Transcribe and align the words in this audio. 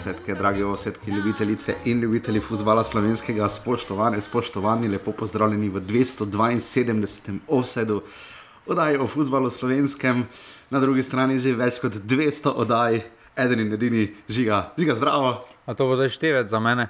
Osetke, 0.00 0.34
drage 0.34 0.64
osetke, 0.64 1.10
ljubitelice 1.10 1.74
in 1.84 2.00
ljubitelji 2.00 2.40
futbola 2.40 2.84
slovenskega, 2.84 3.48
spoštovane, 3.48 4.20
spoštovani, 4.20 4.88
lepo 4.88 5.12
pozdravljeni 5.12 5.68
v 5.68 5.80
272. 5.80 7.38
offsetu 7.48 8.02
oddaji 8.66 8.96
o 8.96 9.06
futbalu 9.06 9.50
slovenskem, 9.50 10.24
na 10.70 10.80
drugi 10.80 11.02
strani 11.02 11.36
že 11.38 11.52
več 11.52 11.82
kot 11.82 11.92
200 11.92 12.52
oddaj, 12.64 13.02
eden 13.36 13.60
in 13.60 13.74
edini 13.76 14.06
žiga, 14.28 14.70
žiga 14.78 14.94
zdravo. 14.96 15.34
A 15.66 15.74
to 15.76 15.84
bo 15.84 16.00
zdaj 16.00 16.08
števec 16.16 16.48
za 16.48 16.60
mene? 16.64 16.88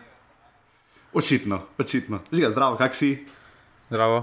Očitno, 1.13 1.65
očitno. 1.79 2.21
Žiga 2.31 2.51
zdravo, 2.55 2.77
kak 2.79 2.95
si? 2.95 3.27
Zdravo. 3.89 4.23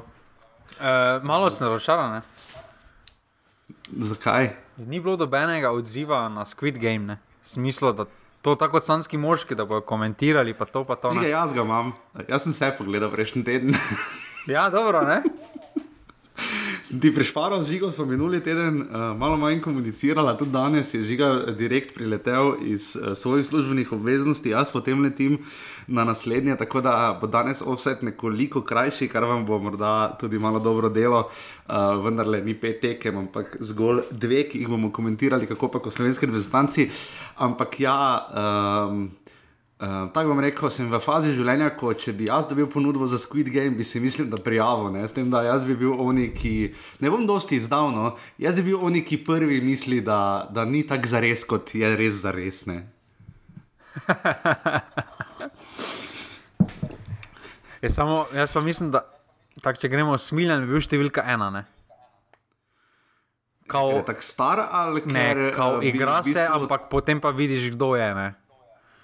E, 0.80 1.20
malo 1.28 1.50
sem 1.52 1.68
razočaran. 1.68 2.22
Zakaj? 4.00 4.54
Ni 4.78 5.04
bilo 5.04 5.20
dobenega 5.20 5.76
odziva 5.76 6.30
na 6.32 6.48
Squid 6.48 6.80
Game, 6.80 7.04
ne? 7.04 7.20
smislu, 7.44 7.92
da 7.94 8.06
to 8.48 8.56
tako 8.56 8.78
kot 8.78 8.86
sanski 8.88 9.18
moški, 9.20 9.56
da 9.56 9.66
bodo 9.68 9.84
komentirali, 9.84 10.54
pa 10.56 10.66
to 10.66 10.86
pa 10.88 10.96
to. 10.96 11.12
Žiga, 11.18 11.28
jaz 11.28 11.54
ga 11.56 11.66
imam, 11.68 11.92
jaz 12.30 12.48
sem 12.48 12.56
vse 12.56 12.72
pogledal 12.78 13.12
prejšnji 13.12 13.44
teden. 13.44 13.76
ja, 14.56 14.70
dobro, 14.72 15.04
ne? 15.04 15.22
Sem 16.88 17.02
ti 17.04 17.12
prišparal 17.12 17.60
z 17.66 17.74
žigo, 17.74 17.90
smo 17.92 18.06
minuli 18.08 18.40
teden 18.40 18.80
uh, 18.86 19.12
malo 19.18 19.36
manj 19.38 19.60
komunicirali, 19.60 20.38
tudi 20.40 20.54
danes 20.54 20.94
je 20.94 21.02
žiga 21.04 21.34
direkt 21.58 21.92
priletel 21.96 22.54
iz 22.64 22.94
uh, 22.96 23.12
svojih 23.18 23.44
službenih 23.48 23.92
obveznosti, 23.92 24.54
jaz 24.54 24.72
potem 24.72 25.04
letim 25.04 25.42
na 25.88 26.04
naslednje, 26.04 26.58
tako 26.58 26.82
da 26.82 27.18
bo 27.22 27.28
danes 27.28 27.62
offset 27.62 28.02
nekoliko 28.02 28.62
krajši, 28.62 29.08
kar 29.08 29.24
vam 29.24 29.46
bo 29.46 29.60
morda 29.60 30.18
tudi 30.20 30.40
malo 30.40 30.60
dobro 30.60 30.90
delo, 30.90 31.30
uh, 31.68 31.76
vendar 32.04 32.28
le 32.28 32.42
ni 32.42 32.54
pet 32.54 32.82
tekem, 32.82 33.18
ampak 33.18 33.58
zgolj 33.60 34.02
dve, 34.12 34.44
ki 34.50 34.60
jih 34.60 34.68
bomo 34.68 34.92
komentirali, 34.92 35.48
kako 35.48 35.72
pa 35.72 35.80
kot 35.80 35.94
slovenski 35.94 36.26
reprezentanci. 36.26 36.90
Ampak 37.38 37.80
ja. 37.80 38.28
Um, 38.34 39.10
Uh, 39.78 40.08
tako 40.10 40.32
bom 40.32 40.40
rekel, 40.42 40.72
sem 40.74 40.88
v 40.90 40.98
fazi 40.98 41.36
življenja, 41.38 41.68
ko 41.78 41.92
če 41.94 42.10
bi 42.18 42.26
jaz 42.26 42.48
dobil 42.50 42.66
ponudbo 42.66 43.06
za 43.06 43.20
Squid 43.22 43.52
Game, 43.54 43.78
bi 43.78 43.86
si 43.86 44.02
mislil, 44.02 44.26
da 44.26 44.40
prijavim. 44.42 44.98
S 45.06 45.14
tem, 45.14 45.30
da 45.30 45.44
jaz 45.46 45.68
bi 45.70 45.76
bil 45.78 45.94
oni, 45.94 46.32
ki 46.34 46.74
ne 47.06 47.12
bom 47.14 47.30
dosti 47.30 47.62
izdavno, 47.62 48.16
jaz 48.42 48.58
bi 48.58 48.72
bil 48.72 48.82
oni, 48.82 49.06
ki 49.06 49.22
prvi 49.22 49.62
misli, 49.62 50.02
da, 50.02 50.50
da 50.50 50.66
ni 50.66 50.82
tako 50.82 51.14
za 51.14 51.22
res, 51.22 51.46
kot 51.46 51.76
je 51.78 51.94
res 51.94 52.24
za 52.24 52.34
res. 52.34 52.66
je 57.88 57.96
samo, 57.96 58.26
jaz 58.36 58.54
pa 58.54 58.62
mislim, 58.62 58.92
da 58.92 59.06
tak, 59.64 59.80
če 59.82 59.90
gremo 59.90 60.18
smiljen, 60.20 60.66
bi 60.66 60.76
bil 60.76 60.84
številka 60.84 61.24
ena. 61.34 61.50
Ne? 61.54 61.64
Kao, 63.68 63.92
je 63.98 64.04
tako 64.08 64.24
star 64.24 64.64
ali? 64.64 65.04
Ne, 65.12 65.52
kao, 65.56 65.80
uh, 65.80 65.86
igra 65.86 66.22
bistvu... 66.24 66.38
se, 66.40 66.46
ampak 66.48 66.88
potem 66.92 67.20
pa 67.24 67.34
vidiš, 67.36 67.74
kdo 67.76 67.96
je. 68.00 68.12
Ne? 68.16 68.28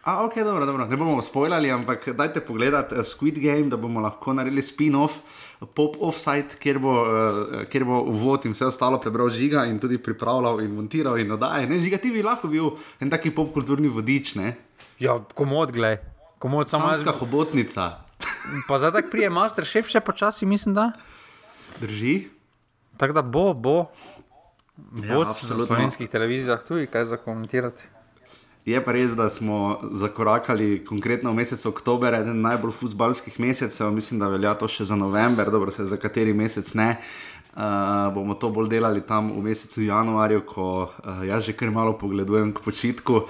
A, 0.03 0.17
ok, 0.25 0.36
dobro, 0.44 0.67
dobro. 0.67 0.86
Ne 0.88 1.00
bomo 1.00 1.23
spoilali, 1.23 1.72
ampak 1.72 2.09
dajte 2.16 2.44
pogledati 2.44 2.95
uh, 2.95 3.03
Squid 3.08 3.40
Game, 3.44 3.72
da 3.72 3.80
bomo 3.80 4.03
lahko 4.03 4.36
naredili 4.36 4.64
spin-off, 4.64 5.20
pop-off-site, 5.64 6.59
kjer, 6.64 6.80
uh, 6.80 7.64
kjer 7.72 7.88
bo 7.88 8.03
uvod 8.12 8.47
in 8.47 8.56
vse 8.56 8.68
ostalo 8.72 9.00
prebral 9.03 9.31
žiga 9.31 9.66
in 9.72 9.80
tudi 9.84 10.00
pripravljal 10.00 10.64
in 10.64 10.75
montiral 10.75 11.20
in 11.20 11.31
oddaje. 11.36 11.68
Ne, 11.72 11.80
žiga 11.84 12.00
ti 12.03 12.12
bi 12.12 12.23
lahko 12.23 12.52
bil 12.52 12.73
en 13.03 13.12
taki 13.12 13.34
pop-kulturni 13.36 13.92
vodič. 13.92 14.36
Ne? 14.40 14.56
Ja, 15.00 15.20
komod, 15.36 15.75
gled. 15.75 16.03
Komod, 16.40 16.72
samo 16.72 16.92
Samska 16.92 17.16
jaz... 17.16 17.20
hobotnica. 17.20 18.03
Pa 18.68 18.80
zdaj 18.80 18.92
tako 18.92 19.12
prije, 19.12 19.30
master 19.30 19.66
šef 19.66 19.90
še 19.92 20.00
počasi, 20.00 20.46
mislim, 20.46 20.76
da. 20.76 20.92
Drži. 21.81 22.28
Tako 22.98 23.14
da 23.14 23.22
bo, 23.22 23.54
bo. 23.54 23.78
Ja, 24.78 25.16
bo 25.16 25.24
ja, 25.24 25.28
na 25.28 25.66
slovenskih 25.66 26.09
televizijah 26.09 26.64
tudi 26.66 26.88
kaj 26.88 27.06
za 27.06 27.18
komentirati. 27.18 27.90
Je 28.66 28.80
pa 28.80 28.94
res, 28.96 29.12
da 29.12 29.28
smo 29.30 29.82
zakorakali 29.92 30.86
konkretno 30.88 31.34
v 31.34 31.42
mesec 31.42 31.66
oktober, 31.68 32.16
eden 32.16 32.40
najbolj 32.42 32.72
futbalskih 32.80 33.36
mesecev, 33.44 33.92
mislim, 33.92 34.22
da 34.24 34.32
velja 34.32 34.53
to 34.56 34.70
še 34.72 34.88
za 34.88 34.96
november, 34.96 35.52
dobro 35.52 35.72
se 35.72 35.84
za 35.86 36.00
kateri 36.00 36.34
mesec 36.34 36.72
ne. 36.80 36.94
Uh, 36.96 37.33
bomo 38.14 38.34
to 38.34 38.50
bolj 38.50 38.69
delali 38.69 39.02
tam 39.06 39.30
v 39.31 39.41
mesecu 39.46 39.81
januarju, 39.86 40.41
ko 40.46 40.90
uh, 40.90 41.22
jaz 41.22 41.46
že 41.46 41.53
kar 41.53 41.69
malo 41.69 41.94
pogledujem 41.94 42.50
k 42.53 42.64
počitku, 42.66 43.14
uh, 43.14 43.28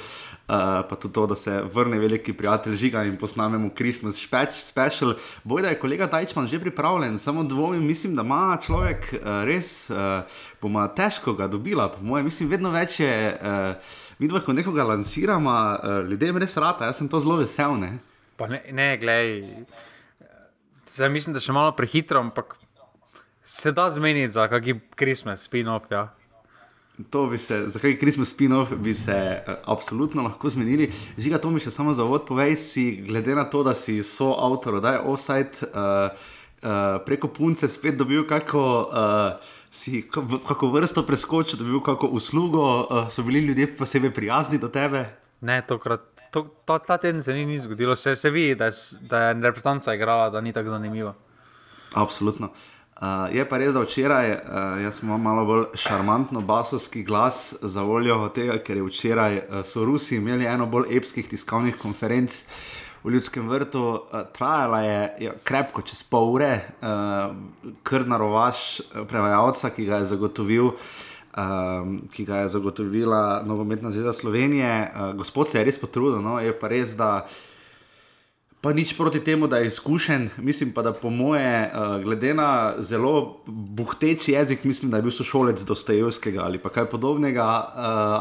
pa 0.88 0.95
tudi 0.95 1.13
to, 1.13 1.28
da 1.28 1.35
se 1.35 1.51
vrne 1.73 2.00
veliki 2.00 2.34
prijatelj 2.34 2.75
žiga 2.75 3.03
in 3.03 3.17
posnamemo 3.17 3.69
Christmas 3.75 4.16
special. 4.50 5.16
Boj 5.44 5.61
da 5.61 5.69
je 5.69 5.79
kolega 5.79 6.07
Tajčman 6.07 6.47
že 6.47 6.59
pripravljen, 6.59 7.17
samo 7.17 7.44
dvomim, 7.44 7.84
mislim, 7.84 8.16
da 8.16 8.23
ima 8.23 8.57
človek 8.63 9.13
uh, 9.13 9.44
res, 9.44 9.89
uh, 9.89 10.23
bomo 10.61 10.88
težko 10.88 11.34
ga 11.34 11.47
dobila, 11.47 11.90
po 11.91 12.03
mojem, 12.03 12.25
mislim, 12.25 12.50
vedno 12.50 12.72
več 12.72 13.00
je. 13.00 13.38
Uh, 13.41 13.75
mi 14.19 14.28
dva, 14.28 14.40
ko 14.40 14.53
nekoga 14.53 14.84
lansiramo, 14.88 15.51
uh, 15.51 16.07
ljudem 16.07 16.38
res 16.38 16.55
rata, 16.57 16.88
jaz 16.88 17.01
sem 17.01 17.11
to 17.11 17.19
zelo 17.19 17.41
vesel. 17.44 17.75
Ne, 17.75 18.00
ne, 18.40 18.63
ne 18.72 18.97
glej. 18.97 19.41
Zdaj 20.94 21.09
mislim, 21.09 21.34
da 21.34 21.41
še 21.41 21.51
malo 21.51 21.73
prehitro, 21.75 22.22
ampak 22.22 22.62
se 23.43 23.71
da 23.71 23.89
zmeniti 23.89 24.31
za 24.31 24.47
kakšen 24.47 24.79
Christmas 24.95 25.49
spin-off. 25.49 25.91
Ja. 25.91 26.13
To 27.09 27.25
bi 27.27 27.37
se, 27.37 27.67
za 27.67 27.79
kakšen 27.79 27.99
Christmas 27.99 28.35
spin-off 28.35 28.75
bi 28.75 28.93
se 28.93 29.43
uh, 29.47 29.53
absolutno 29.65 30.23
lahko 30.23 30.49
zmenili. 30.49 30.91
Žiga, 31.17 31.37
to 31.37 31.51
mi 31.51 31.59
še 31.59 31.71
samo 31.71 31.93
za 31.93 32.03
vod 32.07 32.23
povej, 32.27 32.55
si 32.55 33.03
glede 33.03 33.35
na 33.35 33.43
to, 33.49 33.63
da 33.63 33.75
si 33.75 33.99
soavtor, 34.03 34.79
da 34.81 34.95
je 34.95 35.03
offside. 35.11 35.67
Uh, 35.73 36.15
uh, 36.63 37.01
preko 37.05 37.27
punce 37.27 37.67
spet 37.67 37.97
dobil 37.99 38.23
kako, 38.27 38.63
uh, 38.87 39.51
si, 39.71 40.05
kako 40.47 40.71
vrsto 40.71 41.03
preskočil, 41.03 41.59
dobil 41.59 41.83
kako 41.83 42.07
uslugo, 42.07 42.63
uh, 42.63 43.09
so 43.11 43.23
bili 43.23 43.43
ljudje 43.43 43.75
posebej 43.77 44.13
prijazni 44.13 44.57
do 44.57 44.71
tebe. 44.71 45.05
Ne, 45.41 45.59
tokrat, 45.67 46.01
to, 46.31 46.47
to, 46.65 46.77
ta 46.79 46.97
teden 46.97 47.19
se 47.23 47.33
ni, 47.33 47.45
ni 47.45 47.59
zgodilo, 47.59 47.95
se, 47.95 48.15
se 48.15 48.29
vidi, 48.29 48.55
da 48.55 48.71
je, 48.71 48.71
da 49.01 49.19
je 49.27 49.33
reprezentanca 49.33 49.93
igrala, 49.93 50.29
da 50.29 50.41
ni 50.41 50.53
tako 50.53 50.69
zanimivo. 50.69 51.15
Absolutno. 51.93 52.47
Uh, 52.47 52.72
je 53.31 53.43
pa 53.49 53.57
res, 53.57 53.73
da 53.73 53.81
včeraj 53.81 54.31
uh, 54.31 54.37
jaz 54.83 55.01
imam 55.03 55.21
malo 55.21 55.45
bolj 55.45 55.65
šarmantno 55.75 56.41
basovski 56.41 57.03
glas 57.03 57.55
za 57.61 57.81
voljo 57.81 58.29
tega, 58.35 58.59
ker 58.63 58.77
je 58.77 58.83
včeraj 58.83 59.37
uh, 59.37 59.65
so 59.65 59.85
Rusi 59.85 60.15
imeli 60.21 60.45
eno 60.45 60.65
bolj 60.65 60.95
epskih 60.97 61.29
tiskovnih 61.29 61.77
konferenc. 61.77 62.43
Uh, 62.43 62.83
v 63.03 63.11
ljudskem 63.11 63.49
vrtu, 63.49 63.83
uh, 63.83 64.21
trajala 64.33 64.81
je, 64.81 64.99
je 65.19 65.33
krepko 65.43 65.81
čez 65.81 66.03
pol 66.07 66.29
ure, 66.37 66.53
uh, 66.81 67.33
kar 67.83 68.07
narovaš 68.07 68.81
prevajalca, 69.09 69.73
ki 69.75 69.85
ga 69.85 70.03
je 70.03 70.11
zagotovil. 70.15 70.71
Um, 71.33 71.95
ki 72.13 72.27
ga 72.29 72.43
je 72.43 72.49
zagotovila 72.53 73.41
Novometna 73.45 73.89
zveza 73.91 74.13
Slovenije. 74.13 74.91
Uh, 74.93 75.15
gospod 75.17 75.49
se 75.49 75.57
je 75.57 75.63
res 75.65 75.79
potrudil, 75.81 76.21
no? 76.21 76.37
je 76.39 76.53
pa 76.53 76.69
res, 76.69 76.93
da 76.93 77.23
uh, 77.25 77.39
Pa 78.63 78.72
nič 78.72 78.96
proti 78.96 79.19
temu, 79.19 79.47
da 79.51 79.57
je 79.59 79.68
izkušen, 79.68 80.29
mislim 80.38 80.72
pa, 80.72 80.81
da 80.81 80.94
po 80.96 81.09
moje, 81.09 81.68
uh, 81.68 82.00
glede 82.03 82.31
na 82.34 82.74
zelo 82.79 83.44
buhteči 83.46 84.31
jezik, 84.31 84.63
mislim, 84.63 84.91
da 84.91 84.97
je 84.97 85.03
bil 85.03 85.12
sošolec 85.12 85.66
Dostojevskega 85.68 86.46
ali 86.47 86.62
kaj 86.63 86.88
podobnega, 86.88 87.44
uh, 87.44 87.73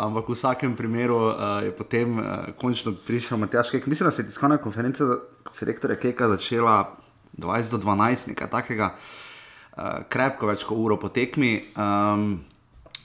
ampak 0.03 0.27
v 0.29 0.35
vsakem 0.35 0.75
primeru 0.77 1.17
uh, 1.31 1.63
je 1.63 1.71
potem 1.71 2.19
uh, 2.19 2.25
končno 2.59 2.91
prišel 3.07 3.39
Matjaš 3.39 3.71
Kek. 3.71 3.87
Mislim, 3.87 4.09
da 4.09 4.11
se 4.11 4.23
je 4.23 4.27
tiskovna 4.27 4.59
konferenca 4.59 5.05
selektorja 5.47 5.97
Keka 5.97 6.29
začela 6.29 6.99
20 7.39 7.71
do 7.71 7.79
12, 7.79 8.35
nekaj 8.35 8.51
takega, 8.51 8.91
uh, 8.99 10.03
krepko 10.09 10.51
več 10.51 10.67
kot 10.67 10.75
uro 10.75 10.99
po 10.99 11.09
tekmi. 11.09 11.71
Um, 11.79 12.43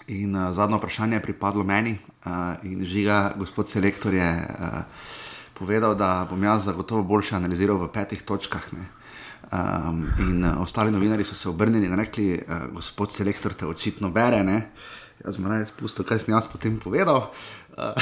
in 0.07 0.33
uh, 0.33 0.49
zadnje 0.49 0.81
vprašanje 0.81 1.21
je 1.21 1.27
pripadlo 1.29 1.63
meni 1.63 1.99
uh, 2.01 2.57
in 2.65 2.81
žiga, 2.81 3.37
gospod 3.37 3.69
selektor 3.69 4.17
je. 4.17 4.33
Uh, 4.57 5.15
povedal, 5.59 5.95
da 5.95 6.27
bom 6.29 6.43
jaz 6.43 6.65
zagotovo 6.69 7.03
boljše 7.03 7.35
analiziral 7.35 7.77
v 7.81 7.89
petih 7.93 8.21
točkah. 8.21 8.69
Um, 9.47 10.03
in 10.19 10.43
uh, 10.43 10.61
ostali 10.61 10.91
novinari 10.91 11.23
so 11.23 11.35
se 11.35 11.49
obrnili 11.49 11.87
in 11.87 11.95
rekli, 11.95 12.35
uh, 12.35 12.67
gospod 12.73 13.11
selektor, 13.11 13.53
te 13.53 13.67
očitno 13.67 14.09
bere. 14.09 14.43
Ne? 14.43 14.71
Jaz 15.23 15.35
sem 15.35 15.47
naj 15.47 15.65
spustil, 15.71 16.05
kaj 16.05 16.19
sem 16.19 16.35
jaz 16.35 16.49
potem 16.51 16.77
povedal. 16.79 17.31
Uh, 17.77 17.95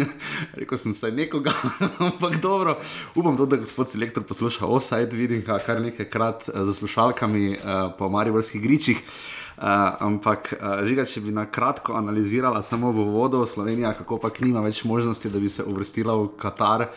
rekel 0.60 0.78
sem 0.78 0.94
vsaj 0.94 1.12
nekoga, 1.12 1.52
ampak 2.08 2.38
dobro. 2.40 2.78
Upam 3.14 3.36
tudi, 3.36 3.56
da 3.56 3.62
gospod 3.64 3.90
selektor 3.90 4.24
posluša 4.24 4.66
offside, 4.66 5.16
vidim 5.16 5.42
ga 5.44 5.58
kar 5.58 5.82
nekajkrat 5.82 6.48
uh, 6.48 6.62
z 6.68 6.78
slušalkami 6.78 7.46
uh, 7.56 7.90
po 7.98 8.08
Mariborskih 8.08 8.62
gričih. 8.62 9.02
Uh, 9.02 9.43
ampak, 9.56 10.52
uh, 10.56 10.82
žiga, 10.86 11.04
če 11.06 11.22
bi 11.24 11.34
na 11.34 11.46
kratko 11.46 11.94
analizirala 11.94 12.62
samo 12.62 12.92
v 12.92 13.06
vodo 13.14 13.44
Slovenija, 13.46 13.94
kako 13.94 14.18
pa 14.18 14.32
nima 14.40 14.60
več 14.64 14.84
možnosti, 14.84 15.30
da 15.30 15.40
bi 15.40 15.48
se 15.48 15.62
uvrstila 15.62 16.16
v 16.18 16.28
Katar, 16.40 16.88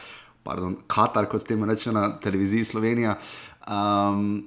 pardon, 0.43 0.77
Katar, 0.87 1.27
kot 1.29 1.43
ste 1.43 1.53
jim 1.53 1.67
reče 1.69 1.91
na 1.91 2.09
televiziji 2.23 2.65
Slovenija. 2.65 3.17
Um, 3.67 4.45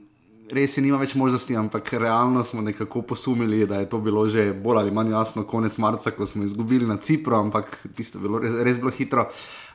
res 0.51 0.75
je, 0.77 0.83
nima 0.83 0.99
več 1.01 1.15
možnosti, 1.19 1.55
ampak 1.57 1.93
realno 2.01 2.43
smo 2.45 2.63
nekako 2.63 3.03
posumili, 3.13 3.63
da 3.67 3.81
je 3.81 3.89
to 3.91 4.01
bilo 4.03 4.27
že 4.29 4.51
bolj 4.53 4.83
ali 4.83 4.95
manj 4.95 5.13
jasno 5.15 5.45
konec 5.47 5.77
marca, 5.79 6.11
ko 6.11 6.27
smo 6.27 6.45
izgubili 6.45 6.87
na 6.87 6.97
Cipru, 6.97 7.37
ampak 7.39 7.79
tisto 7.97 8.19
je 8.19 8.23
bilo 8.27 8.41
res, 8.43 8.57
res 8.67 8.81
bilo 8.81 8.91
hitro. 8.95 9.29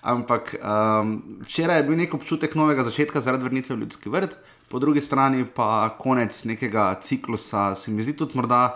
Ampak 0.06 0.56
um, 0.60 1.16
včeraj 1.48 1.80
je 1.80 1.88
bil 1.88 1.98
nek 1.98 2.14
občutek 2.14 2.56
novega 2.56 2.84
začetka 2.86 3.24
zaradi 3.26 3.48
vrnitve 3.48 3.76
v 3.76 3.86
ljudski 3.86 4.12
vrt, 4.12 4.38
po 4.70 4.80
drugi 4.80 5.02
strani 5.02 5.46
pa 5.46 5.96
konec 6.00 6.44
nekega 6.46 6.96
ciklusa, 7.02 7.76
se 7.76 7.92
mi 7.92 8.04
zdi 8.04 8.16
tudi 8.18 8.38
morda 8.38 8.76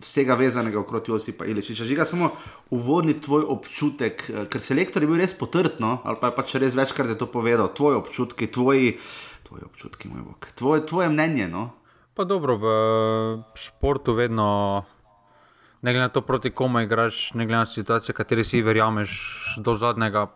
vsega 0.00 0.34
vezanega 0.34 0.80
okrog 0.80 1.08
Josipa 1.08 1.44
Iličiča. 1.44 1.84
Žiga 1.84 2.04
samo 2.04 2.30
uvodni 2.70 3.20
tvoj 3.20 3.44
občutek, 3.48 4.24
eh, 4.30 4.46
ker 4.46 4.60
selektor 4.60 5.02
je 5.02 5.08
bil 5.08 5.20
res 5.20 5.32
potrdno, 5.38 6.00
ali 6.04 6.16
pa 6.20 6.30
je 6.30 6.36
pač 6.36 6.54
res 6.54 6.74
večkrat 6.74 7.08
je 7.08 7.18
to 7.18 7.26
povedal, 7.26 7.72
tvoji 7.74 7.96
občutki, 7.96 8.46
tvoji 8.46 8.96
tvoji 9.52 9.64
občutki, 9.64 10.08
moj 10.08 10.22
bog, 10.22 10.48
tvoje, 10.54 10.86
tvoje 10.86 11.08
mnenje. 11.08 11.48
No? 11.48 11.70
Pa 12.14 12.24
dobro, 12.24 12.56
v 12.56 12.66
športu 13.54 14.14
vedno, 14.14 14.84
ne 15.82 15.92
glede 15.92 16.06
na 16.06 16.08
to, 16.08 16.22
proti 16.24 16.50
komu 16.50 16.80
igraš, 16.80 17.34
ne 17.34 17.46
glede 17.46 17.58
na 17.58 17.66
situacijo, 17.66 18.14
kateri 18.14 18.44
si 18.44 18.62
verjameš 18.62 19.10
do 19.58 19.74
zadnjega 19.74 20.26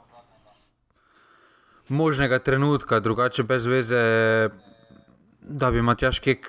možnega 1.88 2.38
trenutka, 2.38 3.00
drugače 3.00 3.42
brez 3.42 3.66
veze, 3.66 4.02
da 5.46 5.70
bi 5.70 5.82
Matjaš 5.82 6.20
Kek 6.24 6.48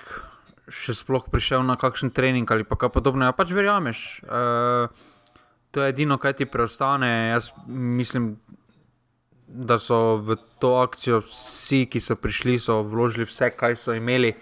še 0.68 0.92
sploh 0.98 1.24
prišel 1.32 1.62
na 1.64 1.78
kakšen 1.80 2.10
trening 2.12 2.50
ali 2.52 2.66
kaj 2.66 2.92
podobnega. 2.92 3.32
Pač 3.32 3.54
verjameš. 3.56 4.20
Uh, 4.26 4.90
to 5.72 5.82
je 5.82 5.94
edino, 5.94 6.18
kaj 6.20 6.40
ti 6.40 6.48
preostane. 6.50 7.30
Jaz 7.32 7.52
mislim, 7.66 8.34
da 9.48 9.78
so 9.80 10.18
v 10.20 10.36
to 10.60 10.76
akcijo 10.82 11.22
vsi, 11.24 11.86
ki 11.88 12.02
so 12.04 12.18
prišli, 12.20 12.58
so 12.60 12.82
vložili 12.84 13.24
vse, 13.28 13.50
kar 13.56 13.76
so 13.80 13.96
imeli, 13.96 14.34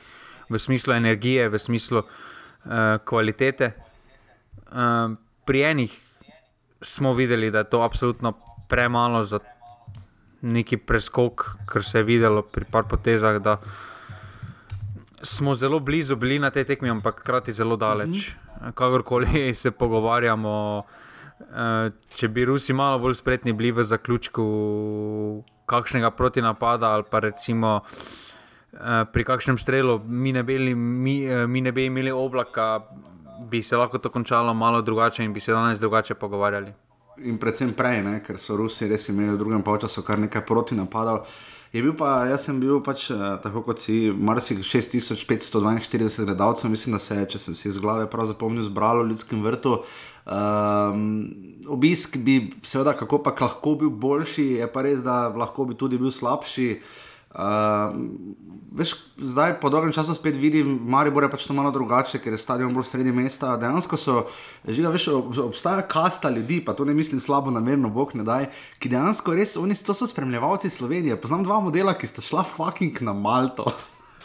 v 0.46 0.58
smislu 0.62 0.94
energije, 0.94 1.48
v 1.50 1.58
smislu 1.58 2.02
uh, 2.02 2.98
kvalitete. 3.04 3.72
Uh, 4.66 5.14
pri 5.46 5.62
enih 5.70 5.94
smo 6.82 7.14
videli, 7.14 7.50
da 7.50 7.62
je 7.62 7.70
to 7.70 7.82
absolutno 7.82 8.34
premalo 8.68 9.22
za 9.22 9.38
neki 10.42 10.76
preskok, 10.76 11.46
kar 11.66 11.84
se 11.84 11.98
je 11.98 12.06
videlo 12.06 12.42
pri 12.42 12.64
par 12.64 12.86
potezah. 12.90 13.38
Smo 15.26 15.55
zelo 15.58 15.81
blizu 15.82 16.17
bili 16.17 16.38
na 16.38 16.52
tej 16.55 16.64
tekmi, 16.64 16.90
ampak 16.90 17.20
hkrati 17.20 17.52
zelo 17.52 17.76
daleč. 17.76 18.31
Mhm. 18.31 18.70
Kakorkoli 18.78 19.50
se 19.62 19.70
pogovarjamo, 19.70 20.84
Eh, 21.37 21.90
če 22.17 22.28
bi 22.32 22.46
Rusi 22.49 22.73
malo 22.73 22.99
bolj 22.99 23.19
spretni 23.19 23.52
bili 23.52 23.69
v 23.76 23.84
zaključku 23.84 24.44
kakšnega 25.69 26.11
protinapada 26.17 26.94
ali 26.96 27.05
pa 27.11 27.20
recimo 27.20 27.82
eh, 28.73 29.05
pri 29.12 29.25
kakšnem 29.25 29.58
strelu, 29.61 29.99
mi 30.06 30.32
ne 30.32 30.43
bi, 30.43 30.56
mi, 30.75 31.19
eh, 31.28 31.46
mi 31.46 31.61
ne 31.61 31.73
bi 31.73 31.84
imeli 31.90 32.11
oblaka, 32.11 32.81
bi 33.50 33.62
se 33.62 33.76
lahko 33.76 33.99
to 33.99 34.11
končalo 34.11 34.55
malo 34.55 34.81
drugače 34.82 35.25
in 35.25 35.32
bi 35.32 35.40
se 35.40 35.52
danes 35.52 35.81
drugače 35.81 36.14
pogovarjali. 36.14 36.73
In 37.28 37.38
predvsem 37.38 37.73
prej, 37.76 38.02
ne? 38.05 38.23
ker 38.25 38.40
so 38.40 38.56
Rusi 38.56 38.88
res 38.88 39.08
imeli 39.08 39.37
v 39.37 39.38
drugem 39.40 39.64
času 39.81 40.02
kar 40.02 40.19
nekaj 40.19 40.44
protinapadov. 40.46 41.28
Je 41.76 41.82
bil 41.84 41.93
pa, 41.93 42.25
jaz 42.31 42.46
sem 42.49 42.56
bil 42.56 42.78
pač 42.81 43.11
tako 43.44 43.61
kot 43.67 43.82
si, 43.84 44.08
marsikaj 44.08 44.64
6542 44.64 46.25
gledalcev, 46.25 46.70
mislim, 46.73 46.96
da 46.96 47.00
se 47.05 47.19
je, 47.19 47.26
če 47.34 47.40
sem 47.43 47.58
si 47.58 47.69
iz 47.69 47.76
glave 47.82 48.06
prav 48.08 48.31
zapomnil, 48.31 48.64
zbralo 48.64 49.05
v 49.05 49.11
ljudskem 49.11 49.43
vrtu. 49.44 49.75
Um, 50.25 51.02
obisk 51.69 52.17
bi, 52.25 52.38
seveda, 52.64 52.96
kako 52.96 53.20
pa 53.26 53.34
lahko 53.37 53.75
bil 53.82 53.93
boljši, 53.93 54.46
je 54.62 54.70
pa 54.73 54.87
res, 54.88 55.05
da 55.05 55.26
lahko 55.28 55.69
bi 55.69 55.76
tudi 55.76 56.00
bil 56.00 56.14
slabši. 56.14 56.70
Uh, 56.76 57.05
veš, 58.76 58.94
zdaj, 59.16 59.56
po 59.60 59.70
dolgem 59.70 59.92
času, 59.92 60.14
spet 60.14 60.36
vidim, 60.36 60.78
Maribor 60.88 61.24
je 61.24 61.30
pač 61.32 61.46
to 61.48 61.56
malo 61.56 61.70
drugače, 61.72 62.20
ker 62.20 62.36
je 62.36 62.40
stadion 62.40 62.74
bolj 62.74 62.88
sredi 62.90 63.12
mesta. 63.12 63.56
Dejansko 63.60 63.96
so, 64.00 64.16
že 64.64 64.84
veš, 64.92 65.08
obstaja 65.44 65.84
kasta 65.88 66.30
ljudi, 66.30 66.60
pa 66.64 66.76
to 66.76 66.84
ne 66.84 66.94
mislim 66.94 67.20
slabo 67.20 67.50
namerno, 67.50 67.90
bog 67.92 68.14
ne 68.16 68.24
daj, 68.24 68.48
ki 68.80 68.92
dejansko 68.92 69.36
res, 69.36 69.56
oni 69.56 69.74
so 69.74 69.94
spremljevalci 70.06 70.70
Slovenije. 70.70 71.20
Poznam 71.20 71.44
dva 71.44 71.60
modela, 71.60 71.96
ki 71.96 72.08
sta 72.08 72.24
šla 72.24 72.44
fucking 72.44 73.00
na 73.00 73.12
Malto. 73.12 73.72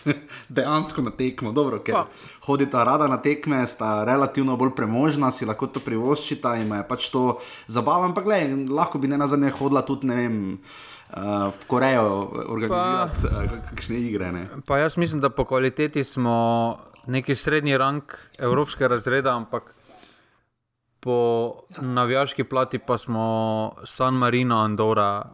dejansko 0.49 1.01
na 1.01 1.11
tekmo. 1.11 1.51
Dobro, 1.51 1.79
ker 1.79 1.95
pa. 1.95 2.05
hodita 2.45 2.83
rada 2.83 3.07
na 3.07 3.17
tekme, 3.21 3.61
sta 3.67 4.03
relativno 4.07 4.57
bolj 4.57 4.73
premožna, 4.77 5.31
si 5.31 5.45
lahko 5.45 5.67
to 5.67 5.83
privoščita 5.83 6.55
in 6.61 6.73
je 6.79 6.85
pač 6.87 7.09
to 7.13 7.37
zabava. 7.67 8.09
Ampak 8.09 8.25
gledaj, 8.25 8.55
lahko 8.69 9.01
bi 9.01 9.11
ne 9.11 9.19
na 9.21 9.29
zadnje 9.31 9.53
hodila 9.59 9.85
tudi 9.85 10.09
ne 10.09 10.15
vem. 10.15 10.39
Uh, 11.11 11.51
v 11.51 11.65
Korejo 11.67 12.31
organizirati 12.47 13.21
pa, 13.21 13.43
uh, 13.43 13.69
kakšne 13.69 13.97
igre. 13.99 14.31
Ne? 14.31 14.45
Pa 14.65 14.77
jaz 14.79 14.95
mislim, 14.97 15.19
da 15.21 15.29
po 15.29 15.43
kvaliteti 15.45 16.03
smo 16.03 16.77
neki 17.07 17.35
srednji 17.35 17.77
rang 17.77 18.03
evropskega 18.39 18.87
razreda, 18.87 19.35
ampak 19.35 19.73
po 20.99 21.17
navijaški 21.81 22.43
plati 22.43 22.79
pa 22.79 22.97
smo 22.97 23.25
San 23.85 24.13
Marino, 24.13 24.61
Andora, 24.63 25.33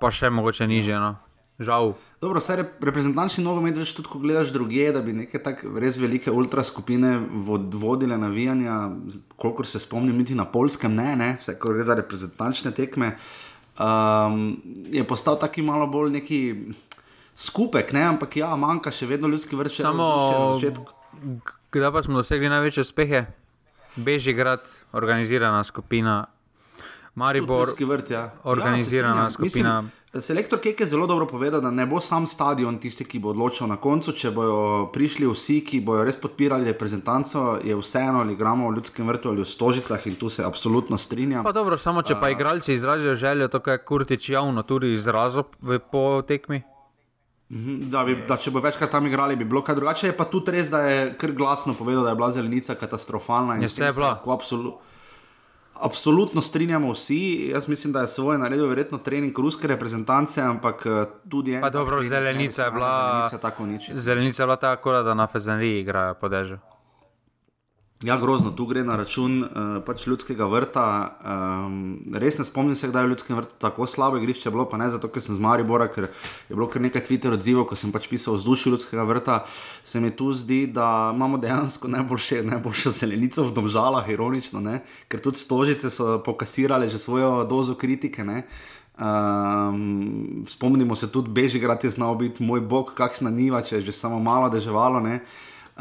pa 0.00 0.10
še 0.10 0.30
mogoče 0.30 0.66
nižje. 0.66 0.98
No? 0.98 1.14
Žal. 1.62 1.92
Dobro, 2.22 2.40
vse 2.40 2.56
reprezentančni 2.82 3.44
nogomet, 3.44 3.76
več 3.78 3.92
tudi 3.94 4.10
ko 4.10 4.18
gledaš 4.22 4.50
druge, 4.54 4.86
da 4.94 5.02
bi 5.04 5.14
neke 5.14 5.38
tako 5.42 5.76
res 5.82 5.98
velike 6.00 6.32
ultra 6.32 6.64
skupine 6.66 7.14
vod, 7.46 7.74
vodile 7.78 8.18
navijanja, 8.18 8.78
kolikor 9.36 9.68
se 9.68 9.82
spomnim, 9.82 10.16
niti 10.18 10.34
na 10.38 10.46
polskem, 10.48 10.94
ne, 10.96 11.12
ne, 11.18 11.30
vse 11.38 11.58
ko 11.60 11.74
gre 11.74 11.86
za 11.86 11.98
reprezentančne 11.98 12.72
tekme, 12.74 13.12
um, 13.78 14.60
je 14.92 15.04
postal 15.04 15.38
taki 15.38 15.62
malo 15.62 15.86
bolj 15.86 16.10
neki 16.10 16.40
skupek, 17.36 17.92
ne, 17.92 18.04
ampak 18.14 18.36
ja, 18.36 18.52
manjka 18.56 18.92
še 18.92 19.06
vedno 19.06 19.28
ljudski 19.28 19.56
vrč. 19.56 19.80
Samo, 19.80 20.60
kdaj 21.72 21.92
pa 21.92 22.02
smo 22.02 22.20
dosegli 22.20 22.50
največje 22.52 22.84
uspehe? 22.84 23.26
Bežigrad, 23.96 24.68
organizirana 24.96 25.64
skupina, 25.64 26.26
Maribor, 27.14 27.68
vrt, 27.68 28.10
ja. 28.10 28.30
organizirana 28.48 29.28
ja, 29.28 29.30
skupina. 29.30 29.82
Mislim, 29.82 30.01
Selektor 30.20 30.60
Kek 30.60 30.80
je 30.80 30.86
zelo 30.86 31.06
dobro 31.06 31.26
povedal, 31.26 31.60
da 31.60 31.70
ne 31.70 31.86
bo 31.86 32.00
sam 32.00 32.26
stadion 32.26 32.76
tisti, 32.78 33.04
ki 33.04 33.18
bo 33.18 33.30
odločil 33.32 33.64
na 33.66 33.78
koncu. 33.80 34.12
Če 34.12 34.30
bodo 34.30 34.90
prišli 34.92 35.24
vsi, 35.24 35.62
ki 35.64 35.80
bodo 35.80 36.04
res 36.04 36.20
podpirali 36.20 36.68
reprezentanco, 36.68 37.56
je 37.64 37.72
vseeno 37.72 38.20
ali 38.20 38.36
igramo 38.36 38.68
v 38.68 38.76
ljudskem 38.76 39.08
vrtu 39.08 39.32
ali 39.32 39.40
v 39.40 39.48
stožicah 39.48 40.06
in 40.06 40.18
tu 40.20 40.28
se 40.28 40.44
absolutno 40.44 40.98
strinjam. 41.00 41.48
Pa 41.48 41.54
dobro, 41.56 41.80
samo 41.80 42.04
če 42.04 42.18
pa 42.20 42.28
uh, 42.28 42.36
igralci 42.36 42.74
izrazijo 42.74 43.14
željo, 43.14 43.48
to 43.48 43.62
je 43.64 43.78
Kurtič 43.84 44.28
javno 44.28 44.62
tudi 44.62 44.92
izrazil 44.92 45.48
po 45.90 46.22
tekmi. 46.28 46.60
Mhm, 47.48 47.88
da, 47.88 48.04
bi, 48.04 48.20
da 48.28 48.36
če 48.36 48.52
bo 48.52 48.60
večkrat 48.60 48.92
tam 48.92 49.08
igrali, 49.08 49.36
bi 49.36 49.48
bilo 49.48 49.64
kaj 49.64 49.80
drugače. 49.80 50.06
Je 50.12 50.16
pa 50.16 50.28
tudi 50.28 50.52
res, 50.52 50.68
da 50.68 50.84
je 50.84 51.12
kar 51.16 51.32
glasno 51.32 51.72
povedal, 51.72 52.04
da 52.04 52.12
je 52.12 52.20
bila 52.20 52.30
zelenica 52.30 52.76
katastrofalna. 52.76 53.62
Je 53.64 53.72
vse 53.72 53.92
bila. 53.96 54.18
Absolutno 54.28 54.91
absolutno 55.82 56.40
strinjamo 56.40 56.92
vsi. 56.92 57.50
Jaz 57.54 57.68
mislim, 57.68 57.92
da 57.92 58.00
je 58.00 58.06
svoje 58.06 58.38
naredil, 58.38 58.68
verjetno, 58.68 58.98
trening 58.98 59.38
ruske 59.38 59.66
reprezentance, 59.68 60.40
ampak 60.40 60.86
eh, 60.86 61.04
tudi 61.28 61.54
eno. 61.54 61.70
Dobro, 61.70 62.02
zelenica 62.02 62.64
je 62.64 62.70
bila. 62.70 63.30
Zelenica 63.94 64.42
je 64.42 64.46
bila 64.46 64.56
tako, 64.56 64.92
da 64.92 65.14
na 65.14 65.26
Fezenri 65.26 65.80
igrajo 65.80 66.14
po 66.14 66.28
dežju. 66.28 66.58
Ja, 68.02 68.16
grozno, 68.18 68.50
tu 68.50 68.64
gre 68.66 68.82
na 68.82 68.96
račun 68.98 69.44
uh, 69.44 69.58
pač 69.86 70.08
ljudskega 70.10 70.48
vrta. 70.50 70.84
Um, 71.22 72.00
res 72.18 72.34
ne 72.40 72.44
spomnim 72.44 72.74
se, 72.74 72.88
da 72.90 72.98
je 72.98 73.06
v 73.06 73.12
ljudskem 73.12 73.36
vrtu 73.38 73.54
tako 73.62 73.86
slabo 73.86 74.18
igrišče 74.18 74.50
bilo, 74.50 74.64
pa 74.66 74.80
ne 74.80 74.88
zato, 74.90 75.06
ker 75.06 75.22
sem 75.22 75.36
z 75.38 75.42
Maribora, 75.42 75.86
ker 75.86 76.08
je 76.08 76.56
bilo 76.56 76.66
kar 76.66 76.82
nekaj 76.82 77.04
Twitter 77.06 77.36
odzivov, 77.36 77.68
ko 77.70 77.78
sem 77.78 77.92
pač 77.94 78.08
pisal 78.10 78.34
o 78.34 78.40
vzdušju 78.40 78.72
ljudskega 78.74 79.04
vrta. 79.06 79.36
Se 79.86 80.02
mi 80.02 80.10
tu 80.10 80.32
zdi, 80.34 80.64
da 80.66 81.12
imamo 81.14 81.38
dejansko 81.38 81.92
najboljše, 81.94 82.40
najboljšo 82.50 82.90
zelenico 82.98 83.46
v 83.46 83.54
domžalah, 83.60 84.10
ironično, 84.10 84.64
ne? 84.64 84.80
ker 85.06 85.22
tudi 85.22 85.38
stožice 85.38 85.90
so 85.90 86.16
pokasirale 86.26 86.90
že 86.90 86.98
svojo 86.98 87.44
dozo 87.46 87.78
kritike. 87.78 88.26
Um, 88.98 90.42
spomnimo 90.50 90.98
se 90.98 91.06
tudi, 91.06 91.30
Bežigrad 91.30 91.84
je 91.84 91.90
znal 91.90 92.18
biti 92.18 92.42
moj 92.42 92.60
bog, 92.60 92.92
kakšna 92.98 93.30
niva, 93.30 93.62
če 93.62 93.78
je 93.78 93.92
že 93.92 93.98
samo 94.02 94.18
malo 94.18 94.50
deževalo. 94.50 94.98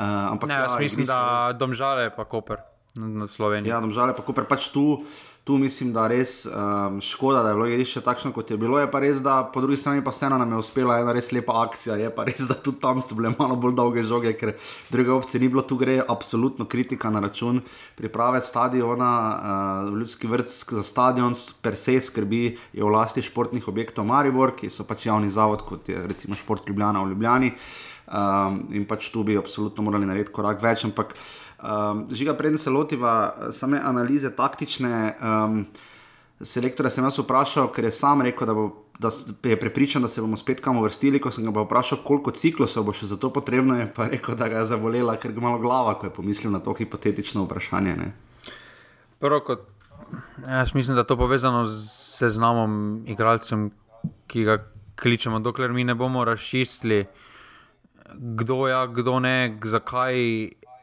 Uh, 0.01 0.31
ampak, 0.33 0.49
ne, 0.49 0.55
ja, 0.55 0.77
mislim, 0.79 1.05
da 1.05 1.53
domžale 1.53 2.09
pa 2.15 2.25
Koper 2.25 2.57
na 2.95 3.27
Sloveniji. 3.27 3.69
Ja, 3.69 3.77
domžale 3.83 4.15
pa 4.17 4.25
Koper 4.25 4.49
pač 4.49 4.71
tu. 4.73 5.03
Tu 5.41 5.55
mislim, 5.57 5.89
da 5.89 6.03
je 6.05 6.19
res 6.21 6.31
um, 6.45 6.99
škoda, 7.01 7.39
da 7.41 7.49
je 7.49 7.55
bilo 7.57 7.67
igrišče 7.67 8.01
takšno, 8.05 8.29
kot 8.33 8.51
je 8.53 8.57
bilo. 8.61 8.77
Je 8.77 8.85
pa 8.91 8.99
res, 9.01 9.23
da 9.25 9.39
po 9.53 9.61
drugi 9.61 9.79
strani 9.81 10.03
pa 10.05 10.13
vseeno 10.13 10.37
nam 10.37 10.51
je 10.53 10.59
uspela 10.61 10.99
ena 11.01 11.15
res 11.17 11.31
lepa 11.33 11.55
akcija. 11.63 11.97
Je 11.97 12.11
pa 12.13 12.27
res, 12.29 12.43
da 12.49 12.53
tudi 12.53 12.77
tam 12.81 13.01
so 13.01 13.17
bile 13.17 13.33
malo 13.39 13.57
bolj 13.57 13.73
dolge 13.77 14.03
žoge, 14.05 14.35
ker 14.37 14.53
druge 14.93 15.13
opcije 15.13 15.41
ni 15.41 15.49
bilo. 15.49 15.65
Tu 15.65 15.77
gre 15.81 15.97
absolutno 16.01 16.65
kritika 16.69 17.09
na 17.09 17.21
račun 17.25 17.61
priprave 17.97 18.41
stadiona. 18.45 19.11
Uh, 19.11 19.97
ljudski 19.97 20.29
vrt 20.29 20.49
za 20.49 20.85
stadion 20.85 21.33
per 21.61 21.77
se 21.77 21.97
skrbi 22.01 22.43
je 22.73 22.83
v 22.85 22.93
lasti 22.93 23.25
športnih 23.25 23.69
objektov 23.69 24.05
Maribor, 24.05 24.53
ki 24.57 24.69
so 24.69 24.85
pač 24.85 25.09
javni 25.09 25.33
zavod, 25.33 25.65
kot 25.65 25.89
je 25.89 26.05
recimo 26.05 26.37
Šport 26.37 26.69
Ljubljana 26.69 27.01
v 27.01 27.15
Ljubljani. 27.15 27.53
Uh, 27.55 27.90
um, 28.11 28.59
in 28.75 28.85
pač 28.85 29.09
tu 29.11 29.23
bi 29.23 29.37
absolutno 29.39 29.83
morali 29.83 30.05
narediti 30.05 30.35
korak 30.35 30.61
več. 30.63 30.85
Ampak, 30.85 31.15
um, 31.63 32.05
žiga, 32.11 32.35
preden 32.37 32.59
se 32.61 32.69
lotiva 32.69 33.51
same 33.55 33.79
analize 33.79 34.35
taktične, 34.35 34.93
um, 35.17 35.65
selektora 36.41 36.89
sem 36.89 37.05
jaz 37.07 37.19
vprašal, 37.23 37.71
ker 37.73 37.89
je 37.89 37.95
sam 37.95 38.21
rekel, 38.27 38.49
da 38.49 38.57
bo 38.57 38.69
da 39.01 39.09
je 39.49 39.59
prepričan, 39.59 40.01
da 40.01 40.07
se 40.07 40.21
bomo 40.21 40.37
spet 40.37 40.61
kam 40.61 40.81
vrstili. 40.81 41.19
Ko 41.21 41.31
sem 41.31 41.45
ga 41.45 41.61
vprašal, 41.61 42.03
koliko 42.05 42.31
ciklusov 42.31 42.85
bo 42.85 42.93
še 42.93 43.09
za 43.09 43.17
to 43.17 43.31
potrebno, 43.33 43.79
je 43.79 43.87
pa 43.93 44.07
rekel, 44.11 44.35
da 44.37 44.49
ga 44.49 44.61
je 44.61 44.69
zabolela, 44.75 45.17
ker 45.17 45.33
ga 45.33 45.41
malo 45.41 45.59
glava, 45.59 45.95
ko 45.99 46.05
je 46.05 46.13
pomislil 46.13 46.53
na 46.53 46.61
to 46.61 46.73
hipotetično 46.77 47.45
vprašanje. 47.47 47.95
Ne? 47.97 48.11
Prvo, 49.19 49.39
kot, 49.47 49.65
jaz 50.45 50.75
mislim, 50.77 50.95
da 50.95 51.01
je 51.01 51.09
to 51.09 51.17
povezano 51.17 51.65
z 51.65 51.81
seznamom 52.21 53.01
igralcem, 53.09 53.71
ki 54.29 54.45
ga 54.45 54.59
kličemo, 55.01 55.39
dokler 55.41 55.73
mi 55.73 55.83
ne 55.83 55.95
bomo 55.97 56.25
razčistili, 56.25 57.05
kdo 58.15 58.67
je, 58.67 58.75
kdo 58.87 59.19
ne, 59.19 59.57
zakaj 59.63 60.15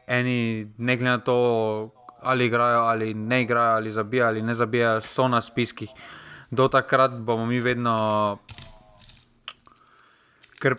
eni, 0.07 0.71
ne 0.77 0.97
glede 0.97 1.09
na 1.09 1.17
to, 1.17 1.37
ali 2.21 2.45
igrajo 2.45 2.81
ali 2.81 3.13
ne 3.13 3.41
igrajo, 3.41 3.75
ali 3.75 3.91
zabijajo 3.91 4.27
ali 4.27 4.41
ne 4.41 4.55
zabijajo, 4.55 5.01
so 5.01 5.27
na 5.27 5.41
spiskih. 5.41 5.89
Do 6.51 6.67
takrat 6.67 7.11
bomo 7.11 7.45
mi 7.45 7.59
vedno. 7.59 8.37
Ker 10.59 10.75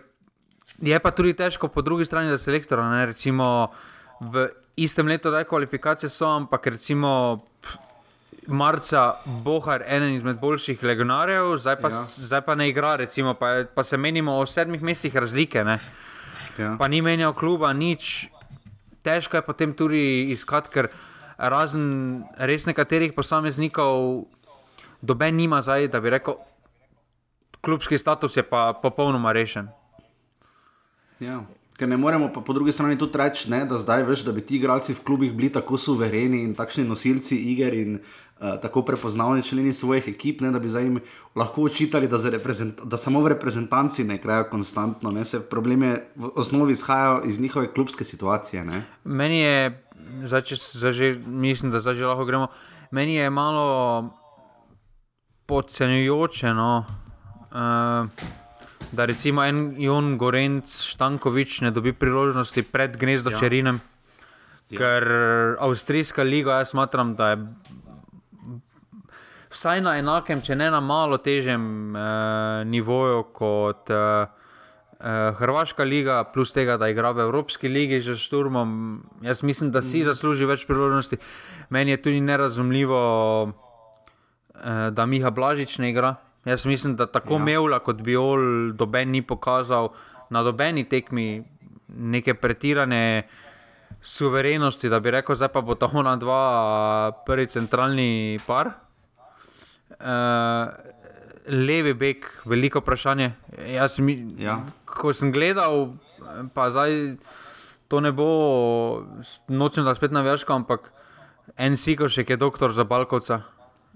je 0.81 0.99
pa 0.99 1.11
tudi 1.11 1.33
težko 1.33 1.67
po 1.67 1.81
drugi 1.81 2.05
strani 2.05 2.29
za 2.29 2.37
selektora. 2.37 2.89
Ne? 2.89 3.05
Recimo 3.05 3.71
v 4.19 4.49
istem 4.75 5.07
letu, 5.07 5.31
da 5.31 5.39
je 5.39 5.45
kvalifikacije 5.45 6.09
so, 6.09 6.27
ampak 6.27 6.67
recimo. 6.67 7.39
Marca 8.47 9.21
Bohar, 9.25 9.83
eden 9.87 10.15
izmed 10.15 10.39
boljših 10.41 10.83
legionarjev, 10.83 11.57
zdaj 11.61 11.75
pa, 11.77 11.89
ja. 11.93 11.99
zdaj 12.25 12.41
pa 12.41 12.55
ne 12.55 12.69
igra, 12.69 12.95
recimo, 12.95 13.33
pa, 13.33 13.63
pa 13.75 13.83
se 13.83 13.97
menimo 13.97 14.33
o 14.33 14.45
sedmih 14.45 14.81
mesecih 14.81 15.15
razlike. 15.15 15.63
Ja. 16.61 16.75
Pa 16.77 16.87
ni 16.87 17.01
menjal 17.01 17.33
kluba, 17.33 17.73
nič. 17.73 18.29
Težko 19.01 19.39
je 19.39 19.45
potem 19.45 19.73
tudi 19.73 20.29
iskati, 20.29 20.69
ker 20.69 20.91
razen 21.41 22.21
res 22.37 22.67
nekaterih 22.69 23.15
posameznikov, 23.17 24.27
doben 25.01 25.35
nima 25.41 25.63
zdaj, 25.65 25.89
da 25.89 25.97
bi 25.97 26.13
rekel, 26.13 26.37
klubski 27.65 27.97
status 27.97 28.37
je 28.37 28.45
pa 28.45 28.73
popolnoma 28.77 29.33
rešen. 29.33 29.73
Ja. 31.21 31.41
Ker 31.81 31.89
ne 31.89 31.97
moremo 31.97 32.29
pa 32.29 32.43
po 32.45 32.53
drugi 32.53 32.69
strani 32.75 32.93
tudi 32.93 33.17
reči, 33.17 33.49
ne, 33.49 33.63
da 33.65 33.79
zdaj 33.81 34.05
veš, 34.05 34.21
da 34.27 34.31
bi 34.35 34.45
ti 34.45 34.59
igralci 34.61 34.93
v 34.93 35.01
klubih 35.01 35.33
bili 35.33 35.49
tako 35.49 35.81
suvereni 35.81 36.43
in 36.45 36.53
takšni 36.53 36.85
nosilci 36.85 37.39
iger 37.53 37.73
in 37.73 37.97
uh, 37.97 38.30
tako 38.61 38.81
prepoznavni 38.81 39.43
členi 39.43 39.73
svojih 39.73 40.07
ekip, 40.07 40.41
ne, 40.41 40.51
da 40.51 40.59
bi 40.59 40.69
zdaj 40.69 40.83
jim 40.83 40.99
lahko 41.35 41.61
učitali, 41.61 42.07
da, 42.07 42.17
da 42.83 42.97
samo 42.97 43.21
v 43.21 43.35
reprezentanci 43.35 44.03
ne 44.03 44.17
krajajo 44.21 44.49
konstantno. 44.49 45.11
Ne, 45.11 45.25
se 45.25 45.43
probleme 45.49 45.99
v 46.15 46.31
osnovi 46.35 46.73
izhajajo 46.73 47.21
iz 47.25 47.39
njihove 47.39 47.73
klubske 47.73 48.05
situacije. 48.05 48.63
Ne. 48.65 48.83
Meni 49.03 49.39
je 49.39 49.83
zdaj, 50.23 50.41
če, 50.41 50.55
zdaj 50.55 50.91
že, 50.91 51.13
mislim, 51.25 51.71
da 51.71 51.79
zdaj 51.79 51.99
že 52.01 52.09
lahko 52.09 52.25
gremo. 52.25 52.47
Meni 52.91 53.15
je 53.15 53.29
malo 53.29 54.09
podcenjujoče, 55.45 56.53
no, 56.53 56.85
uh, 57.51 58.09
da 58.91 59.05
recimo 59.05 59.43
en 59.45 59.75
Jon 59.77 60.17
Gorenc 60.17 60.65
Štankovič 60.87 61.61
ne 61.61 61.71
dobi 61.71 61.93
priložnosti 61.93 62.63
pred 62.63 62.97
gnezdo 62.97 63.31
ja. 63.31 63.39
Čerinem. 63.39 63.79
Ja. 64.71 64.79
Ker 64.79 65.05
Avstrijska 65.59 66.23
liga, 66.23 66.61
jaz 66.63 66.71
smatram, 66.71 67.15
da 67.15 67.29
je 67.29 67.37
vsaj 69.51 69.81
na 69.81 69.97
enakem, 69.99 70.41
če 70.41 70.55
ne 70.55 70.69
na 70.71 70.79
malo 70.79 71.17
težjem 71.21 71.95
uh, 71.95 72.61
nivoju 72.67 73.25
kot 73.35 73.91
uh, 73.91 74.39
Uh, 75.01 75.33
Hrvaška 75.33 75.81
liga, 75.81 76.19
plus 76.29 76.51
tega, 76.53 76.75
da 76.77 76.85
igra 76.91 77.09
v 77.09 77.23
Evropski 77.25 77.65
ligi 77.65 77.97
že 78.05 78.13
s 78.13 78.29
Turmom, 78.29 79.01
jaz 79.25 79.41
mislim, 79.41 79.71
da 79.73 79.81
si 79.81 80.03
mm. 80.03 80.05
zasluži 80.13 80.45
več 80.45 80.67
priložnosti. 80.69 81.17
Meni 81.73 81.95
je 81.95 82.01
tudi 82.05 82.19
nerazumljivo, 82.21 82.99
uh, 83.49 83.55
da 84.93 85.05
Miha 85.09 85.31
Blažič 85.33 85.79
ne 85.81 85.89
igra. 85.89 86.15
Jaz 86.45 86.67
mislim, 86.69 86.93
da 86.95 87.09
tako 87.09 87.39
ja. 87.39 87.45
Mevla 87.49 87.79
kot 87.81 88.05
Biol 88.05 88.77
doben 88.77 89.09
ni 89.09 89.23
pokazal 89.25 89.89
na 90.29 90.43
dobeni 90.45 90.85
tekmi 90.85 91.41
neke 91.97 92.37
pretirane 92.37 93.25
suverenosti, 94.01 94.89
da 94.89 94.99
bi 94.99 95.17
rekel, 95.17 95.35
zdaj 95.35 95.49
pa 95.49 95.65
bo 95.65 95.75
to 95.81 95.89
ona 95.93 96.13
dva, 96.15 96.43
prvi 97.25 97.47
centralni 97.49 98.37
par. 98.45 98.69
Uh, 99.99 100.91
levi 101.47 101.93
bek, 101.93 102.27
veliko 102.45 102.79
vprašanje. 102.79 103.31
Mi, 103.99 104.27
ja. 104.39 104.61
Ko 104.85 105.13
sem 105.13 105.31
gledal, 105.31 105.93
pa 106.53 106.69
zdaj 106.71 107.15
to 107.87 107.99
ne 107.99 108.11
bo, 108.11 109.03
nočem 109.47 109.85
da 109.85 109.95
spet 109.95 110.11
navežkam, 110.11 110.63
ampak 110.63 110.91
en 111.57 111.75
siko 111.77 112.09
še 112.09 112.25
je 112.27 112.37
doktor 112.37 112.71
za 112.71 112.87
Balkovca. 112.87 113.43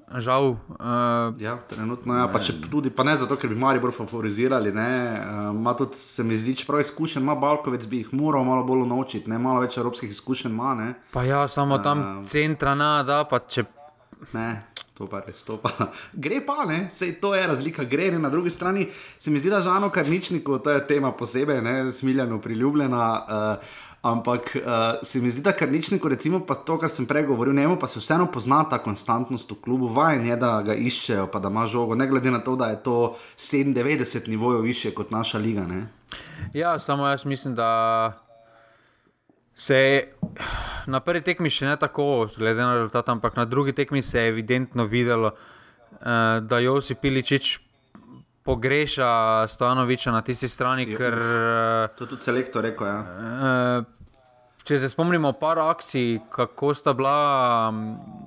Žal. 0.06 0.52
Uh, 0.54 1.34
ja, 1.42 1.56
trenutno 1.66 2.14
je. 2.14 2.20
Ja. 2.20 2.28
Pa, 2.30 2.40
tudi, 2.70 2.92
pa 2.94 3.04
ne 3.04 3.16
zato, 3.18 3.40
ker 3.42 3.50
bi 3.50 3.56
mali 3.58 3.82
bolj 3.82 3.96
favorizirali. 3.98 4.70
Uh, 4.70 5.72
tudi, 5.80 5.98
se 5.98 6.24
mi 6.24 6.38
zdi, 6.38 6.54
čeprav 6.62 6.84
izkušen 6.84 7.24
ima 7.26 7.34
Balkovec, 7.36 7.88
bi 7.90 8.04
jih 8.04 8.14
moral 8.14 8.46
malo 8.46 8.64
bolj 8.64 8.86
naučiti, 8.92 9.30
ne 9.30 9.40
malo 9.42 9.66
več 9.66 9.80
evropskih 9.82 10.14
izkušenj 10.14 10.54
ima. 10.54 10.94
Pa 11.12 11.26
ja, 11.26 11.48
samo 11.48 11.82
tam 11.82 12.06
uh, 12.06 12.24
centra 12.28 12.76
nada, 12.78 13.24
pa 13.26 13.42
če. 13.50 13.66
Ne 14.38 14.75
to 14.98 15.08
pa 15.12 15.20
res 15.28 15.44
to. 15.44 15.58
Pa. 15.60 15.92
Gre 16.26 16.40
pa, 16.46 16.66
ne, 16.66 16.90
Sej, 16.94 17.18
to 17.22 17.36
je 17.36 17.48
razlika. 17.48 17.84
Gre 17.84 18.12
ne. 18.12 18.20
na 18.20 18.30
drugi 18.30 18.50
strani. 18.50 18.88
Se 19.20 19.32
mi 19.32 19.40
zdi, 19.40 19.50
da 19.52 19.62
žano 19.62 19.90
karničniku, 19.90 20.60
to 20.60 20.72
je 20.72 20.88
tema 20.88 21.12
posebej, 21.12 21.62
ne, 21.62 21.92
smiljeno, 21.92 22.42
priljubljena. 22.42 23.10
Uh, 23.28 23.84
Ampak 24.06 24.54
uh, 24.56 25.02
se 25.02 25.18
mi 25.20 25.32
zdi, 25.34 25.42
da 25.42 25.52
kar 25.52 25.72
ničniku, 25.72 26.06
recimo, 26.08 26.44
pa 26.46 26.54
to, 26.56 26.76
kar 26.78 26.92
sem 26.94 27.08
prej 27.10 27.24
govoril, 27.26 27.56
njemu 27.58 27.80
pa 27.82 27.88
se 27.90 28.00
vseeno 28.00 28.28
pozna 28.30 28.60
ta 28.70 28.78
konstantnost 28.78 29.52
v 29.52 29.56
klubu, 29.64 29.88
vajen 29.90 30.28
je, 30.30 30.36
da 30.38 30.62
ga 30.62 30.76
iščejo, 30.78 31.26
pa 31.34 31.42
da 31.42 31.50
ima 31.50 31.66
žogo, 31.66 31.96
ne 31.98 32.06
glede 32.08 32.32
na 32.32 32.40
to, 32.40 32.54
da 32.56 32.68
je 32.70 32.84
to 32.84 33.16
97 33.38 34.30
nivojev 34.30 34.62
više 34.62 34.92
kot 34.94 35.10
naša 35.12 35.42
liga. 35.42 35.66
Ne? 35.66 35.88
Ja, 36.54 36.80
samo 36.80 37.08
jaz 37.08 37.26
mislim, 37.26 37.56
da 37.56 38.25
se 39.56 39.76
je 39.76 40.14
na 40.88 41.00
prvi 41.00 41.22
tekmi 41.24 41.50
še 41.50 41.66
ne 41.66 41.78
tako, 41.80 42.28
glede 42.38 42.62
na 42.62 42.74
rezultat, 42.76 43.10
ampak 43.10 43.38
na 43.40 43.46
drugi 43.46 43.74
tekmi 43.74 44.02
se 44.02 44.20
je 44.20 44.34
evidentno 44.34 44.86
videlo, 44.86 45.32
uh, 45.32 46.08
da 46.42 46.60
Josip 46.60 47.00
Piličič 47.02 47.60
pogreša 48.46 49.48
Stojanoviča 49.48 50.12
na 50.12 50.22
tisti 50.22 50.50
strani. 50.50 50.86
Je, 50.86 50.98
ker, 50.98 51.18
to 51.98 52.06
je 52.06 52.10
tudi 52.10 52.22
selektor 52.22 52.64
rekel. 52.68 52.88
Ja. 52.88 53.00
Uh, 53.02 53.96
Če 54.66 54.80
se 54.82 54.88
spomnimo 54.90 55.30
par 55.38 55.60
akcij, 55.62 56.24
kako, 56.34 56.72
bila, 56.98 57.18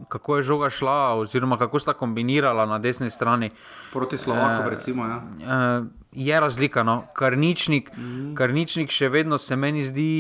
kako 0.09 0.37
je 0.37 0.43
žoga 0.47 0.69
šla, 0.71 1.17
oziroma 1.19 1.57
kako 1.59 1.81
sta 1.83 1.97
kombinirala 1.99 2.67
na 2.67 2.79
desni 2.79 3.11
strani. 3.11 3.51
Proti 3.93 4.19
Slovaku, 4.19 4.63
eh, 4.63 4.71
recimo. 4.71 5.07
Ja. 5.07 5.19
Eh, 5.43 5.83
je 6.13 6.41
razlika. 6.41 6.83
No? 6.83 7.03
Karničnik, 7.13 7.91
mm. 7.97 8.37
karničnik 8.39 8.95
še 8.95 9.09
vedno 9.09 9.39
se 9.39 9.57
meni 9.57 9.83
zdi, 9.83 10.15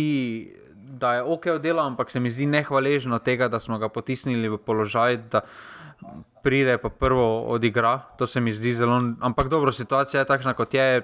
da 0.98 1.14
je 1.14 1.22
ok 1.22 1.46
oddelal, 1.54 1.86
ampak 1.86 2.10
se 2.10 2.20
mi 2.20 2.30
zdi 2.30 2.46
nehvaležno 2.46 3.18
tega, 3.18 3.48
da 3.48 3.60
smo 3.60 3.78
ga 3.78 3.88
potisnili 3.88 4.48
v 4.48 4.58
položaj, 4.58 5.16
da 5.30 5.42
pride 6.42 6.78
pa 6.78 6.88
prvo 6.88 7.42
odigra. 7.54 7.98
To 8.18 8.26
se 8.26 8.40
mi 8.40 8.52
zdi 8.52 8.74
zelo. 8.74 9.00
Ampak 9.20 9.48
dobro, 9.48 9.72
situacija 9.72 10.20
je 10.20 10.26
takšna, 10.26 10.54
kot 10.54 10.74
je. 10.74 11.02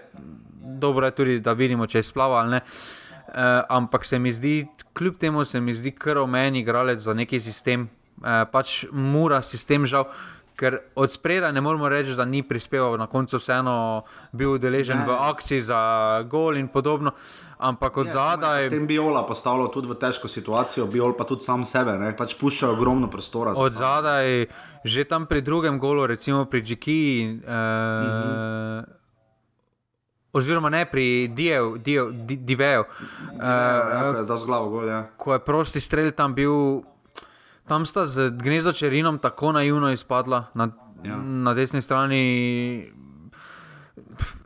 Dobro 0.65 1.07
je 1.07 1.15
tudi, 1.15 1.41
da 1.41 1.53
vidimo, 1.53 1.87
če 1.87 1.99
je 1.99 2.03
splava 2.03 2.41
ali 2.41 2.51
ne. 2.51 2.61
Uh, 3.35 3.35
ampak 3.69 4.05
se 4.05 4.19
mi 4.19 4.33
zdi, 4.33 4.67
kljub 4.93 5.17
temu, 5.19 5.45
se 5.45 5.61
mi 5.61 5.75
zdi, 5.75 5.91
kar 5.91 6.19
omeni 6.19 6.61
igralec 6.61 7.01
za 7.03 7.15
neki 7.15 7.41
sistem, 7.41 7.89
uh, 8.23 8.45
pač 8.53 8.85
mora 8.93 9.41
sistem 9.43 9.87
žal, 9.91 10.07
ker 10.57 10.79
od 10.95 11.11
spreda 11.11 11.53
ne 11.53 11.61
moremo 11.61 11.89
reči, 11.89 12.15
da 12.15 12.25
ni 12.25 12.43
prispeval, 12.43 12.97
na 12.99 13.07
koncu 13.07 13.39
vseeno 13.39 14.05
bil 14.33 14.55
udeležen 14.55 15.03
v 15.07 15.11
akciji 15.11 15.61
za 15.61 15.81
gol 16.31 16.57
in 16.57 16.69
podobno. 16.69 17.13
Ampak 17.59 17.97
od 17.97 18.07
ja, 18.07 18.13
zadaj. 18.13 18.67
S 18.67 18.71
tem 18.71 18.87
bi 18.87 18.99
Ola 18.99 19.25
postavljal 19.27 19.71
tudi 19.73 19.89
v 19.89 19.97
težko 19.99 20.29
situacijo, 20.29 20.87
bi 20.87 21.01
Ola 21.01 21.15
pa 21.17 21.25
tudi 21.25 21.43
sam 21.43 21.65
sebe, 21.65 21.97
ne? 21.99 22.13
pač 22.17 22.37
puščal 22.39 22.75
ogromno 22.75 23.11
prostora. 23.11 23.55
Od 23.57 23.73
zadaj, 23.73 24.47
že 24.85 25.05
tam 25.09 25.27
pri 25.27 25.43
drugem 25.43 25.79
golu, 25.79 26.07
recimo 26.07 26.45
pri 26.45 26.63
Džiki. 26.63 27.03
Uh, 27.25 27.51
mm 27.51 28.11
-hmm. 28.11 28.85
Oziroma, 30.35 30.69
ne 30.69 30.85
pri 30.85 31.29
Dijevu, 31.29 31.79
Dijevu. 31.79 32.85
Ja, 33.41 34.23
da 34.27 34.37
z 34.37 34.45
glavo 34.45 34.71
gol. 34.71 34.89
Ja. 34.89 35.07
Ko 35.17 35.33
je 35.33 35.39
prosti 35.39 35.81
strelj 35.81 36.11
tam 36.11 36.35
bil, 36.35 36.83
tam 37.69 37.87
sta 37.87 38.05
z 38.05 38.31
gnezdo 38.31 38.73
čerinom 38.73 39.19
tako 39.19 39.53
naivno 39.53 39.91
izpadla 39.93 40.45
na, 40.55 40.69
ja. 41.05 41.17
na 41.17 41.55
desni 41.55 41.81
strani. 41.81 42.93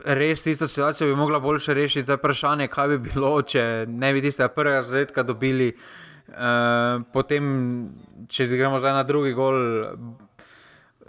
Res 0.05 0.43
tisto 0.43 0.67
situacijo 0.67 1.07
bi 1.09 1.15
mogla 1.15 1.39
boljše 1.39 1.73
rešiti. 1.73 2.03
Zdaj 2.03 2.19
vprašanje, 2.19 2.67
kaj 2.67 2.87
bi 2.87 2.97
bilo, 3.09 3.41
če 3.41 3.85
ne 3.87 4.13
bi 4.13 4.21
tiste 4.21 4.47
prvega 4.47 4.83
zadetka 4.83 5.23
dobili. 5.23 5.73
Uh, 6.29 7.01
potem, 7.13 7.45
če 8.29 8.45
gremo 8.47 8.79
zdaj 8.79 8.93
na 8.93 9.03
drugi 9.03 9.33
gol, 9.33 9.57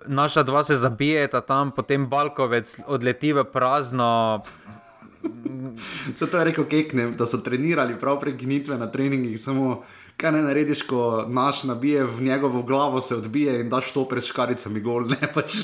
naša 0.07 0.43
dva 0.43 0.63
se 0.65 0.77
zabijeta 0.81 1.41
tam, 1.41 1.71
potem 1.77 2.09
Balkovec 2.09 2.79
odleti 2.87 3.33
v 3.33 3.45
prazno. 3.45 4.43
Zato 6.19 6.39
je 6.39 6.45
rekel 6.45 6.65
Keknem, 6.65 7.15
da 7.17 7.27
so 7.27 7.39
trenirali 7.39 7.99
prav 8.01 8.21
prekinitve 8.21 8.79
na 8.79 8.91
treningih, 8.93 9.41
samo 9.41 9.83
kaj 10.21 10.33
ne 10.33 10.43
narediš, 10.43 10.83
ko 10.83 11.25
naš 11.29 11.63
nabije 11.65 12.05
v 12.05 12.23
njegovo 12.23 12.63
glavo, 12.63 13.01
se 13.01 13.17
odbije 13.17 13.61
in 13.61 13.71
daš 13.71 13.93
to 13.93 14.05
pred 14.09 14.25
škaricami 14.25 14.81
gol. 14.81 15.07
Ne, 15.11 15.33
pač, 15.35 15.55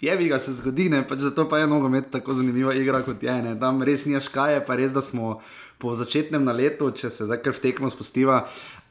je 0.00 0.16
bi 0.16 0.28
ga 0.28 0.38
se 0.38 0.52
zgodi, 0.52 0.88
ne, 0.90 1.04
pač 1.08 1.22
zato 1.28 1.48
pa 1.48 1.58
je 1.58 1.66
nogomet 1.70 2.10
tako 2.10 2.34
zanimiva 2.34 2.74
igra 2.74 3.02
kot 3.06 3.22
je. 3.22 3.36
Ne. 3.42 3.54
Tam 3.60 3.82
res 3.82 4.06
ni 4.06 4.20
škaje, 4.20 4.64
pa 4.66 4.76
res, 4.76 4.94
da 4.94 5.02
smo 5.02 5.38
po 5.78 5.92
začetnem 5.94 6.44
naletu, 6.44 6.88
če 6.96 7.10
se 7.12 7.26
zdaj 7.28 7.42
kar 7.44 7.54
v 7.56 7.62
tekmo 7.66 7.90
spustiva. 7.92 8.46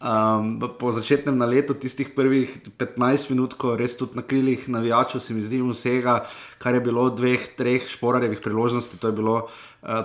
Um, 0.05 0.59
po 0.77 0.91
začetnem 0.93 1.37
naletu, 1.39 1.73
tistih 1.73 2.11
prvih 2.13 2.51
15 2.77 3.31
minut, 3.31 3.55
ko 3.57 3.73
res 3.79 3.95
tudi 3.97 4.19
na 4.19 4.21
krilih 4.21 4.67
navijačev, 4.69 5.23
se 5.23 5.33
mi 5.33 5.41
zdi 5.41 5.63
vsega, 5.65 6.19
kar 6.61 6.77
je 6.77 6.83
bilo 6.85 7.07
dveh, 7.09 7.47
treh 7.57 7.87
šporarjevih 7.89 8.43
priložnosti, 8.43 8.99
to 9.01 9.09
je 9.09 9.17
bilo 9.17 9.37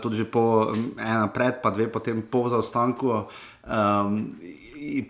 tudi 0.02 0.20
že 0.20 0.26
po 0.28 0.72
ena 1.00 1.28
pred, 1.32 1.60
pa 1.64 1.72
dve 1.72 1.88
potem 1.88 2.20
po 2.22 2.48
zaostanku. 2.48 3.28
Um, 3.64 4.28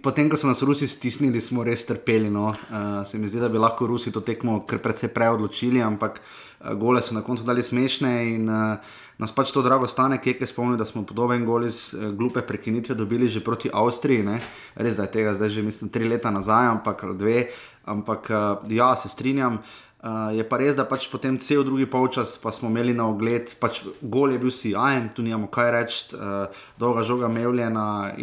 Potem, 0.03 0.27
ko 0.27 0.35
so 0.35 0.51
nas 0.51 0.67
Rusi 0.67 0.91
stisnili, 0.91 1.39
smo 1.39 1.63
res 1.63 1.87
trpeli. 1.87 2.27
No. 2.27 2.51
Uh, 2.51 3.07
se 3.07 3.23
mi 3.23 3.31
zdi, 3.31 3.39
da 3.39 3.47
bi 3.47 3.59
lahko 3.59 3.87
Rusi 3.87 4.11
to 4.11 4.19
tekmo 4.19 4.65
kar 4.67 4.83
precej 4.83 5.13
prej 5.15 5.37
odločili, 5.37 5.79
ampak 5.79 6.19
uh, 6.19 6.75
gole 6.75 6.99
so 6.99 7.15
na 7.15 7.23
koncu 7.23 7.47
dali 7.47 7.63
smešne 7.63 8.11
in 8.35 8.51
uh, 8.51 8.83
nas 9.23 9.31
pač 9.31 9.55
to 9.55 9.63
drago 9.63 9.87
stane, 9.87 10.19
ki 10.19 10.35
je 10.43 10.49
spomnil, 10.51 10.75
da 10.75 10.83
smo 10.83 11.05
podoben 11.07 11.47
gol 11.47 11.69
iz 11.71 11.95
uh, 11.95 12.11
glupe 12.11 12.43
prekinitve 12.43 12.99
dobili 12.99 13.31
že 13.31 13.45
proti 13.47 13.71
Avstriji. 13.71 14.27
Ne? 14.27 14.41
Res 14.75 14.99
da 14.99 15.07
je 15.07 15.15
tega 15.21 15.39
zdaj 15.39 15.55
že 15.55 15.63
mislim 15.63 15.95
tri 15.95 16.11
leta 16.11 16.35
nazaj, 16.35 16.67
ampak 16.75 17.07
dve. 17.15 17.47
Ampak 17.87 18.27
uh, 18.27 18.67
ja, 18.75 18.91
se 18.99 19.07
strinjam. 19.07 19.63
Uh, 19.63 19.90
je 20.33 20.45
pa 20.49 20.57
res, 20.57 20.77
da 20.77 20.87
pač 20.89 21.11
potem 21.13 21.37
cel 21.39 21.65
drugi 21.65 21.87
polčas 21.91 22.39
smo 22.41 22.71
imeli 22.71 22.95
na 22.97 23.09
ogled, 23.11 23.53
pač 23.61 23.83
gol 24.01 24.33
je 24.33 24.39
bil 24.41 24.53
si 24.55 24.75
ajen, 24.77 25.11
tu 25.13 25.23
nimamo 25.23 25.51
kaj 25.53 25.71
reči, 25.77 26.01
uh, 26.17 26.63
dolga 26.81 27.05
žoga 27.05 27.29
Mevljena. 27.29 28.15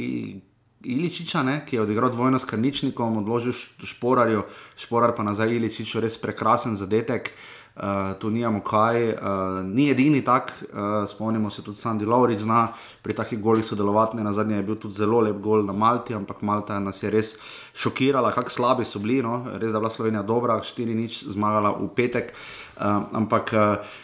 Iličiča, 0.87 1.41
ne, 1.43 1.55
ki 1.65 1.75
je 1.75 1.81
odigral 1.81 2.11
dvojno 2.13 2.37
s 2.39 2.45
Karničnikom, 2.47 3.17
odložil 3.19 3.51
šporarju, 3.83 4.43
šporar 4.77 5.15
pa 5.17 5.25
nazaj 5.25 5.55
Iličiču, 5.57 5.99
res 5.99 6.19
prekrasen 6.21 6.77
zadetek. 6.79 7.33
Uh, 7.33 7.56
uh, 7.77 8.19
tu 8.19 8.29
nijamo 8.29 8.61
kaj, 8.61 9.13
uh, 9.13 9.19
ni 9.65 9.89
edini 9.89 10.21
tak, 10.25 10.63
uh, 10.73 11.09
spomnimo 11.09 11.49
se 11.49 11.63
tudi 11.63 11.77
Sandy 11.77 12.05
Lowry, 12.05 12.37
zna 12.37 12.67
pri 13.01 13.13
takih 13.13 13.39
golih 13.39 13.65
sodelovati. 13.65 14.17
Na 14.17 14.31
zadnje 14.31 14.55
je 14.55 14.63
bil 14.63 14.75
tudi 14.75 14.93
zelo 14.93 15.19
lep 15.19 15.37
gol 15.41 15.65
na 15.65 15.73
Malti, 15.73 16.13
ampak 16.13 16.41
Malta 16.41 16.79
nas 16.79 17.03
je 17.03 17.09
res 17.09 17.35
šokirala, 17.73 18.31
kako 18.31 18.49
slabi 18.49 18.85
so 18.85 18.99
bili. 18.99 19.21
No? 19.21 19.45
Res 19.53 19.71
da 19.71 19.77
je 19.77 19.81
bila 19.81 19.89
Slovenija 19.89 20.23
dobra, 20.23 20.59
4-0 20.59 21.31
zmagala 21.31 21.71
v 21.77 21.87
petek. 21.95 22.33
Uh, 22.77 23.07
ampak. 23.13 23.53
Uh, 23.53 24.03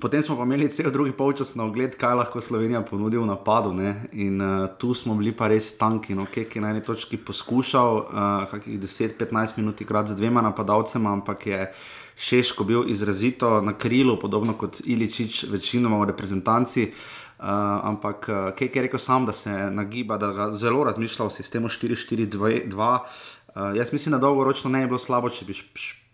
Potem 0.00 0.22
smo 0.22 0.38
pa 0.40 0.46
imeli 0.48 0.70
cel 0.72 0.88
drugi 0.90 1.12
polčas 1.12 1.50
na 1.54 1.66
ogled, 1.68 1.98
kaj 2.00 2.14
lahko 2.16 2.40
Slovenija 2.40 2.80
ponudi 2.80 3.18
v 3.20 3.26
napadu. 3.28 3.74
Ne? 3.76 4.06
In 4.12 4.40
uh, 4.40 4.70
tu 4.80 4.94
smo 4.96 5.12
bili 5.14 5.34
pa 5.36 5.50
res 5.52 5.76
tanki, 5.76 6.14
no, 6.16 6.24
ki 6.24 6.46
je 6.48 6.62
na 6.64 6.70
eni 6.72 6.80
točki 6.80 7.18
poskušal, 7.20 7.98
uh, 8.00 8.46
kakih 8.48 8.80
10-15 8.80 9.58
minut 9.60 9.80
igrati 9.84 10.14
z 10.14 10.16
dvema 10.16 10.40
napadalcema, 10.40 11.12
ampak 11.12 11.46
je 11.46 11.60
uh, 11.60 11.76
Šeško 12.22 12.64
bil 12.64 12.84
izrazito 12.90 13.60
na 13.60 13.72
krilu, 13.78 14.14
podobno 14.18 14.54
kot 14.54 14.80
Iličič, 14.84 15.44
večinoma 15.50 15.98
v 16.04 16.12
reprezentanci. 16.12 16.92
Uh, 17.42 17.48
ampak 17.82 18.28
uh, 18.28 18.36
Kek 18.54 18.76
je 18.76 18.82
rekel 18.82 19.00
sam, 19.02 19.26
da 19.26 19.32
se 19.32 19.50
nagiba, 19.50 20.16
da 20.16 20.52
zelo 20.52 20.84
razmišlja 20.84 21.24
o 21.26 21.30
sistemu 21.30 21.68
4-4-2. 21.68 22.98
Uh, 23.54 23.76
jaz 23.76 23.92
mislim, 23.92 24.12
da 24.12 24.18
dolgoročno 24.18 24.70
ne 24.70 24.84
bi 24.84 24.92
bilo 24.94 24.98
slabo, 25.02 25.30
če 25.34 25.44
bi 25.44 25.56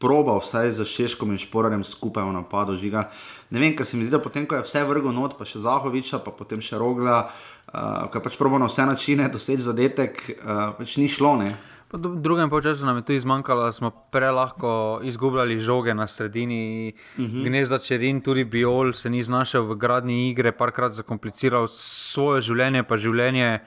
probal 0.00 0.41
vsaj 0.41 0.73
za 0.81 0.88
Šeškom 0.88 1.37
in 1.37 1.38
Šporarjem 1.38 1.85
skupaj 1.85 2.25
v 2.25 2.33
napadu 2.33 2.77
žiga. 2.81 3.11
Ne 3.50 3.61
vem, 3.61 3.77
ker 3.77 3.87
se 3.87 4.00
mi 4.00 4.09
zdi, 4.09 4.17
da 4.17 4.23
potem, 4.25 4.47
ko 4.49 4.57
je 4.57 4.65
vse 4.65 4.87
vrgo 4.88 5.12
not, 5.12 5.37
pa 5.37 5.45
še 5.45 5.61
Zahoviča, 5.61 6.23
pa 6.25 6.33
potem 6.33 6.65
še 6.65 6.81
Rogla, 6.81 7.27
uh, 7.29 8.09
ki 8.09 8.25
pač 8.25 8.41
probo 8.41 8.57
na 8.57 8.73
vse 8.73 8.88
načine 8.88 9.29
doseči 9.29 9.69
zadetek, 9.69 10.25
uh, 10.38 10.71
pač 10.81 10.97
ni 10.97 11.12
šlo. 11.12 11.37
Ne? 11.45 11.53
Po 11.88 11.99
drugem 11.99 12.50
času 12.62 12.87
nam 12.87 12.97
je 12.97 13.02
tudi 13.02 13.21
zmanjkalo, 13.21 13.64
da 13.64 13.73
smo 13.73 13.90
prelahko 13.90 15.00
izgubljali 15.02 15.61
žoge 15.61 15.95
na 15.95 16.07
sredini. 16.07 16.92
Uh 17.16 17.25
mhm. 17.25 17.37
-huh. 17.37 17.45
Gnezda 17.45 17.78
Čerin, 17.78 18.21
tudi 18.21 18.45
Biol 18.45 18.92
se 18.92 19.11
ni 19.11 19.23
znašel 19.23 19.62
v 19.62 19.75
gradni 19.75 20.30
igre, 20.30 20.52
parkrat 20.52 20.92
zakompliciral 20.92 21.66
svoje 21.68 22.40
življenje, 22.40 22.83
pa 22.83 22.97
življenje 22.97 23.61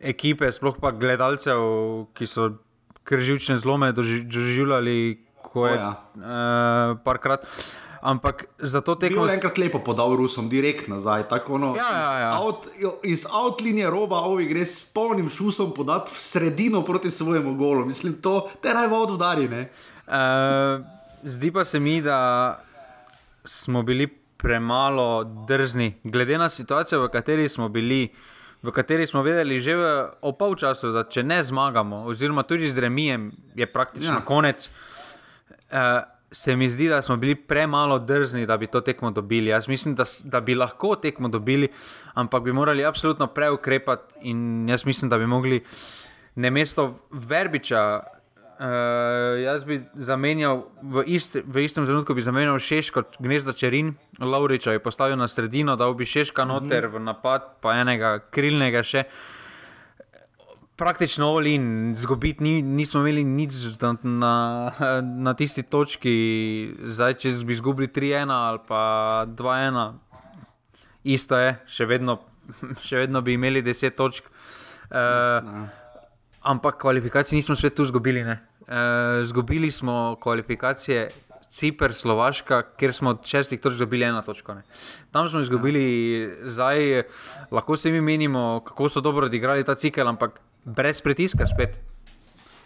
ekipe, 0.00 0.52
sploh 0.52 0.76
pa 0.80 0.90
gledalcev, 0.90 1.58
ki 2.14 2.26
so 2.26 2.50
krživčne 3.04 3.56
zlome 3.56 3.92
doživljali, 3.92 5.24
ko 5.42 5.66
je 5.66 5.74
oh, 5.74 5.80
ja. 5.80 5.90
uh, 6.16 6.98
parkrat. 7.04 7.46
Ampak 8.00 8.44
za 8.58 8.80
to 8.80 8.94
tekmo. 8.94 9.26
Je 9.26 9.34
enkrat 9.36 9.58
lepo 9.58 9.78
podal 9.84 10.16
Rusom, 10.16 10.48
direkt 10.48 10.88
nazaj. 10.88 11.28
Tako, 11.28 11.58
no, 11.58 11.74
ja, 11.76 11.90
ja, 11.92 12.18
ja. 12.18 12.52
Iz 13.04 13.26
outlinije 13.28 13.90
roba, 13.90 14.22
ovi 14.24 14.46
gre 14.48 14.64
s 14.66 14.80
polnim 14.80 15.28
šusom 15.28 15.74
podati 15.76 16.10
v 16.14 16.18
sredino 16.18 16.80
proti 16.84 17.10
svojemu 17.10 17.54
golu. 17.54 17.84
Mislim, 17.84 18.16
to 18.22 18.48
te 18.62 18.72
naj 18.74 18.88
vod 18.88 19.10
udari. 19.10 19.46
Uh, 19.46 20.80
zdi 21.22 21.52
pa 21.52 21.64
se 21.64 21.80
mi, 21.80 22.00
da 22.02 22.60
smo 23.44 23.82
bili 23.82 24.06
premalo 24.36 25.24
drzni, 25.24 26.00
glede 26.04 26.38
na 26.38 26.48
situacijo, 26.48 27.02
v 27.04 27.08
kateri 27.08 27.48
smo 27.48 27.68
bili. 27.68 28.08
V 28.62 28.72
kateri 28.76 29.06
smo 29.06 29.22
vedeli 29.24 29.56
že 29.60 29.72
v 29.76 30.32
pol 30.38 30.52
času, 30.56 30.92
da 30.92 31.06
če 31.08 31.22
ne 31.24 31.40
zmagamo, 31.44 32.04
oziroma 32.12 32.42
tudi 32.44 32.68
z 32.68 32.78
remijem, 32.78 33.30
je 33.56 33.66
praktično 33.66 34.20
ja. 34.20 34.24
konec. 34.24 34.68
Uh, 35.72 36.04
se 36.32 36.56
mi 36.56 36.70
zdi, 36.70 36.88
da 36.88 37.02
smo 37.02 37.16
bili 37.16 37.34
premalo 37.34 37.98
drzni, 37.98 38.46
da 38.46 38.56
bi 38.56 38.66
to 38.66 38.80
tekmo 38.80 39.10
dobili. 39.10 39.50
Jaz 39.50 39.68
mislim, 39.68 39.94
da, 39.94 40.04
da 40.24 40.40
bi 40.40 40.54
lahko 40.54 40.94
tekmo 40.96 41.28
dobili, 41.28 41.68
ampak 42.14 42.42
bi 42.42 42.52
morali 42.52 42.84
absolutno 42.84 43.26
preukrepati. 43.26 44.14
In 44.20 44.68
jaz 44.68 44.84
mislim, 44.84 45.08
da 45.08 45.18
bi 45.18 45.26
mogli 45.26 45.64
na 46.34 46.50
mesto 46.50 46.94
Verbiča. 47.10 48.00
Uh, 48.60 48.66
jaz 49.40 49.64
bi 49.64 49.80
zamenjal 49.94 50.66
v, 50.82 51.02
ist, 51.06 51.36
v 51.44 51.64
istem 51.64 51.86
trenutku, 51.86 52.14
bi 52.14 52.22
zamenjal 52.22 52.58
Šeško, 52.58 53.02
gnezda 53.18 53.52
Čerin, 53.52 53.94
Lauriča 54.18 54.72
je 54.72 54.78
postavil 54.78 55.16
na 55.16 55.28
sredino, 55.28 55.76
da 55.76 55.88
bi 55.92 56.04
Šeška 56.04 56.44
noter 56.44 56.86
v 56.92 57.00
napad, 57.00 57.46
pa 57.60 57.78
enega 57.80 58.18
krilnega 58.30 58.82
še. 58.84 59.06
Uh, 59.08 59.39
praktično 60.80 61.28
olin, 61.36 61.92
zgubiti 61.96 62.42
ni, 62.42 62.62
nismo 62.62 63.02
imeli 63.04 63.24
nič 63.24 63.52
na, 64.02 64.32
na, 65.02 65.34
tisti 65.36 65.62
točki, 65.62 66.14
zdaj 66.96 67.18
če 67.20 67.32
bi 67.44 67.52
izgubili 67.52 67.88
3-1 67.92 68.32
ali 68.32 68.62
pa 68.68 68.82
2-1, 69.28 69.92
isto 71.04 71.36
je, 71.36 71.52
še 71.68 71.88
vedno, 71.90 72.16
še 72.86 73.04
vedno 73.04 73.20
bi 73.20 73.36
imeli 73.36 73.62
10 73.66 73.96
točk. 73.98 74.32
Uh, 74.90 75.68
ampak 76.48 76.80
kvalifikacije 76.80 77.36
nismo 77.36 77.54
spet 77.60 77.76
tu 77.76 77.84
izgubili. 77.84 78.24
Uh, 78.24 79.20
zgubili 79.28 79.70
smo 79.70 80.16
kvalifikacije. 80.20 81.10
Cipr, 81.50 81.90
Slovaška, 81.98 82.60
kjer 82.78 82.92
smo 82.94 83.10
od 83.10 83.24
šestih 83.26 83.58
točk 83.60 83.80
dobili 83.82 84.06
eno 84.06 84.20
točko. 84.22 84.54
Ne. 84.54 84.62
Tam 85.10 85.26
smo 85.28 85.40
izgubili, 85.42 85.82
ja. 85.82 86.28
zdaj 86.46 87.02
lahko 87.50 87.76
se 87.76 87.90
mi 87.90 88.00
menimo, 88.00 88.62
kako 88.64 88.88
so 88.88 89.02
dobro 89.02 89.26
odigrali 89.26 89.66
ta 89.66 89.74
cikel, 89.74 90.06
ampak 90.08 90.38
brez 90.64 91.00
pritiska 91.00 91.46
spet. 91.46 91.80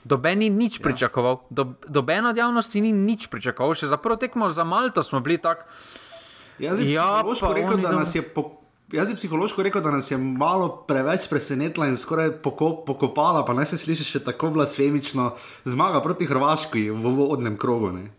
Doben 0.05 0.39
ni 0.39 0.51
nič 0.51 0.79
ja. 0.79 0.83
pričakoval, 0.85 1.49
Do, 1.51 1.75
doben 1.89 2.27
od 2.27 2.37
javnosti 2.37 2.81
ni 2.81 2.93
nič 2.93 3.27
pričakoval, 3.33 3.73
še 3.73 3.89
za 3.89 3.97
prvo 3.97 4.21
tekmo 4.21 4.51
za 4.53 4.65
Malto 4.65 5.03
smo 5.03 5.21
bili 5.25 5.41
tako. 5.41 5.65
Jaz 6.61 6.79
bi 6.79 6.93
ja, 6.93 7.25
psihološko 7.25 7.53
rekel, 7.57 7.81
da 7.81 7.93
nas 7.93 8.15
je. 8.15 8.23
Po... 8.23 8.61
Jaz 8.93 9.09
bi 9.09 9.17
psihološko 9.17 9.65
rekel, 9.65 9.81
da 9.83 9.91
nas 9.91 10.11
je 10.11 10.19
malo 10.21 10.85
preveč 10.87 11.25
presenetila 11.27 11.89
in 11.89 11.97
skoraj 11.97 12.37
poko, 12.45 12.85
pokopala, 12.87 13.43
pa 13.49 13.57
naj 13.57 13.73
se 13.73 13.81
sliši 13.81 14.05
še 14.05 14.21
tako 14.23 14.53
blasfemično, 14.55 15.33
zmaga 15.65 16.05
proti 16.05 16.29
Hrvaški 16.29 16.91
v 16.93 17.15
vodnem 17.17 17.57
krogu. 17.57 17.91
Ne? 17.97 18.13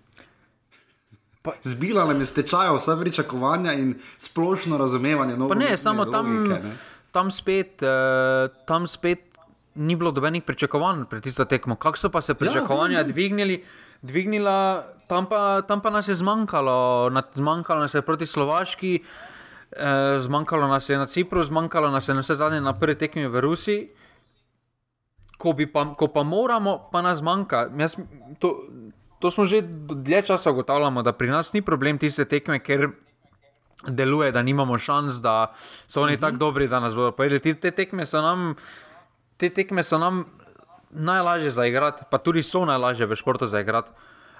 Pa, 1.45 1.53
Zbila 1.61 2.07
nam 2.09 2.19
je 2.19 2.31
stečaj, 2.33 2.73
vse 2.75 2.97
pričakovanja 2.97 3.77
in 3.77 3.93
splošno 4.17 4.81
razumevanje. 4.81 5.37
Ne, 5.37 5.77
samo 5.77 6.09
tam, 6.09 6.33
logike, 6.33 6.59
ne? 6.65 6.73
tam 7.13 7.29
spet, 7.31 7.85
uh, 7.85 8.49
tam 8.65 8.89
spet 8.89 9.34
ni 9.75 9.95
bilo 9.95 10.11
dobenih 10.11 10.43
pričakovanj 10.43 11.05
pred 11.09 11.23
tisto 11.23 11.45
tekmo. 11.45 11.75
Kako 11.75 11.97
so 11.97 12.09
pa 12.09 12.21
se 12.21 12.31
ja, 12.31 12.35
pričakovanja 12.35 12.97
ja, 12.97 13.03
dvignili, 13.03 13.63
dvignila, 14.01 14.85
tam 15.07 15.25
pa, 15.25 15.61
tam 15.61 15.81
pa 15.81 15.89
nas 15.89 16.07
je 16.07 16.13
zmanjkalo, 16.13 17.11
zmanjkalo 17.33 17.79
nas 17.79 17.93
je 17.93 18.01
proti 18.01 18.25
Slovaški, 18.25 19.03
eh, 19.71 20.19
zmanjkalo 20.19 20.67
nas 20.67 20.89
je 20.89 20.97
na 20.97 21.05
Cipru, 21.05 21.43
zmanjkalo 21.43 21.91
nas 21.91 22.07
je 22.07 22.15
na 22.15 22.21
vse 22.21 22.35
zadnje 22.35 22.61
na 22.61 22.73
prvi 22.73 22.95
tekmi 22.95 23.27
v 23.27 23.41
Rusiji. 23.41 23.89
Ko, 25.37 25.51
pa, 25.73 25.85
ko 25.95 26.07
pa 26.07 26.23
moramo, 26.23 26.89
pa 26.91 27.01
nas 27.01 27.21
manjka. 27.21 27.67
Jaz, 27.77 27.97
to, 28.39 28.63
to 29.19 29.31
smo 29.31 29.45
že 29.45 29.61
dlje 29.61 30.21
časa 30.21 30.51
ugotavljali, 30.51 31.03
da 31.03 31.11
pri 31.11 31.27
nas 31.27 31.53
ni 31.53 31.61
problem 31.61 31.97
tiste 31.97 32.25
tekme, 32.25 32.59
ker 32.59 32.87
deluje, 33.87 34.31
da 34.31 34.41
nimamo 34.41 34.77
šans, 34.77 35.19
da 35.21 35.51
so 35.87 36.01
oni 36.01 36.13
uh 36.13 36.19
mhm. 36.19 36.25
-huh. 36.25 36.27
tako 36.27 36.37
dobri, 36.37 36.67
da 36.67 36.79
nas 36.79 36.95
bodo 36.95 37.11
pojedli. 37.11 37.39
Te 37.39 37.71
tekme 37.71 38.05
so 38.05 38.21
nam 38.21 38.55
te 39.37 39.49
tekme 39.49 39.83
so 39.83 39.97
nam 39.97 40.25
najlažje 40.91 41.51
zaigrati, 41.51 42.03
pa 42.11 42.17
tudi 42.17 42.43
so 42.43 42.65
najlažje 42.65 43.05
v 43.05 43.15
športu 43.15 43.47
zaigrati. 43.47 43.91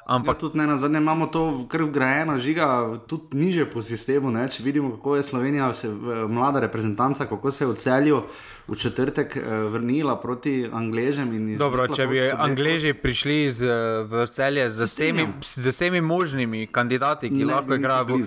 Ampak 0.06 0.36
ja, 0.36 0.40
tudi 0.40 0.58
ne, 0.58 0.68
na 0.68 0.78
zadnje 0.78 0.98
imamo 0.98 1.28
to 1.28 1.66
kar 1.68 1.82
ugrajeno, 1.82 2.38
žiga 2.38 2.94
tudi 3.08 3.38
niže 3.38 3.66
po 3.66 3.82
sistemu. 3.82 4.30
Ne? 4.32 4.46
Če 4.50 4.64
vidimo, 4.64 4.92
kako 4.94 5.16
je 5.16 5.24
Slovenija, 5.24 5.74
se, 5.74 5.90
mlada 6.30 6.60
reprezentanca, 6.62 7.26
kako 7.26 7.52
se 7.52 7.64
je 7.64 7.68
v 7.68 7.74
celju 7.74 8.22
v 8.68 8.76
četrtek 8.78 9.38
eh, 9.38 9.42
vrnila 9.74 10.20
proti 10.22 10.70
Angležem. 10.74 11.34
Dobro, 11.58 11.88
če 11.90 12.06
bi 12.08 12.22
Angleži 12.22 12.94
prišli 12.94 13.52
z, 13.52 13.74
v 14.06 14.28
celje 14.30 14.70
z 14.70 14.86
vsemi, 14.86 15.28
z 15.42 15.74
vsemi 15.74 16.02
možnimi 16.02 16.68
kandidati, 16.68 17.34
ki 17.34 17.42
ne, 17.42 17.54
lahko 17.56 17.74
igrajo, 17.74 18.22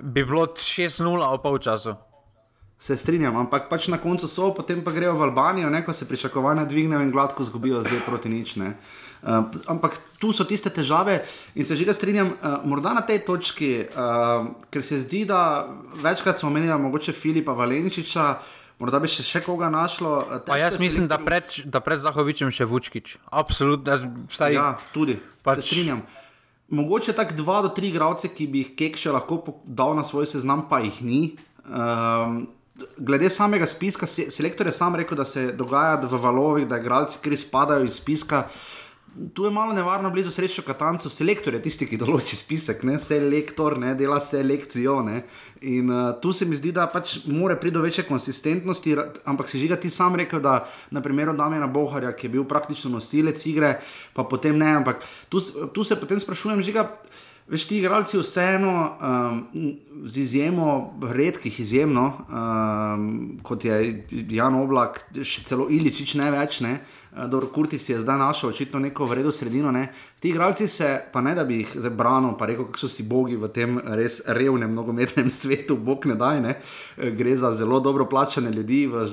bi 0.00 0.22
bilo 0.22 0.46
6-0 0.54 1.02
v 1.34 1.42
polčasu. 1.42 1.98
Se 2.78 2.96
strinjam, 2.96 3.36
ampak 3.40 3.70
pač 3.70 3.88
na 3.88 3.96
koncu 3.96 4.28
so, 4.28 4.50
potem 4.52 4.82
pa 4.84 4.92
grejo 4.92 5.16
v 5.16 5.24
Albanijo, 5.30 5.70
ne, 5.72 5.80
ko 5.80 5.96
se 5.96 6.04
pričakovanja 6.08 6.66
dvignejo 6.68 7.00
in 7.00 7.10
gladko 7.10 7.44
zgubijo 7.44 7.80
zdaj 7.82 8.02
proti 8.04 8.28
nič. 8.28 8.56
Ne. 8.60 8.76
Uh, 9.24 9.48
ampak 9.72 9.96
tu 10.20 10.28
so 10.36 10.44
tiste 10.44 10.68
težave 10.68 11.24
in 11.56 11.64
se 11.64 11.72
že 11.72 11.88
ga 11.88 11.94
strinjam, 11.96 12.36
uh, 12.36 12.60
morda 12.68 12.92
na 12.92 13.00
tej 13.00 13.24
točki, 13.24 13.88
uh, 13.88 14.52
ker 14.68 14.84
se 14.84 15.00
zdi, 15.00 15.24
da 15.24 15.64
večkrat 16.04 16.38
smo 16.38 16.52
omenili, 16.52 16.76
mogoče 16.76 17.16
Filipa 17.16 17.56
Valenčiča, 17.56 18.26
morda 18.78 19.00
bi 19.00 19.08
še, 19.08 19.24
še 19.24 19.40
koga 19.40 19.72
našlo. 19.72 20.44
Jaz 20.44 20.76
mislim, 20.76 21.08
da 21.08 21.16
pred, 21.16 21.64
da 21.64 21.80
pred 21.80 21.98
Zahovičem 22.04 22.52
še 22.52 22.68
Vučkič. 22.68 23.16
Absolutno, 23.32 23.96
vsaj. 24.28 24.52
Ja, 24.52 24.76
tudi. 24.92 25.16
Pač... 25.40 25.64
Se 25.64 25.72
strinjam. 25.72 26.04
Mogoče 26.76 27.14
tako 27.16 27.38
dva 27.38 27.62
do 27.62 27.70
tri 27.72 27.88
igralce, 27.88 28.28
ki 28.28 28.46
bi 28.50 28.62
jih 28.64 28.70
Kek 28.76 29.00
še 29.00 29.14
lahko 29.14 29.40
dal 29.64 29.94
na 29.96 30.04
svoj 30.04 30.26
seznam, 30.28 30.66
pa 30.68 30.82
jih 30.84 30.98
ni. 31.06 31.22
Um, 31.66 32.44
glede 32.96 33.30
samega 33.30 33.66
spiska, 33.66 34.06
selektor 34.06 34.66
je 34.66 34.72
sam 34.72 34.94
rekel, 34.94 35.16
da 35.16 35.24
se 35.24 35.52
dogaja 35.52 36.00
v 36.02 36.22
valovih, 36.22 36.66
da 36.68 36.78
igralci, 36.78 37.18
ki 37.22 37.36
spadajo 37.36 37.84
iz 37.84 38.00
spiska. 38.00 38.46
Tu 39.34 39.44
je 39.44 39.50
malo 39.50 39.72
nevarno 39.72 40.10
blizu 40.10 40.30
srečo 40.30 40.62
Katancu, 40.62 41.08
selektor 41.08 41.54
je 41.54 41.62
tisti, 41.64 41.86
ki 41.88 41.96
določi 41.96 42.36
spisek, 42.36 42.82
ne 42.84 42.98
selektor, 43.00 43.78
ne 43.80 43.94
dela 43.96 44.18
selekcijo. 44.20 44.98
Ne. 45.06 45.22
In 45.64 45.88
uh, 45.88 46.10
tu 46.20 46.34
se 46.36 46.44
mi 46.44 46.56
zdi, 46.56 46.74
da 46.76 46.84
pač 46.92 47.22
mora 47.24 47.56
priti 47.56 47.74
do 47.74 47.84
večje 47.84 48.04
konsistentnosti, 48.04 48.92
ampak 49.24 49.48
si 49.48 49.62
žiga 49.62 49.80
ti 49.80 49.88
sam 49.90 50.20
rekel, 50.20 50.42
da 50.44 50.66
na 50.92 51.00
primeru 51.00 51.32
Damjana 51.36 51.66
Boharja, 51.66 52.12
ki 52.12 52.28
je 52.28 52.34
bil 52.34 52.44
praktično 52.44 52.92
nosilec 52.92 53.40
igre, 53.48 53.78
pa 54.12 54.26
potem 54.28 54.58
ne. 54.58 54.74
Ampak 54.82 55.00
tu, 55.32 55.40
tu 55.72 55.84
se 55.84 55.96
potem 55.96 56.20
sprašujem, 56.20 56.60
žiga. 56.66 56.90
Veš, 57.46 57.64
ti 57.70 57.76
igralci 57.78 58.18
vseeno, 58.18 58.96
um, 59.54 59.76
z 60.06 60.18
izjemo 60.18 60.98
redkih 61.02 61.60
izjemno, 61.60 62.12
um, 62.28 63.38
kot 63.42 63.64
je 63.64 64.04
Jan 64.10 64.54
Oblak, 64.54 65.04
še 65.22 65.44
celo 65.46 65.68
Iličič, 65.70 66.16
ne 66.18 66.32
več, 66.34 66.58
ne, 66.66 66.80
dobro, 67.30 67.46
Kurtis 67.54 67.88
je 67.88 68.00
zdaj 68.00 68.18
našel 68.18 68.50
očitno 68.50 68.82
neko 68.82 69.06
vredno 69.06 69.30
sredino. 69.30 69.70
Ne. 69.70 69.86
Ti 70.20 70.28
igralci 70.28 70.68
se, 70.68 70.90
pa 71.12 71.20
ne 71.20 71.34
da 71.34 71.44
bi 71.44 71.62
jih 71.62 71.78
zabranil, 71.86 72.34
pa 72.38 72.50
rekel, 72.50 72.66
kako 72.66 72.82
so 72.82 72.90
si 72.90 73.06
bogi 73.06 73.38
v 73.38 73.48
tem 73.48 73.78
res 73.94 74.20
revnem 74.26 74.74
nogometnem 74.74 75.30
svetu, 75.40 75.78
bog 75.78 76.06
ne 76.10 76.18
daj, 76.18 76.40
ne. 76.42 76.58
gre 76.96 77.36
za 77.36 77.54
zelo 77.54 77.80
dobro 77.80 78.08
plačane 78.10 78.50
ljudi 78.50 78.86
v 78.90 79.06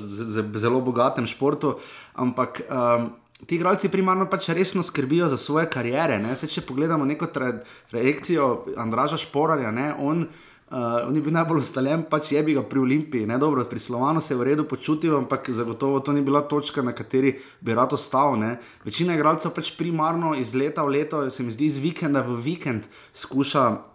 zelo 0.58 0.80
bogatem 0.80 1.26
športu, 1.26 1.78
ampak. 2.14 2.64
Um, 2.68 3.12
ti 3.46 3.56
igralci 3.58 3.88
primarno 3.88 4.28
pač 4.30 4.48
resno 4.48 4.82
skrbijo 4.82 5.28
za 5.28 5.36
svoje 5.36 5.66
kariere. 5.70 6.20
Se, 6.36 6.48
če 6.48 6.64
pogledamo 6.66 7.04
neko 7.04 7.26
tra 7.34 7.50
trajekcijo 7.90 8.48
Andraža 8.80 9.18
Šporarja, 9.20 9.72
ne, 9.74 9.90
on, 9.98 10.24
uh, 10.24 10.78
on 11.08 11.16
je 11.16 11.22
bil 11.22 11.34
najbolj 11.34 11.64
ustaljen, 11.64 12.06
pač 12.10 12.32
je 12.32 12.42
bil 12.46 12.62
pri 12.70 12.84
Olimpiji, 12.84 13.28
ne 13.28 13.38
dobro, 13.38 13.64
pri 13.68 13.82
Slovanu 13.82 14.22
se 14.24 14.34
je 14.34 14.38
v 14.38 14.48
redu 14.50 14.66
počutil, 14.70 15.16
ampak 15.18 15.50
zagotovo 15.50 16.00
to 16.00 16.14
ni 16.14 16.22
bila 16.22 16.44
točka, 16.48 16.82
na 16.82 16.94
kateri 16.94 17.34
bi 17.60 17.74
rad 17.74 17.92
ostal. 17.92 18.38
Ne. 18.40 18.56
Večina 18.84 19.18
igralcev 19.18 19.54
pač 19.56 19.74
primarno 19.78 20.34
iz 20.38 20.54
leta 20.54 20.86
v 20.86 21.00
leto, 21.00 21.24
se 21.30 21.42
mi 21.42 21.52
zdi, 21.52 21.68
iz 21.68 21.82
vikenda 21.82 22.24
v 22.26 22.38
vikend 22.40 22.88
skuša. 23.12 23.92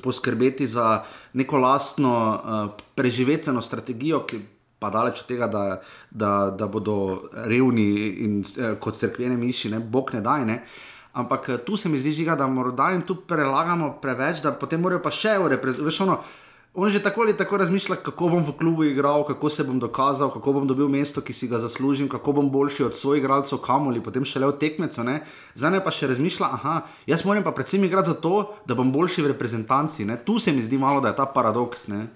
Poskrbeti 0.00 0.68
za 0.70 1.02
neko 1.34 1.58
lastno 1.58 2.12
uh, 2.14 2.84
preživetveno 2.94 3.58
strategijo, 3.60 4.20
ki 4.22 4.38
pa 4.80 4.90
daleč 4.90 5.20
od 5.20 5.26
tega, 5.28 5.46
da, 5.46 5.64
da, 6.10 6.50
da 6.58 6.66
bodo 6.66 7.22
revni 7.44 7.90
in 8.24 8.40
eh, 8.40 8.76
kot 8.80 8.96
crkvene 8.96 9.36
miši, 9.36 9.70
ne, 9.70 9.80
bog 9.80 10.14
ne 10.16 10.24
daj. 10.24 10.44
Ne. 10.48 10.62
Ampak 11.12 11.48
eh, 11.48 11.58
tu 11.64 11.76
se 11.76 11.88
mi 11.88 11.98
zdi, 11.98 12.12
žiga, 12.22 12.36
da 12.36 12.46
morda 12.46 12.90
jim 12.94 13.02
tu 13.02 13.16
prelagamo 13.16 13.98
preveč, 14.02 14.42
da 14.42 14.52
potem 14.56 14.80
morajo 14.80 15.02
pa 15.04 15.12
še 15.14 15.38
ureprezentativno. 15.38 16.22
On 16.74 16.86
že 16.88 17.02
tako 17.02 17.26
ali 17.26 17.36
tako 17.36 17.56
razmišlja, 17.56 17.96
kako 17.96 18.28
bom 18.28 18.44
v 18.46 18.52
klubu 18.54 18.84
igral, 18.84 19.24
kako 19.26 19.50
se 19.50 19.64
bom 19.66 19.78
dokazal, 19.82 20.30
kako 20.30 20.52
bom 20.52 20.66
dobil 20.70 20.88
mesto, 20.88 21.20
ki 21.20 21.32
si 21.32 21.48
ga 21.50 21.58
zaslužim, 21.58 22.08
kako 22.08 22.32
bom 22.32 22.50
boljši 22.50 22.84
od 22.84 22.96
svojih 22.96 23.24
igralcev, 23.24 23.58
kamoli, 23.58 23.98
potem 23.98 24.24
še 24.24 24.38
le 24.38 24.46
od 24.46 24.60
tekmecev. 24.62 25.10
Zdaj 25.58 25.82
pa 25.82 25.90
še 25.90 26.06
razmišlja, 26.14 26.46
aha, 26.46 26.76
jaz 27.10 27.26
moram 27.26 27.42
pa 27.42 27.50
predvsem 27.50 27.84
igrati 27.84 28.14
za 28.14 28.14
to, 28.14 28.54
da 28.70 28.78
bom 28.78 28.92
boljši 28.94 29.26
v 29.26 29.32
reprezentanci. 29.34 30.06
Ne? 30.06 30.16
Tu 30.22 30.38
se 30.38 30.54
mi 30.54 30.62
zdi 30.62 30.78
malo, 30.78 31.02
da 31.02 31.10
je 31.10 31.18
ta 31.18 31.26
paradoks. 31.26 31.88
Ne? 31.90 32.06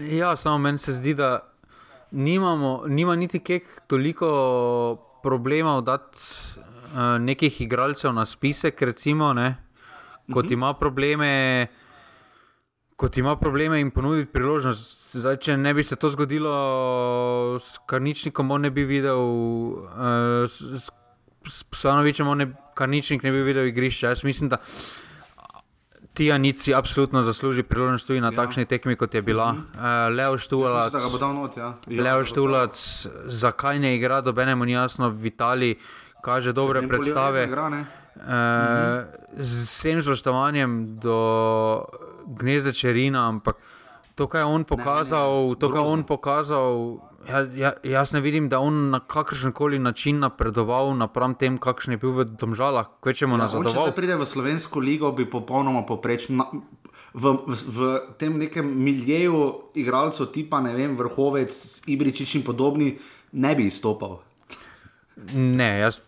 Ja, 0.00 0.32
samo 0.36 0.58
meni 0.58 0.78
se 0.78 0.96
zdi, 0.96 1.12
da 1.14 1.44
nimamo, 2.10 2.82
nima 2.86 3.16
niti 3.16 3.38
kek 3.38 3.82
toliko 3.86 4.28
problemov 5.22 5.82
dati 5.84 6.18
uh, 6.18 7.20
nekih 7.20 7.60
igralcev 7.60 8.12
na 8.14 8.26
spisek, 8.26 8.82
recimo, 8.82 9.32
ne, 9.32 9.56
kot 10.26 10.36
uh 10.36 10.44
mhm. 10.44 10.48
-huh. 10.48 10.52
ima 10.52 10.74
probleme. 10.74 11.66
Kot 12.96 13.16
ima 13.16 13.36
probleme 13.36 13.80
in 13.80 13.90
ponuditi 13.90 14.32
priložnost, 14.32 15.06
Zdaj, 15.12 15.36
če 15.36 15.56
ne 15.56 15.74
bi 15.74 15.84
se 15.84 15.96
to 15.96 16.10
zgodilo 16.10 17.58
s 17.60 17.78
Karničnikom, 17.86 18.50
on 18.50 18.60
ne 18.60 18.70
bi 18.70 18.84
videl, 18.84 19.18
uh, 19.18 20.48
s 20.48 20.90
Slovenovičem, 21.72 22.54
Karničnik 22.74 23.22
ne 23.22 23.30
bi 23.30 23.42
videl 23.42 23.66
igrišča. 23.66 24.08
Jaz 24.08 24.24
mislim, 24.24 24.48
da 24.48 24.56
uh, 24.56 25.05
Tijanic 26.16 26.62
si 26.62 26.74
absolutno 26.74 27.22
zasluži 27.22 27.62
priložnost 27.62 28.06
tudi 28.06 28.20
na 28.20 28.32
ja. 28.32 28.36
takšni 28.36 28.64
tekmi, 28.64 28.96
kot 28.96 29.14
je 29.14 29.22
bila. 29.22 29.52
Mm 29.52 29.56
-hmm. 29.56 30.08
uh, 30.08 30.16
Leo 30.16 30.38
Štulac, 30.38 30.92
ja. 31.56 31.74
Leo 32.02 32.24
Štulac 32.24 33.06
zakaj 33.26 33.78
ne 33.78 33.96
igra, 33.96 34.20
do 34.20 34.32
benemu 34.32 34.64
ni 34.64 34.72
jasno, 34.72 35.10
v 35.10 35.26
Italiji 35.26 35.76
kaže 36.20 36.52
dobre 36.52 36.88
predstave. 36.88 37.44
Igra, 37.44 37.66
uh, 37.66 37.72
mm 37.72 37.86
-hmm. 38.24 39.04
Z 39.36 39.62
vsem 39.62 40.02
spoštovanjem 40.02 40.98
do 40.98 41.84
gnezda 42.26 42.72
Čerina, 42.72 43.28
ampak 43.28 43.56
to, 44.14 44.26
kar 44.26 44.40
je 44.40 44.44
on 44.44 44.64
pokazal, 44.64 45.42
ne, 45.42 45.48
ne, 45.48 45.54
to, 45.54 45.68
kar 45.68 45.76
je 45.76 45.88
on 45.92 46.02
pokazal. 46.02 46.98
Ja, 47.26 47.42
ja, 47.54 47.72
jaz 47.82 48.12
ne 48.14 48.20
vidim, 48.20 48.48
da 48.48 48.60
on 48.62 48.90
na 48.90 49.00
kakršen 49.00 49.52
koli 49.52 49.78
način 49.78 50.20
napredoval 50.22 50.94
napram 50.96 51.34
tem, 51.34 51.58
kakšen 51.58 51.96
je 51.96 52.00
bil 52.02 52.12
v 52.14 52.24
Domžalah, 52.38 52.88
kvečemo 53.02 53.34
ja, 53.34 53.44
nazadoval. 53.44 53.90
Če 53.90 53.96
pride 53.96 54.18
v 54.20 54.26
slovensko 54.28 54.80
ligo, 54.80 55.10
bi 55.16 55.26
popolnoma 55.30 55.82
poprečno. 55.88 56.46
V, 57.16 57.32
v, 57.48 57.56
v 57.72 57.88
tem 58.20 58.36
nekem 58.38 58.68
miljeju 58.84 59.72
igralcev, 59.80 60.28
tipa 60.34 60.60
ne 60.62 60.74
vem, 60.76 60.94
vrhovec, 60.98 61.56
Ibričič 61.88 62.36
in 62.38 62.44
podobni, 62.46 62.92
ne 63.32 63.54
bi 63.56 63.66
izstopal. 63.70 64.20
Ne, 65.32 65.70
jaz 65.80 66.02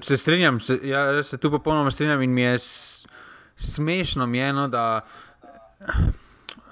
se 0.00 0.16
strinjam, 0.16 0.60
se, 0.60 0.78
ja, 0.82 1.00
jaz 1.18 1.34
se 1.34 1.38
tu 1.38 1.50
popolnoma 1.50 1.90
strinjam 1.90 2.22
in 2.22 2.30
mi 2.30 2.42
je 2.42 2.58
smešno, 3.56 4.26
mi 4.26 4.38
je, 4.38 4.52
no, 4.52 4.68
da. 4.68 5.00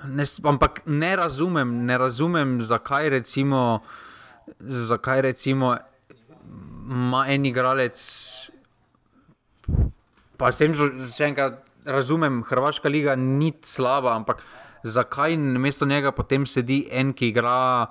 Ne, 0.04 0.24
ampak 0.44 0.82
ne 0.86 1.16
razumem, 1.16 1.84
ne 1.86 1.98
razumem, 1.98 2.60
zakaj 2.62 3.08
recimo, 3.08 3.80
zakaj 4.60 5.22
recimo 5.22 5.76
ima 6.90 7.24
en 7.28 7.44
igralec. 7.46 8.00
Pa 10.36 10.52
sem 10.52 10.72
že 10.72 11.24
enkrat 11.24 11.60
razumem, 11.84 12.42
Hrvaška 12.42 12.88
liga 12.88 13.16
ni 13.16 13.52
slaba, 13.62 14.16
ampak 14.16 14.42
zakaj 14.82 15.36
namesto 15.36 15.86
njega 15.86 16.12
potem 16.12 16.46
sedi 16.46 16.86
en, 16.90 17.12
ki 17.12 17.28
igra 17.28 17.86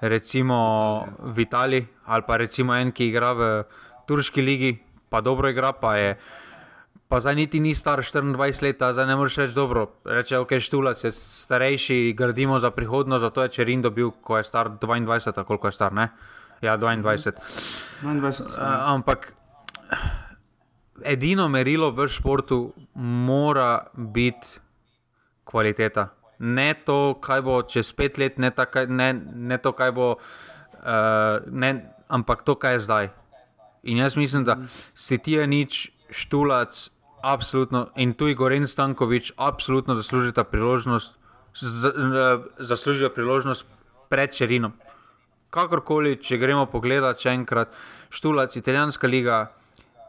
recimo 0.00 1.06
v 1.18 1.40
Italiji, 1.40 1.86
ali 2.04 2.22
pa 2.26 2.36
recimo 2.36 2.76
en, 2.76 2.92
ki 2.92 3.08
igra 3.08 3.32
v 3.32 3.64
Turški 4.06 4.42
ligi, 4.42 4.76
pa 5.08 5.20
dobro 5.20 5.48
igra, 5.48 5.72
pa 5.72 5.96
je. 5.96 6.16
Pa 7.08 7.20
zdaj 7.22 7.34
niti 7.38 7.60
ni 7.62 7.74
star 7.74 8.02
24 8.02 8.62
let, 8.62 8.82
zdaj 8.92 9.06
ne 9.06 9.16
moreš 9.16 9.36
reči 9.36 9.54
dobro. 9.54 9.86
Reče, 10.04 10.38
ok, 10.38 10.58
štulac 10.58 11.04
je 11.04 11.12
starejši, 11.12 12.14
gradimo 12.18 12.58
za 12.58 12.70
prihodnost, 12.70 13.22
zato 13.22 13.42
je 13.42 13.48
Čerin 13.48 13.82
dobil, 13.82 14.10
ko 14.10 14.38
je 14.38 14.44
star 14.44 14.70
22, 14.82 15.44
koliko 15.44 15.68
je 15.68 15.72
star, 15.72 15.92
ne? 15.92 16.08
Ja, 16.60 16.76
22. 16.78 17.32
22 18.02 18.42
uh, 18.42 18.90
ampak 18.90 19.32
edino 21.04 21.48
merilo 21.48 21.90
v 21.90 22.08
športu 22.08 22.72
mora 22.98 23.86
biti 23.94 24.46
kvaliteta. 25.44 26.08
Ne 26.38 26.74
to, 26.74 27.20
kaj 27.22 27.40
bo 27.42 27.62
čez 27.62 27.92
pet 27.92 28.18
let, 28.18 28.38
ne, 28.38 28.50
ta, 28.50 28.66
ne, 28.88 29.12
ne 29.34 29.58
to, 29.58 29.72
kaj 29.72 29.92
bo, 29.94 30.16
uh, 30.16 31.38
ne, 31.46 31.70
ampak 32.08 32.42
to, 32.42 32.58
kaj 32.58 32.72
je 32.72 32.80
zdaj. 32.80 33.08
In 33.86 34.02
jaz 34.02 34.16
mislim, 34.16 34.44
da 34.44 34.58
si 34.94 35.18
ti 35.18 35.38
je 35.38 35.46
nič 35.46 35.90
štulac 36.10 36.95
absolutno, 37.32 37.88
in 37.96 38.14
tu 38.14 38.28
je 38.30 38.34
Goren 38.34 38.66
Stankovič, 38.66 39.32
absolutno 39.36 39.94
zaslužita 39.94 40.44
priložnost, 40.44 41.18
zaslužijo 42.58 43.10
priložnost 43.10 43.66
pred 44.08 44.34
Čerinom. 44.34 44.72
Kakorkoli, 45.50 46.16
če 46.22 46.38
gremo 46.38 46.66
pogledat 46.70 47.18
še 47.22 47.32
enkrat, 47.34 47.72
Štulac, 48.10 48.56
Italijanska 48.56 49.10
liga, 49.10 49.46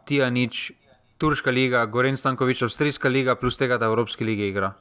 Tija 0.06 0.30
nič, 0.30 0.72
Turška 1.18 1.52
liga, 1.52 1.86
Goren 1.90 2.18
Stankovič, 2.18 2.62
Avstrijska 2.68 3.10
liga, 3.10 3.36
plus 3.36 3.58
tega, 3.58 3.80
da 3.82 3.90
Evropski 3.90 4.28
ligi 4.28 4.52
igra. 4.52 4.76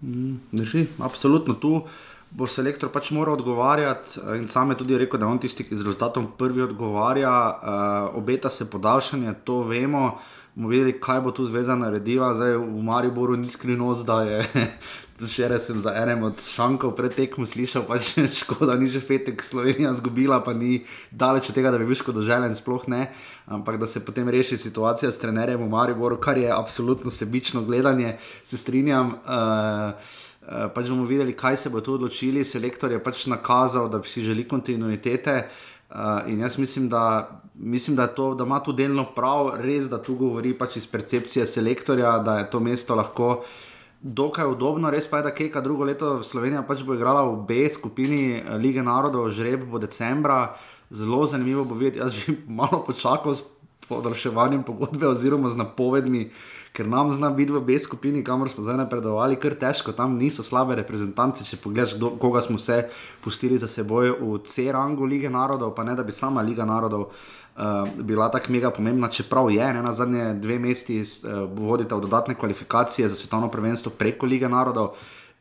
Drži, 0.00 0.86
absolutno 1.02 1.58
tu 1.58 1.82
bo 2.30 2.46
selektor 2.46 2.90
pač 2.92 3.10
moral 3.16 3.38
odgovarjati. 3.38 4.20
In 4.36 4.48
sam 4.52 4.70
je 4.70 4.78
tudi 4.82 4.98
rekel, 5.00 5.20
da 5.20 5.28
on 5.28 5.40
tisti, 5.40 5.64
ki 5.64 5.76
z 5.76 5.86
rezultatom 5.86 6.28
prvi 6.38 6.62
odgovarja. 6.62 7.32
Uh, 7.32 8.18
obeta 8.20 8.50
se 8.50 8.68
podaljšanje, 8.70 9.34
to 9.44 9.62
vemo. 9.68 10.18
Bomo 10.58 10.68
videli, 10.68 10.92
kaj 11.00 11.20
bo 11.20 11.30
tu 11.30 11.46
zveza 11.46 11.76
naredila. 11.78 12.34
Zdaj 12.34 12.56
v 12.58 12.82
Mariboru 12.82 13.36
ni 13.38 13.46
skrivnost, 13.48 14.06
da 14.06 14.22
je. 14.26 14.46
Včeraj 15.18 15.58
sem 15.58 15.78
za 15.78 15.94
enem 15.98 16.22
od 16.22 16.42
šankov 16.42 16.94
pred 16.98 17.14
tekmo 17.14 17.46
slišal, 17.46 17.86
pač 17.86 18.18
škoda, 18.42 18.74
ni 18.78 18.90
že 18.90 19.02
petek 19.02 19.42
Slovenija 19.42 19.94
zgubila, 19.94 20.42
pa 20.42 20.54
ni 20.54 20.82
daleč 21.10 21.50
od 21.50 21.54
tega, 21.54 21.70
da 21.70 21.78
bi 21.78 21.86
bil 21.86 21.98
škodoželen, 21.98 22.54
sploh 22.58 22.90
ne. 22.90 23.06
Ampak 23.46 23.78
da 23.78 23.86
se 23.86 24.02
potem 24.02 24.26
reši 24.26 24.58
situacija 24.58 25.10
s 25.14 25.22
trenerjem 25.22 25.62
v 25.62 25.70
Mariboru, 25.70 26.18
kar 26.18 26.38
je 26.38 26.50
absolutno 26.50 27.10
sebično 27.10 27.62
gledanje, 27.62 28.16
se 28.42 28.58
strinjam. 28.58 29.14
Uh, 29.22 29.94
pač 30.74 30.90
bomo 30.90 31.06
videli, 31.06 31.38
kaj 31.38 31.56
se 31.56 31.70
bo 31.70 31.82
tu 31.82 31.94
odločili. 31.94 32.42
Selektor 32.42 32.90
je 32.90 33.02
pač 33.02 33.26
nakazal, 33.30 33.86
da 33.90 34.02
si 34.02 34.26
želi 34.26 34.46
kontinuitete. 34.48 35.34
Uh, 35.38 35.77
in 36.26 36.40
jaz 36.40 36.58
mislim, 36.58 36.88
da, 36.88 37.30
mislim 37.54 37.96
da, 37.96 38.06
to, 38.06 38.34
da 38.34 38.44
ima 38.44 38.60
tu 38.62 38.72
delno 38.72 39.06
prav, 39.14 39.50
res 39.60 39.88
da 39.88 40.02
tu 40.02 40.14
govori 40.14 40.52
pač 40.58 40.76
iz 40.76 40.86
percepcije 40.86 41.46
selektorja, 41.46 42.18
da 42.18 42.38
je 42.38 42.50
to 42.50 42.60
mesto 42.60 42.94
lahko 42.94 43.42
dokaj 44.00 44.46
udobno. 44.46 44.90
Res 44.90 45.08
pa 45.10 45.16
je, 45.16 45.22
da 45.22 45.34
Keka 45.34 45.60
drugo 45.60 45.84
leto 45.84 46.22
Slovenija 46.22 46.62
pač 46.62 46.84
bo 46.84 46.94
igrala 46.94 47.24
v 47.24 47.40
B 47.48 47.68
skupini 47.72 48.42
Lige 48.60 48.82
narodov, 48.82 49.30
žreb 49.30 49.64
bo 49.70 49.78
decembra. 49.78 50.54
Zelo 50.90 51.26
zanimivo 51.26 51.64
bo 51.64 51.74
videti, 51.74 51.98
jaz 51.98 52.14
bi 52.14 52.36
malo 52.60 52.84
počakal 52.86 53.34
s 53.34 53.42
podaljševanjem 53.88 54.62
pogodbe 54.62 55.08
oziroma 55.08 55.48
z 55.48 55.56
napovedmi. 55.56 56.30
Ker 56.78 56.86
nam 56.86 57.08
zna 57.10 57.32
biti 57.34 57.50
v 57.50 57.58
B 57.66 57.74
skupini, 57.74 58.20
kamor 58.22 58.52
smo 58.52 58.62
zdaj 58.62 58.76
napredovali, 58.78 59.34
kar 59.42 59.56
težko, 59.58 59.90
tam 59.98 60.14
niso 60.14 60.44
slabe 60.46 60.76
reprezentance. 60.78 61.42
Če 61.42 61.56
pogledaš, 61.58 61.96
do, 61.98 62.12
koga 62.22 62.38
smo 62.44 62.54
se 62.62 62.84
pustili 63.18 63.58
za 63.58 63.66
seboj 63.66 64.12
v 64.20 64.38
C 64.46 64.68
rangu 64.70 65.02
lige 65.02 65.26
narodov, 65.26 65.72
pa 65.74 65.82
ne 65.82 65.96
da 65.98 66.06
bi 66.06 66.14
sama 66.14 66.44
Liga 66.46 66.62
narodov 66.62 67.08
uh, 67.10 67.90
bila 67.98 68.30
tako 68.30 68.54
mega 68.54 68.70
pomembna, 68.70 69.10
čeprav 69.10 69.50
je 69.50 69.72
ne, 69.74 69.82
na 69.82 69.90
zadnje 69.90 70.28
dve 70.38 70.60
mesti 70.62 71.00
uh, 71.02 71.50
vodita 71.50 71.98
v 71.98 72.06
dodatne 72.06 72.38
kvalifikacije 72.38 73.10
za 73.10 73.18
svetovno 73.18 73.50
prvenstvo 73.50 73.90
preko 73.98 74.30
lige 74.30 74.46
narodov. 74.46 74.94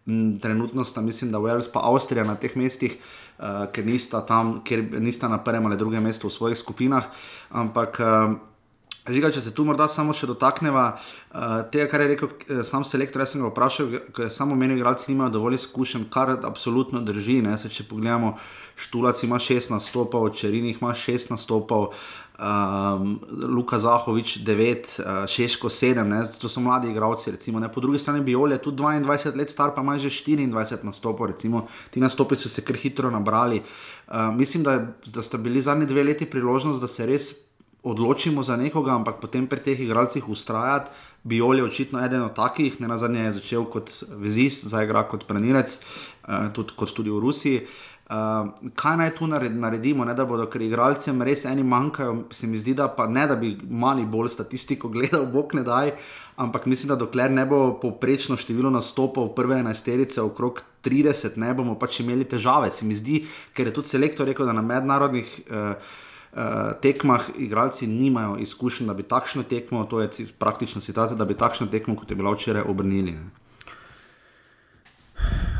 Mm, 0.09 0.41
trenutno 0.41 0.81
sta, 0.81 1.05
mislim, 1.05 1.29
da 1.29 1.37
Wales 1.37 1.69
pa 1.69 1.85
Avstrija 1.85 2.25
na 2.25 2.33
teh 2.33 2.57
mestih, 2.57 2.97
uh, 2.97 3.69
ker 3.69 3.85
nista 3.85 4.25
tam, 4.25 4.63
ker 4.65 4.81
nista 4.97 5.29
na 5.29 5.37
prvem 5.37 5.69
ali 5.69 5.77
drugem 5.77 6.01
mestu 6.01 6.33
v 6.33 6.37
svojih 6.41 6.57
skupinah. 6.57 7.13
Ampak. 7.53 8.01
Uh, 8.01 8.39
Žiga, 9.07 9.31
če 9.31 9.41
se 9.41 9.53
tu 9.55 9.63
morda 9.63 9.87
samo 9.87 10.11
še 10.15 10.27
dotakneva 10.27 10.85
uh, 10.97 11.61
tega, 11.71 11.87
kar 11.87 12.03
je 12.03 12.09
rekel 12.11 12.27
uh, 12.27 12.59
sam 12.67 12.83
selektor, 12.83 13.23
jaz 13.23 13.33
sem 13.33 13.43
ga 13.43 13.51
vprašal, 13.53 13.93
ker 14.15 14.27
samo 14.33 14.57
meni, 14.59 14.75
igralci 14.75 15.13
nimajo 15.13 15.37
dovolj 15.37 15.61
izkušenj, 15.61 16.09
kar 16.11 16.35
absolutno 16.35 16.99
drži. 17.07 17.39
Se, 17.57 17.71
če 17.71 17.87
pogledamo, 17.87 18.35
Štulac 18.77 19.23
ima 19.23 19.39
6 19.39 19.71
nastopov, 19.71 20.27
Čerinih 20.35 20.81
ima 20.81 20.91
6 20.91 21.31
nastopov, 21.31 21.93
um, 22.35 23.15
Luka 23.55 23.79
Zahovič 23.79 24.37
9, 24.45 24.91
uh, 24.99 25.23
Šeško 25.31 25.71
7, 25.71 26.03
ne? 26.03 26.21
to 26.41 26.51
so 26.51 26.61
mladi 26.61 26.91
igralci. 26.91 27.31
Recimo, 27.31 27.63
po 27.73 27.81
drugi 27.81 28.03
strani 28.03 28.25
Biol 28.27 28.57
je 28.57 28.61
tudi 28.67 28.83
22 28.83 29.39
let 29.39 29.49
star, 29.49 29.71
pa 29.75 29.87
ima 29.87 29.97
že 29.97 30.11
24 30.11 30.83
nastopov, 30.83 31.31
recimo, 31.31 31.63
ti 31.95 32.03
nastopi 32.03 32.35
so 32.35 32.51
se 32.51 32.61
kar 32.61 32.75
hitro 32.75 33.11
nabrali. 33.11 33.63
Uh, 34.07 34.35
mislim, 34.35 34.67
da, 34.67 34.79
da 35.15 35.21
sta 35.21 35.37
bili 35.37 35.61
zadnji 35.61 35.87
dve 35.87 36.03
leti 36.03 36.27
priložnost, 36.27 36.81
da 36.81 36.91
se 36.91 37.07
res 37.07 37.46
odločimo 37.83 38.43
za 38.43 38.57
nekoga, 38.57 38.95
ampak 38.95 39.21
potem 39.21 39.47
pri 39.47 39.61
teh 39.63 39.79
igralcih 39.79 40.29
ustrajati. 40.29 40.91
Biol 41.23 41.59
je 41.59 41.63
očitno 41.63 41.99
eden 42.05 42.23
od 42.23 42.35
takih, 42.35 42.79
ne 42.81 42.87
na 42.87 42.97
zadnje 42.97 43.27
je 43.27 43.37
začel 43.41 43.65
kot 43.67 43.91
vezist, 44.15 44.67
zdaj 44.67 44.87
igra 44.87 45.03
kot 45.07 45.27
prenilec, 45.27 45.83
uh, 46.27 46.47
tudi, 46.55 46.75
kot 46.75 46.93
tudi 46.95 47.11
v 47.11 47.19
Rusiji. 47.19 47.67
Uh, 48.07 48.71
kaj 48.75 48.95
naj 48.97 49.09
tu 49.19 49.27
naredimo, 49.27 50.05
ne, 50.07 50.13
da 50.15 50.23
bodo, 50.23 50.45
ker 50.47 50.63
igralcem 50.63 51.19
res 51.27 51.43
eni 51.45 51.63
manjkajo, 51.67 52.29
se 52.31 52.47
mi 52.47 52.55
zdi, 52.55 52.77
da 52.79 52.87
pa 52.87 53.07
ne, 53.11 53.25
da 53.27 53.35
bi 53.35 53.57
mali 53.67 54.07
bolj 54.07 54.31
statistiko 54.37 54.87
gledal, 54.95 55.27
bog 55.27 55.57
ne 55.59 55.65
daj, 55.67 55.91
ampak 56.39 56.65
mislim, 56.71 56.93
da 56.93 56.99
dokler 57.03 57.31
ne 57.31 57.43
bo 57.45 57.75
poprečno 57.81 58.39
število 58.39 58.71
nastopov 58.71 59.33
prve 59.35 59.59
enajsterice 59.59 60.23
okrog 60.23 60.63
30, 60.87 61.35
ne 61.43 61.51
bomo 61.53 61.75
pač 61.75 61.99
imeli 61.99 62.23
težave. 62.23 62.71
Se 62.71 62.87
mi 62.87 62.95
zdi, 62.95 63.25
ker 63.53 63.67
je 63.67 63.75
tudi 63.75 63.91
selektor 63.91 64.27
rekel, 64.31 64.47
da 64.47 64.55
na 64.55 64.63
mednarodnih. 64.63 65.39
Uh, 65.51 66.03
tekmah 66.81 67.21
igralci 67.37 67.87
nimajo 67.87 68.37
izkušenj, 68.37 68.87
da 68.87 68.93
bi 68.93 69.03
takšno 69.03 69.43
tekmo, 69.43 69.83
to 69.83 70.01
je 70.01 70.09
praktično 70.39 70.81
situacija, 70.81 71.17
da 71.17 71.25
bi 71.25 71.33
takšno 71.33 71.67
tekmo, 71.67 71.95
kot 71.95 72.09
je 72.09 72.15
bila 72.15 72.31
včeraj, 72.31 72.61
obrnili. 72.67 73.17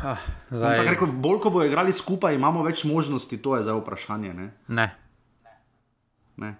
Ah, 0.04 0.18
rekel, 0.50 1.08
bolj 1.12 1.40
ko 1.42 1.50
bodo 1.50 1.66
igrali 1.66 1.92
skupaj, 1.92 2.34
imamo 2.34 2.62
več 2.62 2.84
možnosti, 2.84 3.42
to 3.42 3.56
je 3.56 3.62
za 3.62 3.74
vprašanje. 3.74 4.34
Ne. 4.34 4.50
ne. 4.68 4.86
ne. 6.36 6.54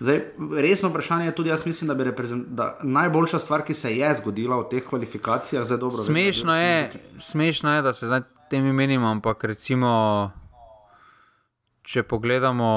Zdaj, 0.00 0.20
resno 0.60 0.88
vprašanje 0.88 1.30
je 1.30 1.34
tudi, 1.34 1.48
jaz 1.48 1.66
mislim, 1.66 1.88
da, 1.88 2.26
da 2.46 2.78
najboljša 2.82 3.38
stvar, 3.38 3.64
ki 3.64 3.74
se 3.74 3.96
je 3.96 4.14
zgodila 4.20 4.60
v 4.60 4.68
teh 4.68 4.84
kvalifikacijah, 4.84 5.64
zdaj 5.64 5.78
dobro. 5.78 6.04
Smešno, 6.04 6.52
veš, 6.52 6.60
je, 6.60 7.02
smešno 7.20 7.74
je, 7.74 7.82
da 7.82 7.92
se 7.92 8.06
zdaj 8.06 8.20
temi 8.50 8.72
menimo, 8.72 9.08
ampak 9.08 9.44
recimo 9.44 10.30
če 11.82 12.02
pogledamo 12.02 12.68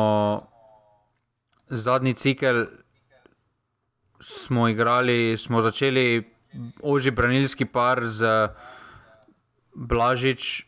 zadnji 1.69 2.13
cikel, 2.13 2.65
smo 4.19 4.67
igrali, 4.69 5.37
smo 5.37 5.61
začeli 5.61 6.23
oži 6.83 7.11
branilski 7.11 7.65
par 7.65 8.05
z 8.07 8.49
Blažič, 9.75 10.65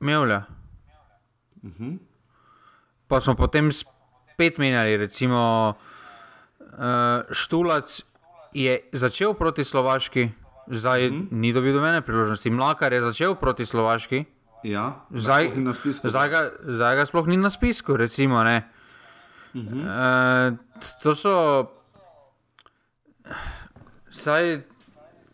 Mevlja. 0.00 0.44
Uh 1.62 1.70
-huh. 1.70 1.98
Pa 3.08 3.20
smo 3.20 3.34
potem 3.34 3.72
spet 3.72 4.58
menjali, 4.58 4.96
recimo 4.96 5.74
uh, 6.58 7.22
Štulac 7.30 8.02
je 8.52 8.80
začel 8.92 9.34
proti 9.34 9.64
Slovaški, 9.64 10.30
zdaj 10.66 11.08
uh 11.08 11.14
-huh. 11.14 11.26
ni 11.30 11.52
dobil 11.52 11.72
dobene 11.74 12.00
priložnosti. 12.00 12.50
Mlakar 12.50 12.92
je 12.92 13.02
začel 13.02 13.34
proti 13.34 13.66
Slovaški. 13.66 14.24
Ja, 14.62 14.94
zdaj, 15.10 15.50
zdaj, 16.04 16.28
ga, 16.28 16.50
zdaj 16.62 16.96
ga 16.96 17.06
sploh 17.06 17.26
ni 17.26 17.36
na 17.36 17.50
spisku. 17.50 17.96
Recimo, 17.96 18.36
uh 18.36 18.44
-huh. 18.44 20.52
e, 20.52 20.56
to 21.02 21.14
so. 21.14 21.66
Saj, 24.10 24.60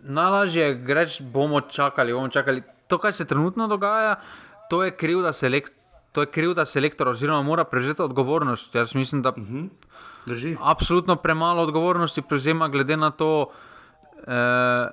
najlažje 0.02 0.62
je 0.62 0.94
reči, 0.94 1.22
bomo 1.22 1.60
čakali, 1.60 2.12
bomo 2.12 2.28
čakali. 2.28 2.62
To, 2.86 2.98
kar 2.98 3.12
se 3.12 3.24
trenutno 3.24 3.68
dogaja, 3.68 4.16
to 4.70 4.84
je 4.84 4.90
kriv, 4.90 5.22
da 5.22 5.32
se 5.32 5.60
to 6.12 6.20
je 6.20 6.26
kriv, 6.26 6.54
da 6.54 6.64
selektor 6.64 7.08
oziroma 7.08 7.42
mora 7.42 7.64
prevzeti 7.64 8.02
odgovornost. 8.02 8.74
Jaz 8.74 8.94
mislim, 8.94 9.22
da 9.22 9.28
uh 9.28 9.38
mhm. 9.38 9.66
-huh. 10.26 10.56
absolutno 10.62 11.16
premalo 11.16 11.62
odgovornosti 11.62 12.22
prevzema, 12.22 12.68
glede 12.68 12.96
na 12.96 13.10
to, 13.10 13.50
eh, 14.26 14.86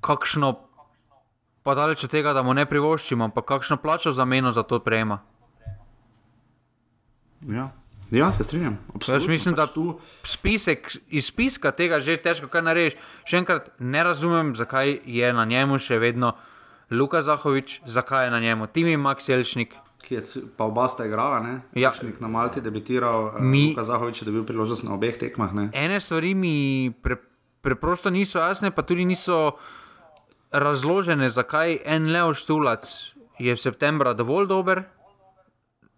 kakšno 0.00 0.71
pa 1.62 1.74
daleč 1.74 2.04
od 2.04 2.10
tega, 2.10 2.32
da 2.32 2.42
mu 2.42 2.54
ne 2.54 2.66
privoščimo, 2.66 3.24
ampak 3.24 3.44
kakšno 3.44 3.76
plačo 3.76 4.12
za 4.12 4.24
meno 4.24 4.52
za 4.52 4.62
to 4.62 4.80
prejema. 4.80 5.20
Ja. 7.48 7.70
Ja, 8.12 8.32
se 8.32 8.44
strinjam. 8.44 8.78
Jaz 9.08 9.26
mislim, 9.26 9.54
pač 9.54 9.60
da 9.60 9.66
tu 9.72 9.98
spisek, 10.22 10.90
iz 11.08 11.30
spiska 11.30 11.70
tega 11.72 12.00
že 12.00 12.18
težko 12.20 12.50
kaj 12.52 12.62
narediš. 12.66 12.96
Še 13.24 13.40
enkrat 13.40 13.70
ne 13.80 14.02
razumem, 14.04 14.52
zakaj 14.56 14.98
je 15.08 15.30
na 15.32 15.46
njemu 15.48 15.78
še 15.80 15.96
vedno 15.98 16.34
Luka 16.92 17.22
Zahovič, 17.24 17.80
zakaj 17.88 18.26
je 18.26 18.34
na 18.34 18.40
njemu 18.40 18.68
Timi 18.68 18.98
Makselšnik. 19.00 19.78
Ki 20.04 20.18
je 20.18 20.44
pa 20.58 20.66
oba 20.68 20.88
sta 20.92 21.06
igrala, 21.08 21.40
ne? 21.40 21.54
Ja. 21.78 21.94
Nek 22.02 22.20
na 22.20 22.28
Malti 22.28 22.60
debitiral, 22.60 23.32
eh, 23.38 23.40
mi, 23.40 23.70
Luka 23.70 23.86
Zahovič 23.88 24.20
je 24.22 24.28
dobil 24.28 24.44
priložnost 24.44 24.84
na 24.84 24.92
obeh 24.98 25.16
tekmah. 25.16 25.54
Ne? 25.56 25.70
Ene 25.72 26.00
stvari 26.00 26.34
mi 26.34 26.92
pre, 26.92 27.16
preprosto 27.64 28.12
niso 28.12 28.42
jasne, 28.42 28.74
pa 28.76 28.84
tudi 28.84 29.08
niso 29.08 29.56
razložene, 30.52 31.30
zakaj 31.30 31.78
en 31.84 32.12
Leo 32.12 32.34
Štulac 32.34 32.88
je 33.38 33.54
v 33.54 33.60
septembru 33.60 34.14
dovolj 34.14 34.46
dober, 34.46 34.82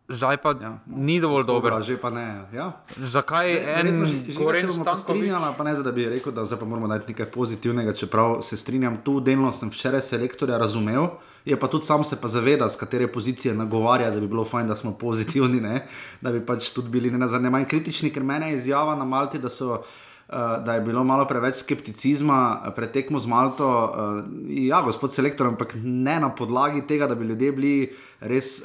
zdaj 0.08 0.36
pa 0.36 0.52
ja. 0.60 0.78
ni 0.86 1.20
dovolj 1.20 1.46
dober. 1.48 1.74
Že 1.82 1.96
pa 2.00 2.10
ne. 2.10 2.44
Ja. 2.52 2.70
Zakaj 2.96 3.50
zdaj, 3.50 3.80
en 3.80 3.88
Goren 4.36 4.70
strinjala, 4.96 5.54
pa 5.58 5.64
ne 5.64 5.74
za 5.74 5.82
da 5.82 5.92
bi 5.92 6.08
rekel, 6.08 6.32
da 6.32 6.44
zdaj 6.44 6.60
pa 6.60 6.66
moramo 6.66 6.86
najti 6.86 7.12
nekaj 7.12 7.30
pozitivnega, 7.32 7.92
čeprav 7.92 8.40
se 8.42 8.56
strinjam, 8.56 9.00
tu 9.04 9.20
delno 9.20 9.52
sem 9.52 9.70
včeraj 9.70 10.00
selektorja 10.00 10.58
razumel. 10.58 11.08
Je 11.44 11.56
pa 11.60 11.68
tudi 11.68 11.84
sam 11.84 12.04
se 12.04 12.20
pa 12.20 12.28
zaveda, 12.28 12.68
z 12.68 12.76
katere 12.80 13.12
pozicije 13.12 13.54
nagovarja, 13.54 14.10
da 14.10 14.20
bi 14.20 14.28
bilo 14.28 14.44
fajn, 14.44 14.66
da 14.66 14.76
smo 14.76 14.92
pozitivni, 14.92 15.60
ne? 15.60 15.86
da 16.20 16.32
bi 16.32 16.40
pač 16.40 16.70
tudi 16.72 16.88
bili 16.88 17.10
ne 17.10 17.18
nazadnje 17.18 17.50
manj 17.50 17.66
kritični, 17.68 18.12
ker 18.12 18.22
mene 18.22 18.50
je 18.50 18.56
izjava 18.56 18.94
na 18.96 19.04
Malti, 19.04 19.38
da 19.38 19.48
so 19.48 19.82
da 20.28 20.74
je 20.74 20.80
bilo 20.80 21.04
malo 21.04 21.26
preveč 21.28 21.56
skepticizma 21.56 22.72
pred 22.76 22.92
tekmo 22.92 23.18
z 23.18 23.26
Malto. 23.26 23.68
Uh, 23.68 24.24
ja, 24.48 24.80
gospod 24.82 25.12
selektor, 25.12 25.46
ampak 25.46 25.74
ne 25.82 26.16
na 26.20 26.30
podlagi 26.34 26.86
tega, 26.86 27.06
da 27.06 27.14
bi 27.14 27.26
ljudje 27.28 27.52
bili 27.52 27.92
res 28.20 28.62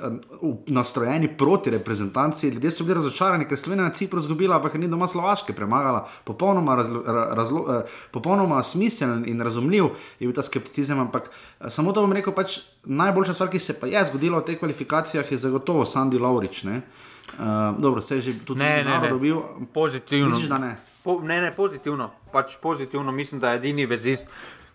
nastrojeni 0.68 1.28
proti 1.38 1.70
reprezentanci. 1.70 2.50
Ljudje 2.50 2.72
so 2.72 2.84
bili 2.84 2.96
razočarani, 2.96 3.48
ker 3.48 3.60
Slovenija 3.60 3.90
na 3.90 3.94
Cipru 3.94 4.20
izgubila, 4.20 4.56
ampak 4.56 4.80
ni 4.80 4.88
doma 4.88 5.08
Slovaške 5.08 5.54
premagala. 5.54 6.08
Popolnoma, 6.24 6.76
razlo, 6.76 7.04
razlo, 7.36 7.84
popolnoma 8.12 8.64
smiseln 8.64 9.28
in 9.28 9.42
razumljiv 9.42 9.92
je 10.20 10.28
bil 10.28 10.36
ta 10.36 10.44
skepticizem. 10.44 11.00
Ampak 11.00 11.30
samo 11.68 11.92
to 11.94 12.08
bom 12.08 12.16
rekel, 12.16 12.34
pač 12.34 12.62
najboljša 12.86 13.34
stvar, 13.34 13.52
ki 13.52 13.60
se 13.60 13.80
pa 13.80 13.88
je 13.88 14.06
zgodila 14.06 14.40
v 14.40 14.48
teh 14.48 14.60
kvalifikacijah, 14.60 15.32
je 15.32 15.38
zagotovo 15.38 15.84
Sandy 15.86 16.22
Laurič. 16.22 16.64
Uh, 16.64 16.80
dobro, 17.78 18.02
se 18.02 18.16
je 18.16 18.22
že 18.22 18.40
tudi 18.46 18.64
ne, 18.64 18.84
ne, 18.84 19.00
ne. 19.02 19.10
dobil. 19.10 19.44
Pozitivno. 19.74 20.32
Misliš, 20.32 20.50
da 20.50 20.58
ne? 20.58 20.78
Po, 21.04 21.20
ne, 21.24 21.42
ne, 21.42 21.56
pozitivno. 21.56 22.12
Pač 22.32 22.58
pozitivno. 22.62 23.12
Mislim, 23.12 23.40
da 23.40 23.52
je 23.52 23.62
edini 23.62 23.86
vezist, 23.86 24.28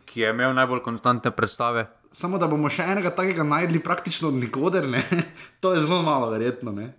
ki 0.05 0.21
je 0.21 0.31
imel 0.31 0.55
najbolj 0.55 0.81
konstantne 0.83 1.31
predstave. 1.31 1.87
Samo 2.13 2.39
da 2.39 2.49
bomo 2.49 2.71
še 2.71 2.87
enega 2.89 3.11
takega 3.13 3.45
najdli 3.45 3.83
praktično 3.85 4.31
od 4.31 4.39
nikoder, 4.39 4.89
ne? 4.89 5.03
to 5.61 5.75
je 5.75 5.83
zelo 5.85 6.01
malo 6.07 6.31
verjetno. 6.33 6.73
Ne? 6.73 6.93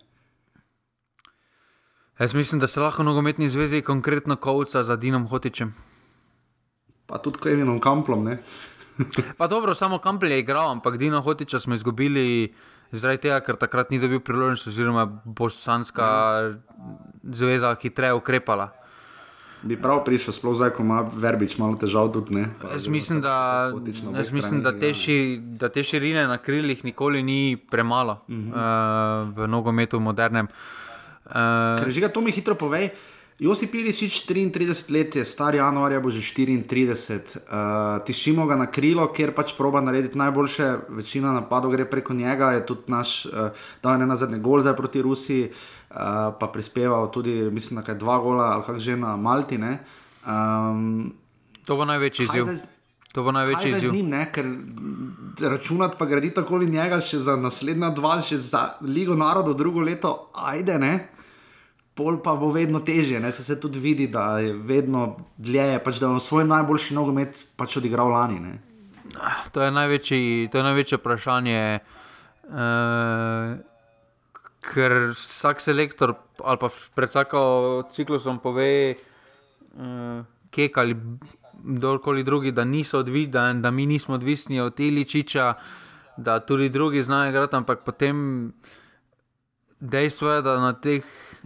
Jaz 2.19 2.35
mislim, 2.35 2.61
da 2.61 2.67
se 2.67 2.79
lahko 2.79 3.03
nogometni 3.03 3.49
zvezi 3.49 3.81
konkretno 3.81 4.35
kovca 4.35 4.83
za 4.83 4.95
Dinom 4.95 5.27
Hotičem. 5.27 5.73
Pa 7.05 7.17
tudi 7.17 7.41
Kevinom 7.41 7.79
Kamplom. 7.79 8.29
pa 9.39 9.47
dobro, 9.47 9.73
samo 9.75 9.99
Kampl 9.99 10.31
je 10.31 10.39
igral, 10.39 10.71
ampak 10.71 10.97
Dino 10.97 11.21
Hotiča 11.21 11.59
smo 11.59 11.75
izgubili 11.75 12.53
zaradi 12.91 13.27
tega, 13.27 13.41
ker 13.43 13.57
takrat 13.59 13.91
ni 13.91 13.99
dobil 13.99 14.21
priložnosti, 14.23 14.69
oziroma 14.69 15.05
bosanska 15.25 16.07
zveza 17.23 17.75
hitreje 17.81 18.13
ukrepala 18.13 18.71
bi 19.63 19.77
prav 19.81 20.03
prišel, 20.05 20.33
sploh 20.33 20.55
zdaj, 20.55 20.75
ko 20.77 20.83
ima 20.83 21.01
verbič 21.13 21.57
malo 21.57 21.77
težav. 21.79 22.11
Tudi, 22.13 22.43
jaz 22.71 22.87
mislim, 22.87 23.21
da, 23.21 23.71
jaz 24.15 24.33
mislim 24.33 24.61
da, 24.63 24.75
te 24.79 24.93
ši, 24.93 25.17
da 25.59 25.69
te 25.69 25.83
širine 25.83 26.27
na 26.27 26.37
krilih 26.37 26.85
nikoli 26.85 27.23
ni 27.23 27.57
premalo 27.57 28.21
uh 28.27 28.35
-huh. 28.35 28.49
uh, 28.49 29.37
v 29.37 29.47
nogometu 29.47 29.99
modernem. 29.99 30.47
Uh, 31.25 31.33
Ker 31.81 31.91
že 31.91 32.01
ga 32.01 32.09
to 32.09 32.21
mi 32.21 32.31
hitro 32.31 32.55
pove. 32.55 32.89
Josip 33.39 33.71
Piričič, 33.71 34.23
33 34.27 34.91
let 34.95 35.15
je 35.15 35.25
star, 35.25 35.55
januarja 35.55 35.99
bo 35.99 36.07
že 36.07 36.23
34. 36.23 37.35
Uh, 37.35 37.99
tišimo 38.05 38.47
ga 38.47 38.55
na 38.55 38.71
krilo, 38.71 39.11
kjer 39.11 39.35
pač 39.35 39.51
proba 39.57 39.81
narediti 39.81 40.17
najboljše, 40.17 40.87
večina 40.89 41.33
napadov 41.35 41.71
gre 41.71 41.83
preko 41.85 42.13
njega, 42.13 42.51
je 42.55 42.65
tudi 42.65 42.87
naš, 42.87 43.25
uh, 43.25 43.51
da 43.83 43.91
je 43.91 44.07
na 44.07 44.15
zadnje 44.15 44.39
gol 44.39 44.61
zdaj 44.61 44.75
proti 44.75 45.01
Rusiji. 45.01 45.43
Uh, 45.43 45.75
Eh, 45.95 46.31
pa 46.39 46.47
prispeval 46.47 47.11
tudi, 47.11 47.31
mislim, 47.31 47.81
da 47.81 47.91
je 47.91 47.97
dva 47.97 48.17
gola 48.19 48.43
ali 48.43 48.63
kako 48.63 48.79
že 48.79 48.97
na 48.97 49.15
Malti. 49.15 49.59
Um, 50.27 51.13
to 51.65 51.75
bo 51.75 51.85
največji 51.85 52.23
izziv. 52.25 52.45
To 53.13 53.23
bo 53.23 53.31
največji 53.31 53.69
izziv. 53.69 53.89
Z 53.89 53.93
njim, 53.93 54.09
ne? 54.09 54.31
ker 54.31 54.45
računati 55.39 55.95
pa 55.99 56.05
gradi 56.05 56.33
tako 56.33 56.55
ali 56.55 56.67
njega 56.67 56.99
še 57.01 57.19
za 57.19 57.35
naslednja 57.39 57.89
dva, 57.95 58.19
še 58.21 58.37
za 58.37 58.75
Ligo 58.81 59.15
narodov, 59.15 59.55
drugo 59.55 59.79
leto, 59.79 60.31
ajde 60.35 60.79
ne. 60.79 61.07
Pol 61.95 62.19
pa 62.19 62.33
bo 62.35 62.51
vedno 62.51 62.81
težje, 62.83 63.19
ne? 63.19 63.31
se 63.31 63.59
tudi 63.59 63.79
vidi, 63.79 64.07
da 64.07 64.39
je 64.43 64.51
vedno 64.53 65.15
dlje, 65.37 65.79
pač, 65.79 66.01
da 66.03 66.11
je 66.11 66.19
svoj 66.19 66.43
najboljši 66.43 66.93
nogomet 66.93 67.45
pač 67.55 67.77
odigral 67.79 68.11
lani. 68.11 68.39
Ne? 68.39 68.59
To 69.55 69.63
je 69.63 69.71
največje, 69.71 70.49
to 70.51 70.59
je 70.59 70.63
največje 70.63 70.99
vprašanje. 70.99 71.79
Uh, 72.51 73.55
ker 74.73 75.11
vsak 75.13 75.61
selektor 75.61 76.15
ali 76.43 76.57
pa 76.59 76.69
pred 76.95 77.09
vsako 77.09 77.39
ciklusom 77.89 78.39
pove, 78.43 78.95
uh, 79.77 80.23
kek 80.51 80.77
ali 80.77 80.95
kdorkoli 81.65 82.23
drugi, 82.23 82.51
da, 82.51 82.65
odvi, 82.93 83.27
da, 83.27 83.53
da 83.53 83.71
mi 83.71 83.85
nismo 83.85 84.15
odvisni 84.15 84.59
od 84.59 84.79
Iličiča, 84.79 85.53
da 86.17 86.39
tudi 86.39 86.69
drugi 86.69 87.03
znajo 87.03 87.29
igrati, 87.29 87.55
ampak 87.55 87.79
potem 87.85 88.53
dejstvo 89.79 90.31
je, 90.31 90.41
da 90.41 90.59
na, 90.59 90.73
teh, 90.73 91.03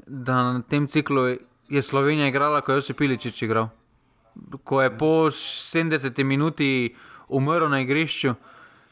da 0.08 0.34
na 0.34 0.62
tem 0.62 0.88
ciklu 0.88 1.27
je 1.69 1.82
Slovenija 1.82 2.27
igrala, 2.27 2.62
ko 2.62 2.71
je 2.71 2.77
Josip 2.77 3.01
Iličič 3.01 3.41
igral. 3.41 3.69
Ko 4.63 4.82
je 4.82 4.97
po 4.97 5.29
70 5.29 6.23
minuti 6.23 6.95
umrl 7.27 7.69
na 7.69 7.82
igrišču, 7.82 8.34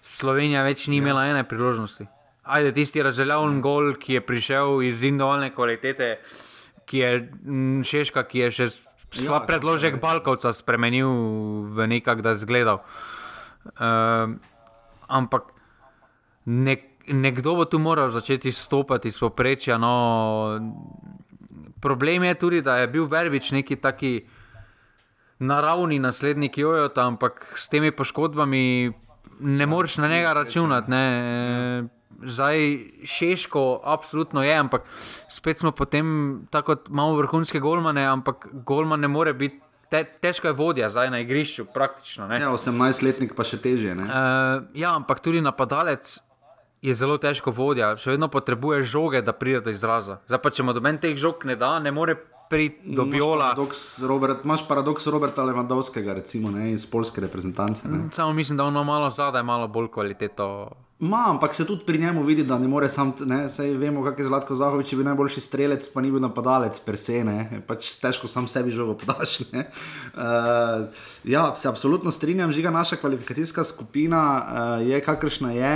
Slovenija 0.01 0.63
več 0.63 0.87
ni 0.87 0.97
imela 0.97 1.25
ja. 1.25 1.33
ene 1.33 1.43
priložnosti. 1.43 2.07
Ajde, 2.47 2.71
tisti 2.73 3.03
razveljavljen 3.03 3.61
gol, 3.61 3.93
ki 3.99 4.17
je 4.17 4.21
prišel 4.23 4.81
iz 4.87 5.03
individualne 5.03 5.49
kvalitete, 5.55 6.17
ki 6.87 6.97
je 6.97 7.09
Češka, 7.83 8.23
ki 8.23 8.45
je 8.45 8.51
še 8.51 8.67
svoj 9.11 9.39
ja, 9.39 9.43
predložek 9.47 9.99
Balkovca 10.01 10.53
spremenil 10.55 11.09
v 11.71 11.87
nekak, 11.91 12.21
da 12.23 12.35
je 12.35 12.43
zgledal. 12.43 12.79
Uh, 13.75 14.35
ampak 15.07 15.51
nek, 16.45 16.87
nekdo 17.07 17.55
bo 17.59 17.65
tu 17.67 17.79
moral 17.79 18.11
začeti 18.11 18.51
stopiti 18.51 19.11
iz 19.11 19.19
poprečja. 19.19 19.77
No, 19.79 20.59
problem 21.83 22.23
je 22.23 22.35
tudi, 22.35 22.61
da 22.61 22.79
je 22.79 22.87
bil 22.87 23.07
Verbič 23.11 23.51
neki 23.51 23.75
taki 23.75 24.13
naravni 25.39 25.99
naslednik 25.99 26.57
Jojota, 26.57 27.05
ampak 27.07 27.53
s 27.55 27.69
temi 27.69 27.91
poškodbami 27.91 28.93
ne 29.39 29.65
moreš 29.65 29.97
na 29.97 30.07
njega 30.07 30.33
računati. 30.33 30.91
Ne. 30.91 31.96
Zdaj 32.25 32.79
Šeško, 33.03 33.81
absolutno 33.83 34.43
je, 34.43 34.55
ampak 34.57 34.81
spet 35.29 35.59
smo 35.59 35.71
potem 35.71 36.07
tako 36.49 36.75
malo 36.89 37.15
vrhunske 37.15 37.59
golmane, 37.59 38.05
ampak 38.05 38.47
golman 38.65 38.99
ne 38.99 39.07
more 39.07 39.33
biti. 39.33 39.61
Te, 39.89 40.03
težko 40.03 40.49
je 40.49 40.53
vodja 40.53 40.89
zdaj 40.89 41.09
na 41.13 41.19
igrišču, 41.23 41.65
praktično. 41.73 42.27
Ja, 42.33 42.49
18-letnik 42.51 43.35
pa 43.37 43.45
še 43.47 43.61
teže. 43.63 43.93
Uh, 43.95 44.65
ja, 44.75 44.95
ampak 44.97 45.21
tudi 45.23 45.39
napadalec 45.41 46.17
je 46.81 46.93
zelo 46.93 47.17
težko 47.17 47.53
vodja, 47.55 47.93
še 47.97 48.15
vedno 48.15 48.27
potrebuje 48.27 48.83
žoge, 48.83 49.21
da 49.21 49.33
pride 49.33 49.61
do 49.65 49.71
izraza. 49.71 50.19
Zdaj 50.27 50.41
pa 50.43 50.51
če 50.51 50.65
mu 50.67 50.75
doben 50.75 50.99
teh 51.01 51.15
žog 51.15 51.45
ne 51.47 51.55
da, 51.55 51.77
ne 51.79 51.93
more 51.95 52.17
priti 52.49 52.95
do 52.95 53.05
Biola. 53.05 53.55
Imáš 54.43 54.67
paradoks 54.67 55.07
Roberta 55.07 55.43
Levandovskega, 55.43 56.13
recimo 56.13 56.51
ne, 56.51 56.71
iz 56.71 56.85
polske 56.85 57.21
reprezentance. 57.21 57.87
Samo 58.11 58.33
mislim, 58.33 58.57
da 58.57 58.63
ono 58.63 58.83
malo 58.83 59.09
zadaj, 59.09 59.43
malo 59.43 59.67
bolj 59.67 59.87
kvaliteto. 59.87 60.69
Ma, 60.99 61.25
ampak 61.29 61.55
se 61.55 61.65
tudi 61.65 61.83
pri 61.85 61.97
njemu 61.97 62.23
vidi, 62.23 62.43
da 62.43 62.57
ne 62.59 62.67
more 62.67 62.89
sam, 62.89 63.13
ne, 63.25 63.49
saj 63.49 63.69
vemo, 63.77 64.03
kak 64.03 64.19
je 64.19 64.25
Zlatko 64.25 64.55
Zahovič, 64.55 64.95
bil 64.95 65.05
najboljši 65.05 65.41
strelec, 65.41 65.89
pa 65.93 66.01
ni 66.01 66.09
bil 66.11 66.21
napadalec, 66.21 66.79
per 66.81 66.97
se, 66.97 67.19
ne, 67.23 67.61
pač 67.67 67.91
težko 68.01 68.25
sam 68.27 68.47
sebi 68.49 68.73
žogo 68.73 68.97
podaš. 68.97 69.39
Uh, 70.17 70.87
ja, 71.23 71.55
se 71.55 71.67
absolutno 71.69 72.11
strinjam, 72.11 72.51
žiga 72.51 72.71
naša 72.73 72.95
kvalifikacijska 72.97 73.63
skupina 73.63 74.21
uh, 74.41 74.87
je 74.87 75.01
kakršna 75.01 75.51
je. 75.51 75.75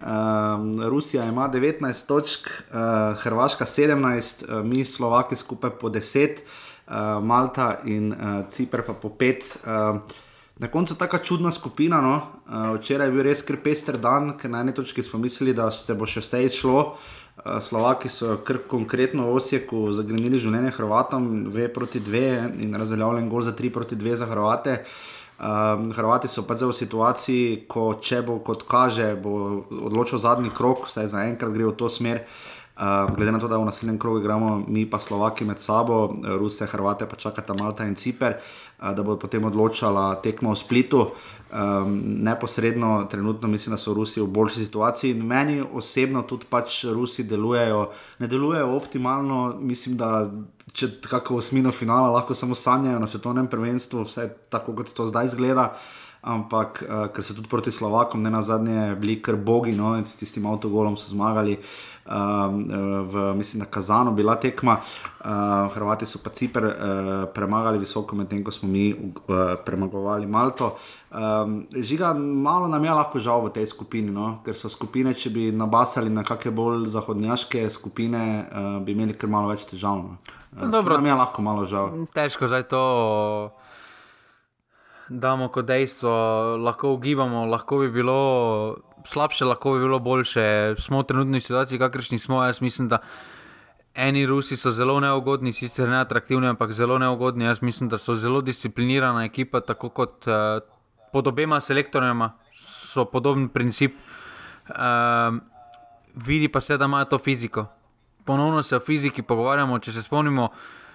Um, 0.00 0.80
Rusija 0.88 1.24
ima 1.24 1.48
19 1.48 2.08
točk, 2.08 2.48
uh, 2.48 3.18
Hrvaška 3.20 3.64
17, 3.64 4.44
uh, 4.48 4.64
mi 4.64 4.84
Slovaki 4.84 5.36
skupaj 5.36 5.70
po 5.70 5.88
10, 5.88 6.28
uh, 6.86 6.94
Malta 7.24 7.78
in 7.84 8.12
uh, 8.12 8.18
Cipr 8.50 8.82
pa 8.86 8.92
po 8.92 9.08
5. 9.08 9.94
Uh, 9.94 10.00
Na 10.60 10.68
koncu 10.68 10.94
tako 10.94 11.18
čudna 11.18 11.50
skupina. 11.50 12.00
No? 12.00 12.16
Uh, 12.46 12.76
včeraj 12.76 13.06
je 13.06 13.12
bil 13.12 13.22
res 13.24 13.40
kar 13.42 13.56
pester 13.64 13.96
dan, 13.96 14.34
ker 14.36 14.50
na 14.52 14.60
eni 14.60 14.74
točki 14.76 15.02
smo 15.02 15.18
mislili, 15.18 15.54
da 15.56 15.70
se 15.72 15.94
bo 15.96 16.04
še 16.04 16.20
vse 16.20 16.42
izšlo. 16.44 16.80
Uh, 16.80 17.54
Slovaki 17.64 18.08
so 18.12 18.36
kar 18.44 18.58
konkretno 18.68 19.30
v 19.30 19.38
Osijeku 19.40 19.86
zagrenili 19.96 20.36
življenje 20.36 20.74
Hrvatom, 20.76 21.30
dve 21.48 21.70
proti 21.72 22.02
dve 22.04 22.26
in 22.60 22.76
razveljavljen 22.76 23.32
gol 23.32 23.46
za 23.48 23.56
tri 23.56 23.72
proti 23.72 23.96
dve 23.96 24.18
za 24.20 24.28
Hrvate. 24.28 24.82
Um, 25.40 25.88
Hrvati 25.92 26.28
so 26.28 26.44
pa 26.44 26.52
zdaj 26.52 26.68
v 26.68 26.76
situaciji, 26.76 27.44
ko 27.64 27.96
če 27.96 28.20
bo 28.28 28.42
kot 28.44 28.66
kaže, 28.68 29.14
bo 29.16 29.64
odločil 29.72 30.20
zadnji 30.20 30.52
krok, 30.52 30.84
vsaj 30.84 31.08
za 31.08 31.24
enkrat 31.24 31.54
gre 31.56 31.64
v 31.64 31.76
to 31.80 31.88
smer. 31.88 32.26
Uh, 32.76 33.08
glede 33.16 33.32
na 33.32 33.40
to, 33.40 33.48
da 33.48 33.56
v 33.56 33.64
naslednjem 33.64 33.96
krogu 34.00 34.20
igramo 34.20 34.60
mi 34.68 34.84
pa 34.84 35.00
Slovaki 35.00 35.48
med 35.48 35.56
sabo, 35.56 36.12
Rusije, 36.24 36.68
Hrvate 36.68 37.08
pa 37.08 37.16
čakata 37.16 37.56
Malta 37.56 37.88
in 37.88 37.96
Ciper. 37.96 38.36
Uh, 38.80 38.94
da 38.96 39.02
bo 39.02 39.16
potem 39.20 39.44
odločala 39.44 40.14
tekmo 40.24 40.54
v 40.54 40.56
Splitu. 40.56 41.10
Um, 41.50 42.00
neposredno, 42.24 43.08
trenutno 43.10 43.48
mislim, 43.48 43.74
da 43.74 43.78
so 43.78 43.94
Rusi 43.94 44.20
v 44.20 44.26
boljši 44.26 44.64
situaciji. 44.64 45.14
Meni 45.14 45.62
osebno 45.72 46.22
tudi 46.22 46.46
pač 46.50 46.84
Rusi 46.84 47.24
delujejo, 47.24 47.90
ne 48.18 48.26
delujejo 48.26 48.76
optimalno. 48.76 49.56
Mislim, 49.60 49.96
da 49.96 50.30
če 50.72 51.00
tako 51.00 51.36
osmino 51.42 51.72
finala 51.72 52.10
lahko 52.10 52.34
samo 52.34 52.54
sanjajo 52.54 52.98
na 52.98 53.06
svetovnem 53.06 53.50
prvenstvu, 53.50 54.04
vse 54.06 54.28
tako 54.48 54.78
kot 54.78 54.94
to 54.94 55.06
zdaj 55.06 55.26
izgleda. 55.26 55.74
ampak 56.20 56.84
uh, 56.84 57.08
ker 57.08 57.24
so 57.24 57.32
tudi 57.32 57.48
proti 57.48 57.72
Slovakom, 57.72 58.20
ne 58.22 58.30
na 58.30 58.42
zadnje, 58.44 58.94
bili 59.00 59.16
kar 59.24 59.38
bogi, 59.40 59.72
no, 59.72 59.94
in 59.96 60.04
s 60.04 60.18
tistim 60.20 60.46
avtogolom 60.46 60.96
so 61.00 61.08
zmagali. 61.08 61.56
Um, 61.56 61.64
v, 62.10 63.34
mislim, 63.34 63.60
na 63.60 63.66
Kazanu 63.66 64.12
bila 64.12 64.36
tekma, 64.36 64.80
uh, 64.80 65.74
Hrvati 65.74 66.06
so 66.06 66.18
pa 66.18 66.30
Cipr 66.30 66.64
uh, 66.64 66.72
premagali 67.34 67.78
visoko, 67.78 68.16
medtem 68.16 68.44
ko 68.44 68.50
smo 68.50 68.68
mi 68.68 68.90
uh, 68.92 69.54
premagovali 69.64 70.26
Malto. 70.26 70.76
Um, 71.10 71.66
žiga, 71.76 72.14
malo 72.14 72.68
nam 72.68 72.84
je 72.84 72.90
lahko 72.90 73.18
žal 73.18 73.46
v 73.46 73.54
tej 73.54 73.66
skupini, 73.66 74.10
no? 74.10 74.40
ker 74.44 74.54
so 74.54 74.68
skupine, 74.68 75.14
če 75.14 75.30
bi 75.30 75.50
nabasali 75.52 76.10
na 76.10 76.26
kakšne 76.26 76.50
bolj 76.50 76.86
zahodnjaške 76.90 77.70
skupine, 77.70 78.46
uh, 78.50 78.78
bi 78.82 78.92
imeli 78.92 79.14
kar 79.14 79.30
malo 79.30 79.54
več 79.54 79.66
težav. 79.70 80.02
No? 80.02 80.18
Uh, 80.58 80.66
nam 80.66 81.06
je 81.06 81.14
lahko 81.14 81.42
malo 81.42 81.66
žal. 81.66 82.06
Težko 82.14 82.50
zdaj 82.50 82.66
to 82.70 82.84
damo 85.10 85.48
kot 85.48 85.66
dejstvo, 85.66 86.10
lahko 86.62 86.94
ugibamo, 86.94 87.46
lahko 87.46 87.78
bi 87.78 87.90
bilo 87.90 88.20
slabše, 89.06 89.44
lahko 89.44 89.72
bi 89.72 89.80
bilo 89.80 89.98
boljše. 89.98 90.74
Smo 90.78 91.00
v 91.00 91.04
trenutni 91.04 91.40
situaciji, 91.40 91.78
kakršni 91.78 92.18
smo. 92.18 92.44
Jaz 92.44 92.60
mislim, 92.60 92.88
da 92.88 92.98
eni 93.94 94.26
Rusi 94.26 94.56
so 94.56 94.70
zelo 94.70 95.00
neugodni, 95.00 95.52
sicer 95.52 95.88
ne 95.88 96.00
atraktivni, 96.00 96.46
ampak 96.46 96.72
zelo 96.72 96.98
neugodni. 96.98 97.44
Jaz 97.44 97.62
mislim, 97.62 97.88
da 97.88 97.98
so 97.98 98.14
zelo 98.14 98.40
disciplinirana 98.40 99.24
ekipa, 99.24 99.60
tako 99.60 99.88
kot 99.88 100.26
uh, 100.26 100.62
pod 101.12 101.26
obema 101.26 101.60
selektorjema, 101.60 102.32
so 102.54 103.04
podoben 103.04 103.48
princip. 103.48 103.96
Uh, 104.68 105.38
vidi 106.14 106.48
pa 106.48 106.60
se, 106.60 106.76
da 106.76 106.84
imajo 106.84 107.04
to 107.04 107.18
fiziko. 107.18 107.66
Ponovno 108.24 108.62
se 108.62 108.76
o 108.76 108.80
fiziki 108.80 109.22
pogovarjamo. 109.22 109.78
Če 109.78 109.92
se 109.92 110.02
spomnimo 110.02 110.48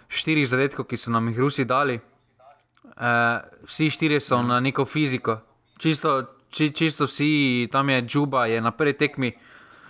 štirih 0.08 0.48
zadetkov, 0.48 0.86
ki 0.86 0.98
so 0.98 1.12
nam 1.12 1.28
jih 1.28 1.40
Rusi 1.40 1.66
dali, 1.66 2.00
uh, 2.00 3.42
vsi 3.68 3.90
štirje 3.90 4.20
so 4.20 4.42
na 4.44 4.60
neko 4.60 4.86
fiziko. 4.86 5.40
Čisto, 5.78 6.35
či, 6.56 6.72
čisto 6.72 7.04
vsi, 7.04 7.68
tam 7.72 7.92
je 7.92 8.02
Džuba, 8.08 8.46
je 8.48 8.62
na 8.64 8.72
prvi 8.72 8.96
tekmi, 8.96 9.36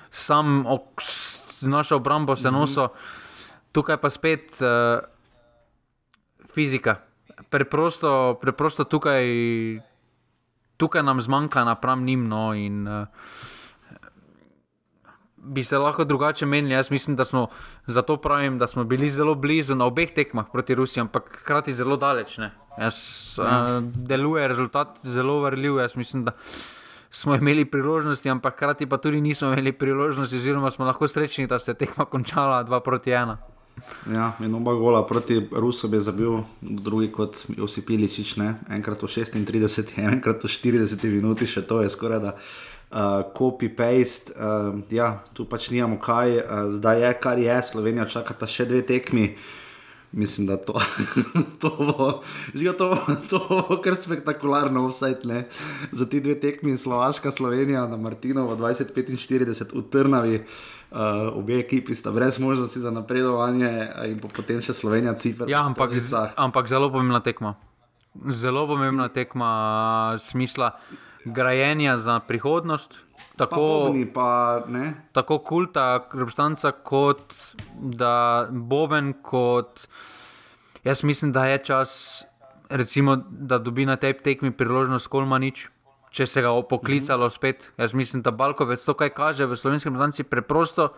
sam 0.09 0.65
z 0.97 1.67
našo 1.69 2.01
obrambo 2.01 2.35
se 2.35 2.49
mhm. 2.49 2.57
noso, 2.57 2.89
tukaj 3.71 4.01
pa 4.01 4.09
spet 4.09 4.57
uh, 4.61 5.05
fizika. 6.49 7.05
Preprosto, 7.49 8.39
preprosto 8.41 8.83
tukaj, 8.83 9.27
tukaj 10.77 11.03
nam 11.03 11.21
zmanjka 11.21 11.63
napram 11.63 12.05
njim. 12.05 12.27
No, 12.27 12.53
in, 12.55 12.87
uh, 12.87 13.05
bi 15.45 15.63
se 15.63 15.77
lahko 15.77 16.03
drugače 16.03 16.45
menili. 16.45 16.73
Jaz 16.73 16.91
mislim, 16.91 17.15
da 17.15 17.25
smo 17.25 17.47
zato 17.87 18.17
pravim, 18.17 18.57
da 18.57 18.67
smo 18.67 18.83
bili 18.83 19.09
zelo 19.09 19.35
blizu 19.35 19.75
na 19.75 19.85
obeh 19.85 20.11
tekmah 20.13 20.45
proti 20.51 20.75
Rusiji, 20.75 21.01
ampak 21.01 21.39
hkrati 21.41 21.73
zelo 21.73 21.97
daleč. 21.97 22.37
Ne. 22.37 22.51
Jaz, 22.79 22.95
uh, 23.39 23.83
deluje 23.83 24.47
rezultat 24.47 24.99
zelo 25.03 25.39
vrljiv. 25.39 25.77
Jaz 25.77 25.95
mislim, 25.95 26.25
da 26.25 26.31
smo 27.09 27.35
imeli 27.35 27.65
priložnosti, 27.65 28.29
ampak 28.29 28.53
hkrati 28.53 28.85
pa 28.85 28.97
tudi 28.97 29.21
nismo 29.21 29.47
imeli 29.47 29.71
priložnosti, 29.71 30.35
oziroma 30.35 30.71
smo 30.71 30.85
lahko 30.85 31.07
srečni, 31.07 31.47
da 31.47 31.59
se 31.59 31.71
je 31.71 31.75
tekma 31.75 32.05
končala 32.05 32.63
2 32.63 32.79
proti 32.79 33.09
1. 33.09 33.35
Ja, 34.13 34.31
in 34.39 34.55
oba 34.55 34.73
gola 34.73 35.05
proti 35.05 35.47
Rusom 35.51 35.93
je 35.93 35.99
zabil, 35.99 36.37
drugi 36.61 37.11
kot 37.11 37.45
Josip 37.57 37.89
Iličič, 37.89 38.37
ne? 38.37 38.55
enkrat 38.69 39.03
v 39.03 39.07
36, 39.07 39.97
enkrat 40.13 40.43
v 40.43 40.47
40 40.47 41.03
minuti, 41.11 41.47
še 41.47 41.61
to 41.67 41.81
je 41.83 41.89
skoraj 41.91 42.19
da 42.23 42.31
uh, 42.31 42.74
copy-paste. 43.33 44.31
Uh, 44.35 44.79
ja, 44.89 45.19
tu 45.33 45.45
pač 45.45 45.69
nimamo 45.73 45.99
kaj, 45.99 46.39
uh, 46.39 46.71
zdaj 46.71 47.01
je 47.01 47.13
kar 47.19 47.39
je, 47.39 47.61
Slovenija 47.61 48.05
čakata 48.05 48.47
še 48.47 48.65
dve 48.69 48.81
tekmi. 48.85 49.35
Mislim, 50.15 50.47
da 50.47 50.55
to, 50.55 50.79
to 51.61 51.69
bo, 51.75 52.23
že 52.55 52.71
to, 52.79 52.95
to 53.31 53.39
bo 53.49 53.81
kar 53.83 53.97
spektakularno, 53.99 54.87
vsaj 54.87 55.27
ne. 55.27 55.43
Za 55.91 56.07
ti 56.07 56.21
dve 56.23 56.37
tekmi, 56.39 56.77
Slovaška, 56.77 57.31
Slovenija, 57.35 57.83
na 57.91 57.99
Martinovo 57.99 58.55
2045 58.55 59.75
v 59.75 59.83
Trnavi, 59.91 60.39
uh, 60.39 61.35
obe 61.35 61.59
ekipi 61.59 61.95
sta 61.95 62.15
brez 62.15 62.39
možnosti 62.39 62.79
za 62.79 62.95
napredovanje, 62.95 63.71
in 64.07 64.21
po, 64.23 64.31
potem 64.31 64.63
še 64.63 64.77
Slovenija, 64.77 65.17
Cipr. 65.19 65.51
Ja, 65.51 65.65
ampak, 65.67 65.91
ampak 66.39 66.71
zelo 66.71 66.87
pomembna 66.93 67.19
tekma. 67.19 67.57
Zelo 68.31 68.63
pomembna 68.71 69.11
tekma, 69.11 69.51
smisla 70.23 70.79
grajenja 71.25 71.97
za 71.97 72.19
prihodnost. 72.19 73.05
Tako, 73.35 73.55
Bobni, 73.55 74.05
pa, 74.13 74.63
tako 75.11 75.39
kulta, 75.43 76.07
reprezentanca, 76.13 76.71
kot 76.71 77.33
da 77.73 78.47
Boben, 78.51 79.13
kot 79.21 79.87
jaz 80.83 81.03
mislim, 81.03 81.31
da 81.31 81.45
je 81.45 81.57
čas, 81.57 82.23
recimo, 82.69 83.17
da 83.29 83.57
dobi 83.57 83.85
na 83.85 83.95
tej 83.95 84.13
tekmi 84.23 84.51
priložnost 84.51 85.07
Kolmanič, 85.07 85.67
če 86.15 86.25
se 86.25 86.41
ga 86.41 86.53
poklicalo 86.69 87.29
spet. 87.29 87.71
Jaz 87.77 87.93
mislim, 87.93 88.23
da 88.23 88.31
Balkovec 88.31 88.85
to, 88.85 88.93
kaj 88.93 89.11
kaže 89.11 89.45
v 89.45 89.57
slovenskem 89.59 89.93
reprezentanci, 89.93 90.23
preprosto 90.23 90.93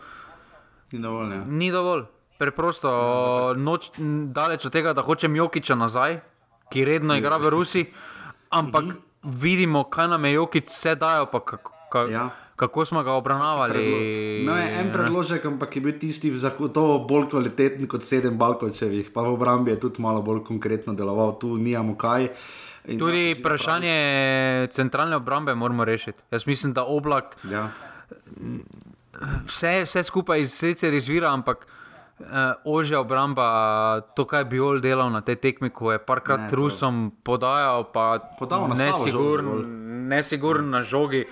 ni 0.92 1.02
dovolj. 1.02 1.34
Ja. 1.34 1.42
Ni 1.44 1.72
dovolj. 1.74 2.06
Preprosto, 2.38 2.88
ja, 2.88 3.58
noč, 3.58 3.90
daleč 4.30 4.62
od 4.68 4.72
tega, 4.72 4.94
da 4.94 5.02
hočem 5.02 5.34
Jokiča 5.36 5.74
nazaj, 5.74 6.20
ki 6.70 6.84
redno 6.86 7.18
igra 7.18 7.36
v 7.36 7.50
Rusiji, 7.50 7.90
ampak. 8.54 8.84
Uh 8.84 8.92
-huh 8.94 9.07
vidimo, 9.28 9.84
kaj 9.84 10.08
nam 10.08 10.24
je 10.24 10.32
Jokic 10.32 10.68
vse 10.68 10.94
dajal, 10.94 11.26
pa 11.32 11.40
kako, 11.44 11.72
kako, 11.90 12.10
ja. 12.10 12.28
kako 12.56 12.84
smo 12.84 13.02
ga 13.02 13.12
obravnavali. 13.12 13.72
Predlo 13.72 14.52
no, 14.52 14.58
je 14.58 14.80
en 14.80 14.92
predložek, 14.92 15.44
ampak 15.44 15.76
je 15.76 15.82
bil 15.82 15.98
tisti 15.98 16.32
zagotovo 16.38 16.98
bolj 17.08 17.28
kvaliteten 17.30 17.88
kot 17.88 18.04
sedem 18.04 18.38
Balkočevih, 18.38 19.10
pa 19.14 19.22
v 19.22 19.34
obrambi 19.34 19.70
je 19.70 19.80
tudi 19.80 20.02
malo 20.02 20.22
bolj 20.22 20.44
konkretno 20.44 20.94
deloval, 20.94 21.38
tu 21.38 21.56
nijamo 21.56 21.96
kaj. 21.96 22.28
In 22.88 22.98
tudi 22.98 23.34
vprašanje 23.38 23.94
pravi. 23.94 24.72
centralne 24.72 25.16
obrambe 25.16 25.54
moramo 25.54 25.84
rešiti. 25.84 26.22
Jaz 26.30 26.46
mislim, 26.46 26.72
da 26.72 26.84
oblak. 26.84 27.36
Ja. 27.50 27.68
Vse, 29.46 29.82
vse 29.84 30.04
skupaj 30.04 30.40
iz 30.40 30.52
srca 30.52 30.88
izvira, 30.88 31.32
ampak 31.32 31.66
uh, 31.66 31.87
ožja 32.64 33.00
obramba, 33.00 34.00
to, 34.16 34.24
kaj 34.26 34.44
bi 34.50 34.60
ol 34.60 34.80
delal 34.82 35.10
na 35.10 35.20
tej 35.22 35.36
tekmi, 35.36 35.70
ko 35.70 35.92
je 35.94 35.98
parkrat 36.02 36.52
Rusom 36.52 37.12
podajal, 37.22 37.90
pa 37.94 38.18
nesiguren 40.08 40.70
na 40.70 40.82
žogi. 40.82 41.26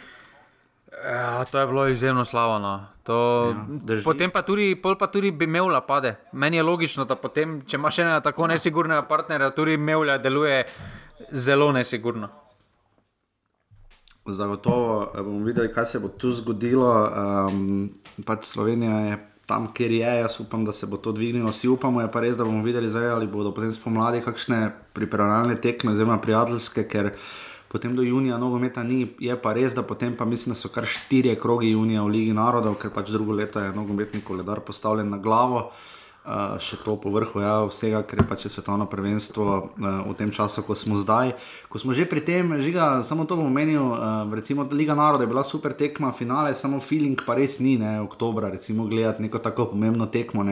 Ja, 1.05 1.45
to 1.45 1.59
je 1.59 1.67
bilo 1.67 1.89
izjemno 1.89 2.25
slavno. 2.25 2.87
To, 3.03 3.55
ja, 3.89 4.03
potem 4.05 4.31
pa 4.31 4.43
tudi, 4.43 4.75
pa 4.75 5.07
tudi 5.07 5.31
bi 5.31 5.47
Mevla 5.47 5.81
pade. 5.81 6.17
Meni 6.33 6.57
je 6.57 6.63
logično, 6.63 7.05
da 7.05 7.15
potem, 7.15 7.61
če 7.67 7.77
imaš 7.77 7.99
enega 7.99 8.21
tako 8.21 8.47
nesigurnega 8.47 9.03
partnerja, 9.07 9.51
tudi 9.51 9.77
Mevla 9.77 10.19
deluje 10.19 10.65
zelo 11.31 11.73
nesigurno. 11.73 12.29
Zagotovo 14.27 15.13
bomo 15.15 15.45
videli, 15.45 15.71
kaj 15.73 15.87
se 15.87 15.99
bo 15.99 16.09
tu 16.09 16.33
zgodilo. 16.33 16.91
Um, 17.47 17.91
pač 18.27 18.45
Slovenija 18.45 18.99
je 19.11 19.19
tam, 19.47 19.71
kjer 19.75 19.93
je, 19.93 20.13
jaz 20.21 20.41
upam, 20.41 20.65
da 20.65 20.73
se 20.73 20.87
bo 20.87 20.97
to 20.97 21.13
dvignilo, 21.13 21.51
vsi 21.51 21.69
upamo, 21.69 22.01
je 22.03 22.11
pa 22.13 22.21
res, 22.21 22.37
da 22.37 22.45
bomo 22.45 22.65
videli, 22.65 22.91
zdaj, 22.91 23.11
ali 23.15 23.27
bodo 23.31 23.55
potem 23.55 23.73
spomladi 23.73 24.21
kakšne 24.25 24.61
pripravljalne 24.93 25.61
tekme, 25.63 25.95
oziroma 25.95 26.19
prijateljske, 26.23 26.87
ker 26.91 27.13
potem 27.69 27.97
do 27.97 28.03
junija 28.03 28.39
nogometa 28.39 28.83
ni, 28.83 29.05
je 29.23 29.37
pa 29.43 29.53
res, 29.55 29.75
da 29.75 29.83
potem 29.87 30.17
pa 30.17 30.25
mislim, 30.25 30.55
da 30.55 30.61
so 30.61 30.71
kar 30.75 30.87
štirje 30.87 31.37
krogi 31.41 31.71
junija 31.75 32.03
v 32.03 32.15
Ligi 32.15 32.35
narodov, 32.35 32.79
ker 32.83 32.91
pač 32.95 33.11
drugo 33.15 33.39
leto 33.39 33.63
je 33.63 33.75
nogometni 33.75 34.21
koledar 34.21 34.61
postavljen 34.67 35.11
na 35.11 35.19
glavo. 35.23 35.67
Uh, 35.67 35.96
še 36.59 36.83
to 36.83 36.97
po 36.99 37.11
vrhu 37.15 37.39
ja, 37.39 37.63
vsega, 37.71 38.03
ker 38.03 38.19
je 38.19 38.27
pač 38.27 38.47
svetovno 38.51 38.89
prvenstvo 38.91 39.47
uh, 39.47 40.03
v 40.11 40.15
tem 40.19 40.35
času, 40.35 40.67
ko 40.67 40.75
smo 40.75 40.99
zdaj. 40.99 41.39
Ko 41.71 41.79
smo 41.79 41.95
že 41.95 42.03
pri 42.03 42.19
tem, 42.19 42.51
žiga, 42.59 42.99
samo 43.07 43.23
to 43.31 43.39
bom 43.39 43.47
omenil, 43.47 43.95
uh, 43.95 44.27
recimo 44.35 44.67
Liga 44.75 44.99
naroda 44.99 45.23
je 45.23 45.31
bila 45.31 45.47
super 45.47 45.71
tekma, 45.71 46.11
finale, 46.11 46.51
samo 46.59 46.83
feeling 46.83 47.15
pa 47.15 47.39
res 47.39 47.63
ni, 47.63 47.79
ne, 47.79 48.03
oktobra, 48.03 48.51
recimo 48.51 48.91
gledati 48.91 49.23
neko 49.23 49.39
tako 49.39 49.71
pomembno 49.71 50.11
tekmo. 50.11 50.43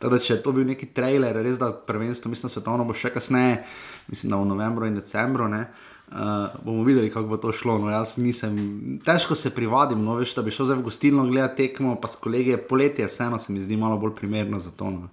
Teda, 0.00 0.16
če 0.16 0.38
je 0.38 0.42
to 0.44 0.56
bil 0.56 0.64
neki 0.64 0.88
trailer, 0.96 1.36
res 1.44 1.60
da 1.60 1.76
prvenstvo, 1.76 2.32
mislim, 2.32 2.48
svetovno 2.48 2.88
bo 2.88 2.96
še 2.96 3.12
kasneje, 3.12 3.60
mislim, 4.08 4.32
da 4.32 4.40
v 4.40 4.48
novembru 4.48 4.88
in 4.88 4.96
decembru. 4.96 5.44
Ne. 5.52 5.68
Uh, 6.08 6.48
bomo 6.64 6.88
videli, 6.88 7.12
kako 7.12 7.28
bo 7.28 7.36
to 7.36 7.52
šlo. 7.52 7.76
No, 7.84 7.92
jaz 7.92 8.16
nisem, 8.16 8.56
težko 9.04 9.36
se 9.36 9.52
privadim, 9.52 10.00
no, 10.00 10.16
veš, 10.16 10.32
da 10.40 10.44
bi 10.44 10.54
šel 10.56 10.72
zdaj 10.72 10.80
v 10.80 10.88
gostilno 10.88 11.28
gledati 11.28 11.68
tekmo, 11.68 11.98
pa 12.00 12.08
s 12.08 12.16
kolegi 12.16 12.56
poletje, 12.56 13.12
vseeno 13.12 13.36
se 13.36 13.52
mi 13.52 13.60
zdi 13.60 13.76
malo 13.76 14.00
bolj 14.00 14.16
primerno 14.16 14.56
za 14.56 14.72
to. 14.72 14.88
No. 14.88 15.12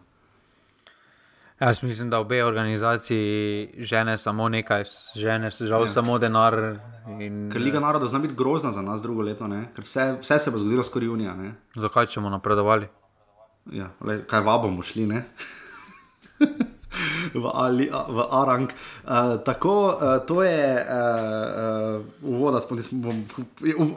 Jaz 1.59 1.83
mislim, 1.83 2.09
da 2.09 2.19
obe 2.19 2.43
organizaciji 2.43 3.69
žene 3.77 4.17
samo 4.17 4.49
nekaj, 4.49 4.83
žene 5.15 5.49
žal 5.49 5.81
ja. 5.81 5.89
samo 5.89 6.17
denar. 6.19 6.53
In, 7.19 7.49
Ker 7.51 7.61
Liga 7.61 7.79
narodov 7.79 8.09
zna 8.11 8.19
biti 8.19 8.35
grozna 8.35 8.71
za 8.71 8.81
nas 8.81 9.01
drugo 9.01 9.21
leto, 9.21 9.47
vse, 9.77 10.17
vse 10.21 10.39
se 10.39 10.51
bo 10.51 10.57
zgodilo 10.57 10.83
skoraj 10.83 11.07
junija. 11.07 11.35
Ne? 11.35 11.53
Zakaj 11.75 12.05
bomo 12.15 12.29
napredovali? 12.29 12.87
Ja, 13.71 13.89
le, 14.01 14.25
kaj 14.27 14.41
vabamo 14.41 14.83
šli? 14.83 15.07
v, 17.41 17.45
Ali, 17.53 17.87
v 17.89 18.19
Arang. 18.29 18.69
Uh, 19.05 19.37
tako, 19.45 19.95
uh, 19.95 20.19
to 20.27 20.43
je 20.43 20.81
uh, 20.81 22.01
uh, 22.01 22.29
uvod, 22.35 22.59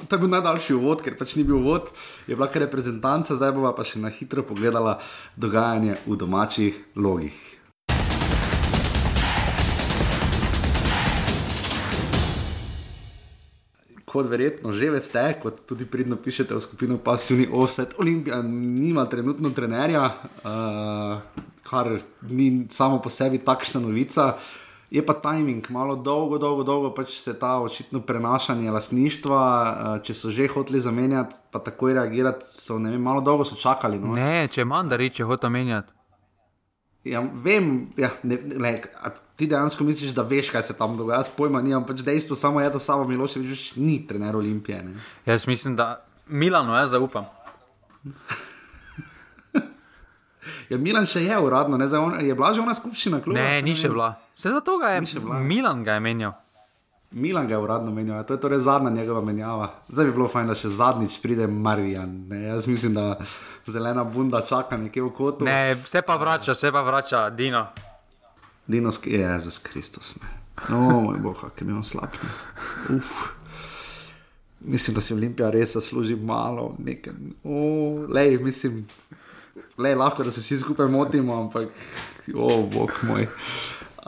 to 0.08 0.12
je 0.16 0.20
bil 0.20 0.32
najdaljši 0.32 0.74
uvod, 0.74 1.04
ker 1.04 1.18
pač 1.18 1.36
ni 1.38 1.44
bil 1.44 1.60
uvod, 1.60 1.92
je 2.26 2.36
bila 2.36 2.50
kar 2.50 2.64
reprezentanca, 2.66 3.38
zdaj 3.38 3.54
bomo 3.56 3.72
pa 3.76 3.86
še 3.86 4.02
na 4.02 4.12
hitro 4.12 4.44
pogledala 4.46 4.98
dogajanje 5.36 6.00
v 6.06 6.18
domačih 6.18 6.82
logih. 6.96 7.58
kot 14.08 14.26
verjetno 14.30 14.72
že 14.72 14.90
veste, 14.90 15.22
kot 15.42 15.62
tudi 15.68 15.84
pridno 15.84 16.16
pišete 16.16 16.56
v 16.56 16.64
skupino 16.64 16.98
Passivni 16.98 17.46
Offset, 17.52 17.94
Olimpija 18.00 18.40
nima 18.42 19.04
trenutno 19.06 19.50
trenerja, 19.50 20.04
uh, 20.42 21.44
kar 21.68 21.98
ni 22.22 22.66
samo 22.70 23.02
po 23.02 23.12
sebi 23.12 23.38
takšna 23.38 23.80
novica. 23.80 24.34
Je 24.90 25.02
pa 25.04 25.12
timing, 25.12 25.66
malo 25.68 25.96
dolgo, 26.00 26.38
dolgo, 26.40 26.62
dolgo 26.64 26.90
pač 26.96 27.18
se 27.20 27.34
ta 27.38 27.58
očitno 27.60 28.00
prenašanje 28.00 28.70
lastništva, 28.72 29.42
uh, 29.42 29.98
če 30.00 30.14
so 30.16 30.32
že 30.32 30.46
hoteli 30.48 30.80
zamenjati, 30.80 31.36
pa 31.52 31.60
takoj 31.60 31.92
reagirati, 31.98 32.48
so 32.48 32.78
ne 32.80 32.94
vem, 32.94 33.02
malo 33.02 33.20
dolgo 33.20 33.44
so 33.44 33.58
čakali. 33.60 34.00
No? 34.00 34.14
Ne, 34.16 34.48
če 34.48 34.64
mandari, 34.64 35.10
če 35.12 35.28
hoče 35.28 35.52
menjati. 35.52 35.92
Ja, 37.04 37.20
vem, 37.20 37.92
ja, 38.00 38.10
ne, 38.22 38.40
ne, 38.58 38.72
ti 39.36 39.46
dejansko 39.46 39.84
misliš, 39.84 40.16
da 40.16 40.24
veš, 40.26 40.50
kaj 40.56 40.64
se 40.70 40.76
tam 40.76 40.96
dogaja. 40.96 41.20
Jaz 41.20 41.30
pojma 41.36 41.60
nimam, 41.62 41.84
pač 41.86 42.00
dejstvo 42.04 42.36
samo 42.36 42.60
je, 42.60 42.72
da 42.72 42.80
samo 42.82 43.04
Miloševič 43.08 43.70
ni 43.76 44.00
trener 44.08 44.36
Olimpije. 44.36 44.82
Ne. 44.88 44.96
Jaz 45.28 45.46
mislim, 45.48 45.76
da 45.76 46.04
Milano 46.26 46.76
jaz 46.76 46.90
zaupam. 46.96 47.28
Ja, 50.68 50.78
Milan 50.78 51.06
še 51.06 51.22
je 51.24 51.38
uradno, 51.38 51.78
ne, 51.80 51.86
on, 51.98 52.18
je 52.20 52.34
bila 52.34 52.52
že 52.54 52.60
ona 52.60 52.74
skupščina 52.74 53.22
kluba. 53.24 53.40
Ne, 53.40 53.62
ni 53.62 53.76
še 53.76 53.88
bila. 53.92 54.12
Se 54.36 54.52
zato 54.52 54.78
ga 54.78 54.96
je 54.96 55.20
Milan 55.42 55.84
ga 55.84 55.98
je 55.98 56.04
menjal. 56.04 56.36
Milan 57.10 57.46
ga 57.48 57.54
je 57.54 57.58
uradno 57.58 57.90
menjal, 57.90 58.24
to 58.28 58.36
je 58.36 58.40
torej 58.40 58.58
zadnja 58.58 58.90
njegova 58.90 59.20
menjava. 59.24 59.70
Zdaj 59.88 60.06
bi 60.06 60.12
bilo 60.12 60.28
fajn, 60.28 60.50
da 60.50 60.54
še 60.54 60.68
zadnjič 60.68 61.20
pride 61.22 61.46
Marijan. 61.48 62.10
Ne? 62.28 62.42
Jaz 62.50 62.66
mislim, 62.68 62.94
da 62.94 63.16
zelena 63.66 64.04
bunda 64.04 64.42
čaka 64.44 64.76
nekje 64.76 65.02
v 65.06 65.12
kotu. 65.16 65.48
Ne, 65.48 65.76
se 65.88 66.02
pa 66.02 66.16
vrača, 66.20 66.54
se 66.54 66.72
pa 66.72 66.82
vrača, 66.84 67.30
Dino. 67.30 67.64
Dino, 68.66 68.92
je 69.04 69.20
Jezus 69.24 69.58
Kristus. 69.64 70.18
Ne. 70.20 70.28
No, 70.68 71.00
moj 71.00 71.18
bog, 71.22 71.40
kaj 71.56 71.66
mi 71.66 71.78
je 71.78 71.84
slab. 71.84 72.12
Uf. 72.96 73.12
Mislim, 74.60 74.94
da 74.94 75.00
si 75.00 75.14
Olimpija 75.14 75.50
res 75.50 75.72
zasluži 75.72 76.16
malo, 76.16 76.74
nekaj. 76.78 77.12
Oh, 77.44 78.04
lej, 78.10 78.38
mislim, 78.38 78.88
lej, 79.78 79.94
lahko 79.94 80.24
da 80.24 80.30
se 80.30 80.40
vsi 80.40 80.58
skupaj 80.58 80.88
motimo, 80.88 81.36
ampak, 81.40 81.68
oh, 82.34 82.64
bog 82.72 82.92
moj. 83.02 83.28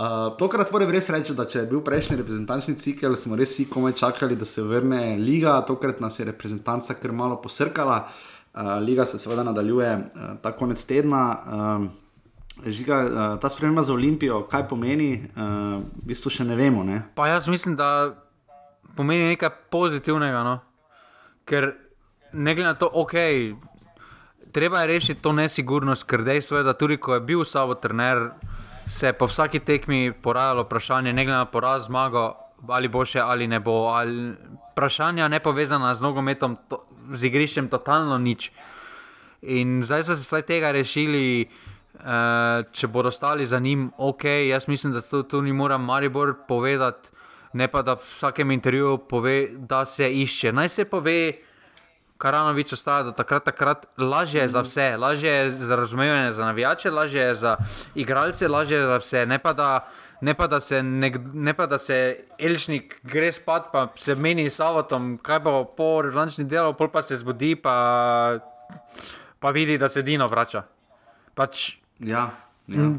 Uh, 0.00 0.30
tokrat 0.38 0.70
moram 0.72 0.90
res 0.94 1.10
reči, 1.12 1.34
da 1.36 1.44
če 1.44 1.58
je 1.58 1.68
bil 1.68 1.82
prejšnji 1.84 2.16
reprezentančni 2.22 2.76
cikel, 2.80 3.16
smo 3.20 3.36
res 3.36 3.50
vsi 3.52 3.66
komaj 3.68 3.98
čakali, 4.00 4.38
da 4.38 4.46
se 4.48 4.62
vrne 4.64 5.18
liga. 5.20 5.58
Tokrat 5.68 6.00
nas 6.00 6.16
je 6.18 6.24
reprezentanca 6.30 6.96
kar 6.96 7.12
malo 7.12 7.36
posrkala. 7.42 8.06
Uh, 8.54 8.78
liga 8.80 9.04
se 9.06 9.18
seveda 9.18 9.44
nadaljuje 9.44 9.90
uh, 9.96 10.30
ta 10.42 10.54
konec 10.56 10.80
tedna. 10.88 11.20
Uh, 11.44 11.90
žiga, 12.64 13.02
uh, 13.04 13.34
ta 13.42 13.50
sprememba 13.52 13.82
za 13.82 13.92
Olimpijo, 13.92 14.40
kaj 14.48 14.68
pomeni, 14.68 15.12
uh, 15.36 15.82
v 15.82 16.08
bistvu 16.08 16.32
še 16.32 16.48
ne 16.48 16.56
vemo. 16.56 16.86
Ne? 16.86 17.02
Pa 17.14 17.28
jaz 17.28 17.50
mislim, 17.52 17.76
da 17.76 18.14
pomeni 18.96 19.28
nekaj 19.34 19.52
pozitivnega. 19.74 20.42
No? 20.46 20.56
Ker 21.44 21.74
ne 22.32 22.54
glede 22.54 22.72
na 22.72 22.78
to, 22.78 22.88
ok. 22.88 23.14
Treba 24.52 24.80
je 24.80 24.86
rešiti 24.86 25.22
to 25.22 25.32
nesigurnost, 25.32 26.04
ker 26.04 26.24
dejstvo 26.24 26.58
je, 26.58 26.64
da 26.66 26.74
tudi 26.74 26.96
ko 26.96 27.14
je 27.14 27.20
bil 27.20 27.44
Savo 27.44 27.74
trener, 27.74 28.30
se 28.88 29.06
je 29.06 29.12
po 29.12 29.26
vsaki 29.26 29.60
tekmi 29.60 30.12
porajalo 30.12 30.62
vprašanje, 30.62 31.12
ne 31.12 31.24
glede 31.24 31.38
na 31.38 31.44
poraz, 31.44 31.86
zmago, 31.86 32.34
ali 32.68 32.88
bo 32.88 33.04
še 33.04 33.20
ali 33.20 33.46
ne 33.48 33.60
bo. 33.60 33.92
Ali 33.94 34.34
vprašanja 34.72 35.28
ne 35.28 35.40
povezana 35.40 35.94
z 35.94 36.02
nogometom, 36.02 36.56
to, 36.68 36.82
z 37.12 37.30
igriščem, 37.30 37.68
totalno 37.68 38.18
nič. 38.18 38.50
In 39.42 39.80
zdaj 39.86 40.04
so 40.04 40.16
se 40.16 40.26
vsaj 40.26 40.42
tega 40.48 40.72
rešili, 40.74 41.46
uh, 41.46 42.66
če 42.72 42.88
bodo 42.88 43.08
ostali 43.08 43.46
za 43.46 43.58
njim, 43.58 43.90
ok, 43.96 44.24
jaz 44.50 44.68
mislim, 44.68 44.92
da 44.92 45.00
to 45.00 45.22
tu 45.22 45.42
ni 45.42 45.52
mora 45.52 45.78
Maribor 45.78 46.34
povedati, 46.48 47.10
ne 47.52 47.68
pa 47.68 47.82
da 47.82 47.94
v 47.94 48.04
vsakem 48.04 48.50
intervjuju 48.50 48.98
pove, 49.08 49.48
da 49.56 49.84
se 49.86 50.10
išče. 50.10 50.52
Naj 50.52 50.68
se 50.68 50.84
pove. 50.84 51.20
Karanovič 52.20 52.72
ostaja 52.76 53.02
do 53.08 53.12
takrat, 53.16 53.44
takrat 53.48 53.86
lažje 53.96 54.42
je 54.44 54.48
za 54.52 54.60
vse, 54.60 54.96
lažje 55.00 55.30
je 55.30 55.50
za 55.50 55.76
razumevanje 55.76 56.32
za 56.32 56.44
navijače, 56.44 56.90
lažje 56.90 57.22
je 57.22 57.34
za 57.34 57.56
igralce, 57.94 58.48
lažje 58.48 58.76
je 58.78 58.86
za 58.86 58.96
vse. 59.00 59.26
Ne 59.26 59.38
pa 59.38 59.52
da, 59.56 59.86
ne 60.20 60.34
pa 60.34 60.46
da, 60.46 60.60
se, 60.60 60.82
ne, 60.82 61.12
ne 61.32 61.54
pa, 61.56 61.66
da 61.66 61.78
se 61.78 62.24
Elžnik 62.38 63.00
gre 63.02 63.32
spat, 63.32 63.72
pa 63.72 63.88
se 63.96 64.14
meni 64.14 64.50
s 64.50 64.60
avatom, 64.60 65.16
kaj 65.22 65.40
bo 65.40 65.64
po 65.64 66.02
revančni 66.04 66.44
delu, 66.44 66.74
pol 66.76 66.92
pa 66.92 67.02
se 67.02 67.16
zbudi, 67.16 67.54
pa, 67.56 68.36
pa 69.40 69.50
vidi, 69.50 69.78
da 69.78 69.88
se 69.88 70.02
Dino 70.02 70.28
vrača. 70.28 70.66
Pač, 71.34 71.70
ja, 72.04 72.28
ja. 72.68 72.92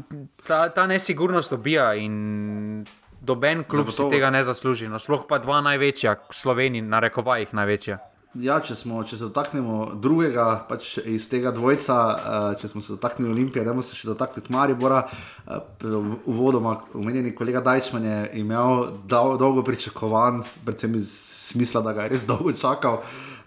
Ta, 0.46 0.64
ta 0.74 0.86
nesigurnost 0.90 1.52
obija 1.52 1.92
in 1.94 2.82
doben 3.20 3.62
klub 3.64 3.94
si 3.94 4.02
tega 4.10 4.34
ne 4.34 4.42
zasluži. 4.44 4.90
No, 4.90 4.98
sploh 4.98 5.28
pa 5.30 5.38
dva 5.38 5.62
največja, 5.62 6.16
Slovenija, 6.34 6.90
na 6.90 6.98
rekovajih 7.06 7.54
največja. 7.54 8.02
Ja, 8.40 8.54
če, 8.64 8.72
smo, 8.80 9.02
če 9.04 9.18
se 9.20 9.26
dotaknemo 9.28 9.90
drugega, 10.00 10.46
pač 10.64 10.94
iz 11.04 11.26
tega 11.28 11.50
dvojca, 11.52 11.96
uh, 11.96 12.46
če 12.56 12.70
smo 12.70 12.80
se 12.80 12.94
dotaknili 12.94 13.28
Olimpije, 13.34 13.64
da 13.66 13.74
se 13.84 13.98
še 13.98 14.08
dotakniti 14.08 14.52
Maribora. 14.54 15.02
Uh, 15.44 16.14
uvodoma, 16.32 16.78
omenjeni 16.96 17.34
kolega 17.36 17.60
Dajčman 17.60 18.08
je 18.08 18.16
imel 18.40 18.86
dol, 19.04 19.36
dolgo 19.36 19.66
pričakovan, 19.66 20.40
predvsem 20.64 20.96
iz 20.96 21.12
smisla, 21.44 21.84
da 21.84 21.92
ga 21.92 22.08
je 22.08 22.14
res 22.14 22.24
dolgo 22.30 22.56
čakal. 22.56 23.02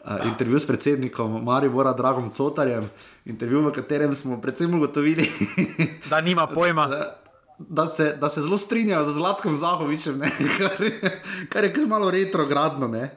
Uh, 0.05 0.21
intervju 0.29 0.61
s 0.61 0.69
predsednikom 0.69 1.41
Maribora, 1.41 1.97
Dragom 1.97 2.29
Cotarjem, 2.29 2.85
intervju, 3.25 3.65
v 3.65 3.75
katerem 3.81 4.13
smo 4.13 4.37
predvsem 4.37 4.69
ugotovili, 4.77 5.25
da 6.13 6.21
nima 6.21 6.45
pojma. 6.45 6.91
Da, 6.93 7.24
da, 7.59 7.87
se, 7.87 8.13
da 8.21 8.29
se 8.29 8.41
zelo 8.41 8.57
strinjajo 8.57 9.05
z 9.05 9.17
Zlatkom 9.19 9.57
Zahovičem, 9.57 10.21
kar, 10.57 10.77
kar 11.49 11.63
je 11.63 11.73
kar 11.73 11.87
malo 11.87 12.11
retrogradno. 12.11 12.87
Uh, 12.87 13.09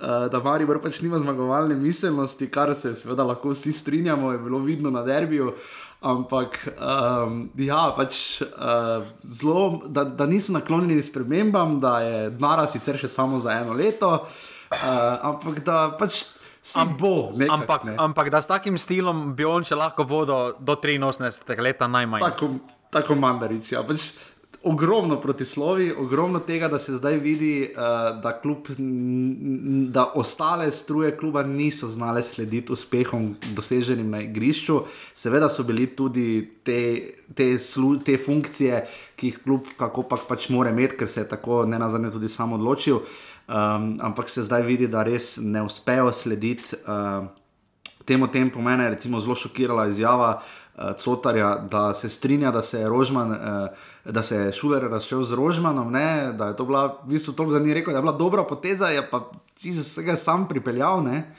uh, 0.00 0.26
da 0.32 0.40
Maribor 0.44 0.80
pač 0.82 1.00
nima 1.04 1.20
zmagovalne 1.22 1.76
miselnosti, 1.78 2.48
kar 2.52 2.74
se 2.78 2.94
seveda 2.98 3.26
lahko 3.26 3.52
vsi 3.54 3.72
strinjamo, 3.72 4.32
je 4.32 4.42
bilo 4.42 4.58
vidno 4.58 4.90
na 4.90 5.02
derbiju. 5.06 5.54
Ampak, 6.02 6.56
um, 6.66 7.44
ja, 7.62 7.84
pač 7.94 8.42
uh, 8.42 9.06
zelo, 9.22 9.84
da, 9.86 10.02
da 10.04 10.26
niso 10.26 10.50
naklonjeni 10.52 11.02
spremembam, 11.02 11.78
da 11.80 12.00
je 12.02 12.30
Dnara 12.34 12.66
sicer 12.66 12.98
še 12.98 13.06
samo 13.08 13.38
za 13.40 13.54
eno 13.60 13.76
leto, 13.78 14.10
uh, 14.18 14.78
ampak 15.30 15.62
da 15.66 15.84
pač. 15.98 16.24
Am, 16.78 16.92
bo, 16.94 17.32
nekak, 17.34 17.54
ampak, 17.54 17.84
ne. 17.86 17.94
ampak 17.98 18.28
da 18.30 18.38
s 18.42 18.46
takim 18.46 18.76
stilom 18.78 19.32
bi 19.34 19.42
on 19.42 19.64
še 19.66 19.74
lahko 19.74 20.06
vodil 20.06 20.52
do 20.62 20.76
83 20.78 21.58
let, 21.58 21.82
najmanj. 21.82 22.22
Tako, 22.22 22.50
tako 22.92 23.16
mandarič. 23.16 23.72
Ja. 23.72 23.82
Pač, 23.86 24.12
ogromno 24.62 25.16
protislovi, 25.20 25.88
ogromno 25.98 26.38
tega, 26.38 26.68
da 26.68 26.78
se 26.78 26.94
zdaj 26.96 27.16
vidi, 27.18 27.54
uh, 27.72 28.20
da, 28.22 28.34
klub, 28.42 28.68
da 29.90 30.04
ostale 30.14 30.70
struje 30.70 31.16
kluba 31.16 31.42
niso 31.42 31.88
znale 31.88 32.22
slediti 32.22 32.72
uspehom, 32.72 33.34
doseženim 33.56 34.10
na 34.10 34.22
igrišču. 34.22 34.82
Seveda 35.14 35.48
so 35.50 35.66
bili 35.66 35.88
tudi 35.96 36.28
te, 36.62 36.78
te, 37.34 37.58
slu, 37.58 37.96
te 37.96 38.16
funkcije, 38.18 38.84
ki 39.16 39.32
jih 39.32 39.42
klub 39.42 39.74
kako 39.76 40.06
pa 40.06 40.20
pač 40.28 40.48
mora 40.54 40.70
imeti, 40.70 41.00
ker 41.00 41.10
se 41.10 41.24
je 41.24 41.28
tako 41.28 41.64
ne 41.66 41.78
nazadnje 41.82 42.12
tudi 42.14 42.30
sam 42.30 42.52
odločil. 42.52 43.02
Um, 43.48 43.96
ampak 44.00 44.30
se 44.30 44.46
zdaj 44.46 44.62
vidi, 44.62 44.86
da 44.88 45.02
res 45.02 45.36
ne 45.42 45.64
uspejo 45.66 46.12
slediti 46.12 46.76
uh, 46.86 47.26
temu 48.06 48.30
tempu. 48.30 48.62
Mene 48.62 48.84
je 48.84 48.98
zelo 49.20 49.34
šokirala 49.34 49.88
izjava 49.90 50.36
uh, 50.36 50.61
Cotarja, 50.98 51.56
da 51.70 51.94
se 51.94 52.08
strinja, 52.08 52.50
da 52.50 52.62
se 52.62 52.80
je 52.80 52.88
Rožman. 52.88 53.30
Uh, 53.30 53.38
da 54.04 54.22
se 54.22 54.36
je 54.36 54.52
Šuler 54.52 54.82
razšel 54.90 55.22
z 55.22 55.32
Rožmanom, 55.32 55.92
ne, 55.92 56.32
da 56.32 56.46
je 56.46 56.56
to 56.56 56.64
bila, 56.64 56.86
v 57.04 57.12
bistvu, 57.12 57.34
to, 57.38 57.44
da 57.44 57.58
ni 57.58 57.74
rekel, 57.74 57.92
da 57.92 57.98
je 57.98 58.02
bila 58.02 58.16
dobra 58.18 58.44
poteza, 58.44 58.88
je 58.88 59.10
pa 59.10 59.30
se 59.82 60.02
ga 60.02 60.16
sam 60.16 60.48
pripeljal. 60.48 61.04
Ne, 61.04 61.32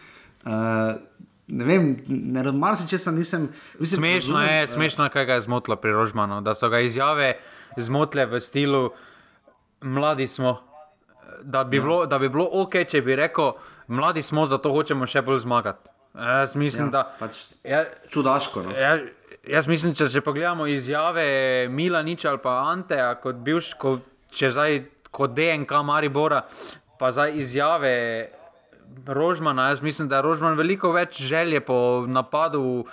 uh, 0.45 0.51
ne 1.47 1.65
vem, 1.65 1.97
ne 2.07 2.43
razumem 2.43 2.75
se, 2.75 2.87
če 2.87 2.97
sem 2.97 3.15
nisem. 3.15 3.49
Mislim, 3.79 3.99
smešno 3.99 4.37
razumem, 4.37 4.55
je, 4.55 4.63
uh, 4.63 4.69
smešno 4.69 5.03
je, 5.03 5.09
kaj 5.09 5.25
ga 5.25 5.33
je 5.33 5.41
zmotilo 5.41 5.75
pri 5.75 5.91
Rožmanu, 5.91 6.41
da 6.41 6.55
so 6.55 6.69
ga 6.69 6.79
izjave 6.79 7.33
zmotile 7.77 8.25
v 8.25 8.39
stilu, 8.39 8.91
mladi 9.81 10.27
smo. 10.27 10.59
Da 11.43 11.63
bi, 11.63 11.77
ja. 11.77 11.81
bilo, 11.81 12.05
da 12.05 12.19
bi 12.19 12.29
bilo 12.29 12.45
ok, 12.61 12.75
če 12.87 13.01
bi 13.01 13.15
rekel, 13.15 13.57
mladi 13.87 14.21
smo, 14.21 14.45
zato 14.45 14.71
hočemo 14.71 15.07
še 15.09 15.21
bolj 15.25 15.41
zmagati. 15.43 15.89
Jaz 16.13 16.55
mislim, 16.55 16.87
ja, 16.87 16.91
da 16.91 16.99
je 16.99 17.19
pač 17.19 17.37
ja, 17.63 17.83
čudaško. 18.09 18.63
No? 18.63 18.71
Ja, 18.77 18.99
Jaz 19.43 19.65
mislim, 19.67 19.91
če, 19.91 20.05
če 20.07 20.21
pogledamo 20.23 20.63
izjave 20.71 21.67
Milaniča 21.67 22.29
ali 22.29 22.39
pa 22.39 22.53
Anteja, 22.71 23.09
kot 23.19 23.41
bivš, 23.43 23.73
ko, 23.75 23.97
če 24.31 24.53
zdaj 24.55 24.77
kot 25.11 25.33
DNK 25.35 25.81
Maribora, 25.83 26.45
pa 26.99 27.09
zdaj 27.11 27.35
izjave 27.41 27.91
Rožmana, 29.03 29.67
jaz 29.73 29.81
mislim, 29.83 30.07
da 30.07 30.21
je 30.21 30.25
Rožman 30.29 30.55
veliko 30.55 30.93
več 30.95 31.19
želje 31.19 31.59
po 31.59 31.75
napadu. 32.07 32.85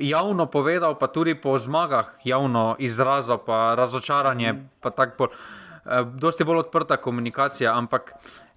Javno 0.00 0.46
povedal, 0.46 0.94
pa 0.96 1.10
tudi 1.12 1.34
po 1.34 1.56
zmagah, 1.58 2.08
javno 2.24 2.76
izrazil, 2.78 3.42
pa 3.44 3.74
razočaranje. 3.76 4.54
Pa 4.80 4.94
tako, 4.94 5.28
eh, 5.28 5.67
dosti 6.14 6.44
bolj 6.44 6.66
odprta 6.66 6.96
komunikacija. 6.96 7.76
Ampak 7.78 8.12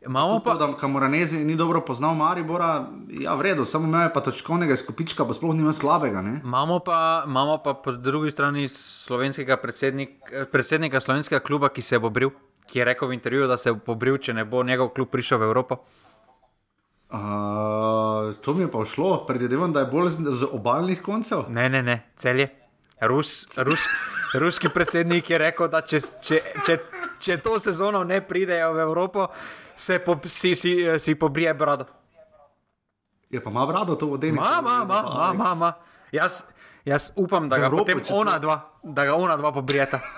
Imamo 0.05 0.39
pa, 0.39 0.53
da 0.53 0.73
Kamoranezi 0.73 1.37
ni 1.37 1.55
dobro 1.55 1.81
poznal 1.85 2.15
Maribora, 2.15 2.87
ja, 3.09 3.35
v 3.35 3.41
redu, 3.41 3.65
samo 3.65 3.87
me 3.87 4.07
pa 4.13 4.21
točkovnega 4.21 4.75
skupička, 4.75 5.25
pa 5.25 5.33
sploh 5.33 5.53
nima 5.53 5.73
slabega. 5.73 6.23
Imamo 6.43 6.79
pa, 6.79 7.23
imamo 7.27 7.57
pa 7.57 7.73
po 7.73 7.91
drugi 7.91 8.31
strani 8.31 8.69
slovenskega 8.69 9.57
predsednik, 9.57 10.09
predsednika 10.51 10.99
slovenskega 10.99 11.39
kluba, 11.45 11.69
ki 11.69 11.81
se 11.81 11.99
bo 11.99 12.09
bril, 12.09 12.31
ki 12.65 12.79
je 12.79 12.85
rekel 12.85 13.07
v 13.07 13.13
intervjuju, 13.13 13.47
da 13.47 13.57
se 13.57 13.73
bo 13.73 13.95
bril, 13.95 14.17
če 14.17 14.33
ne 14.33 14.45
bo 14.45 14.63
njegov 14.63 14.89
klub 14.97 15.11
prišel 15.13 15.37
v 15.37 15.51
Evropo. 15.51 15.77
Uh, 17.11 18.33
to 18.41 18.53
mi 18.53 18.65
je 18.65 18.71
pa 18.71 18.85
šlo, 18.85 19.25
predvidevam, 19.27 19.73
da 19.73 19.85
je 19.85 19.91
bolj 19.91 20.09
z, 20.09 20.33
z 20.33 20.49
obaljnih 20.49 21.01
koncev. 21.05 21.45
Ne, 21.49 21.69
ne, 21.69 21.83
ne, 21.83 21.99
celje. 22.17 22.49
Rus, 23.01 23.45
rus, 23.57 23.85
ruski 24.41 24.69
predsednik 24.73 25.29
je 25.29 25.37
rekel, 25.37 25.69
da 25.69 25.81
če, 25.85 25.99
če, 26.21 26.41
če, 26.65 26.77
če 27.21 27.37
to 27.37 27.59
sezono 27.59 28.03
ne 28.03 28.21
pridejo 28.21 28.73
v 28.73 28.79
Evropo, 28.79 29.27
se 29.75 29.99
po, 29.99 30.17
si, 30.25 30.55
si, 30.55 30.71
si 30.97 31.15
pobrije 31.15 31.53
brado. 31.53 31.85
Je 33.29 33.39
pa 33.39 33.49
ima 33.49 33.65
brado 33.65 33.95
to 33.95 34.05
vodeni. 34.07 34.35
Ma, 34.35 34.61
ma, 34.61 34.83
ma, 34.83 35.01
ma, 35.03 35.33
ma, 35.33 35.55
ma. 35.55 35.73
Jaz, 36.11 36.43
jaz 36.83 37.11
upam, 37.15 37.47
da 37.47 37.57
ga 37.57 37.65
Evropo, 37.65 37.83
potem 37.85 38.01
ona 38.11 38.31
se- 38.31 38.39
dva, 38.39 38.57
da 38.83 39.05
ga 39.05 39.15
ona 39.15 39.37
dva 39.37 39.51
pobrijeta. 39.51 39.99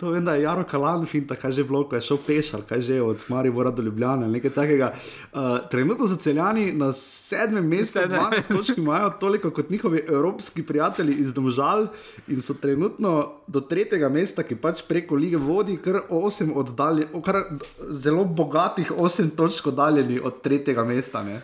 To 0.00 0.10
vem, 0.10 0.24
da 0.24 0.32
je 0.34 0.42
Jaro 0.42 0.62
Kalan, 0.64 1.02
finta, 1.04 1.36
kaj 1.36 1.52
že 1.52 1.64
bilo, 1.68 1.82
ko 1.84 1.98
je 1.98 2.00
šel 2.06 2.18
peš 2.24 2.54
ali 2.56 2.64
kaj 2.64 2.80
že 2.80 3.00
od 3.04 3.24
Maribora 3.28 3.70
do 3.70 3.82
Ljubljana 3.84 4.24
ali 4.24 4.32
nekaj 4.32 4.50
takega. 4.50 4.92
Uh, 5.32 5.40
trenutno 5.70 6.08
so 6.08 6.16
celjani 6.16 6.72
na 6.72 6.88
sedmem 6.96 7.66
mestu, 7.68 7.98
Sedem. 8.00 8.16
12 8.16 8.48
točk 8.56 8.78
imajo 8.78 9.10
toliko 9.20 9.50
kot 9.50 9.70
njihovi 9.70 10.00
evropski 10.08 10.62
prijatelji 10.62 11.14
iz 11.20 11.34
Domžal 11.34 11.86
in 12.28 12.40
so 12.40 12.54
trenutno 12.54 13.32
do 13.46 13.60
tretjega 13.60 14.08
mesta, 14.08 14.42
ki 14.42 14.56
pač 14.56 14.80
preko 14.88 15.20
lige 15.20 15.36
vodi, 15.36 15.76
kar, 15.76 16.00
osem 16.08 16.56
oddalje, 16.56 17.04
kar 17.24 17.42
zelo 17.90 18.24
bogatih 18.24 18.92
8 18.96 19.36
točk 19.36 19.66
oddaljeni 19.66 20.20
od 20.20 20.40
tretjega 20.40 20.84
mesta. 20.84 21.22
Ne? 21.22 21.42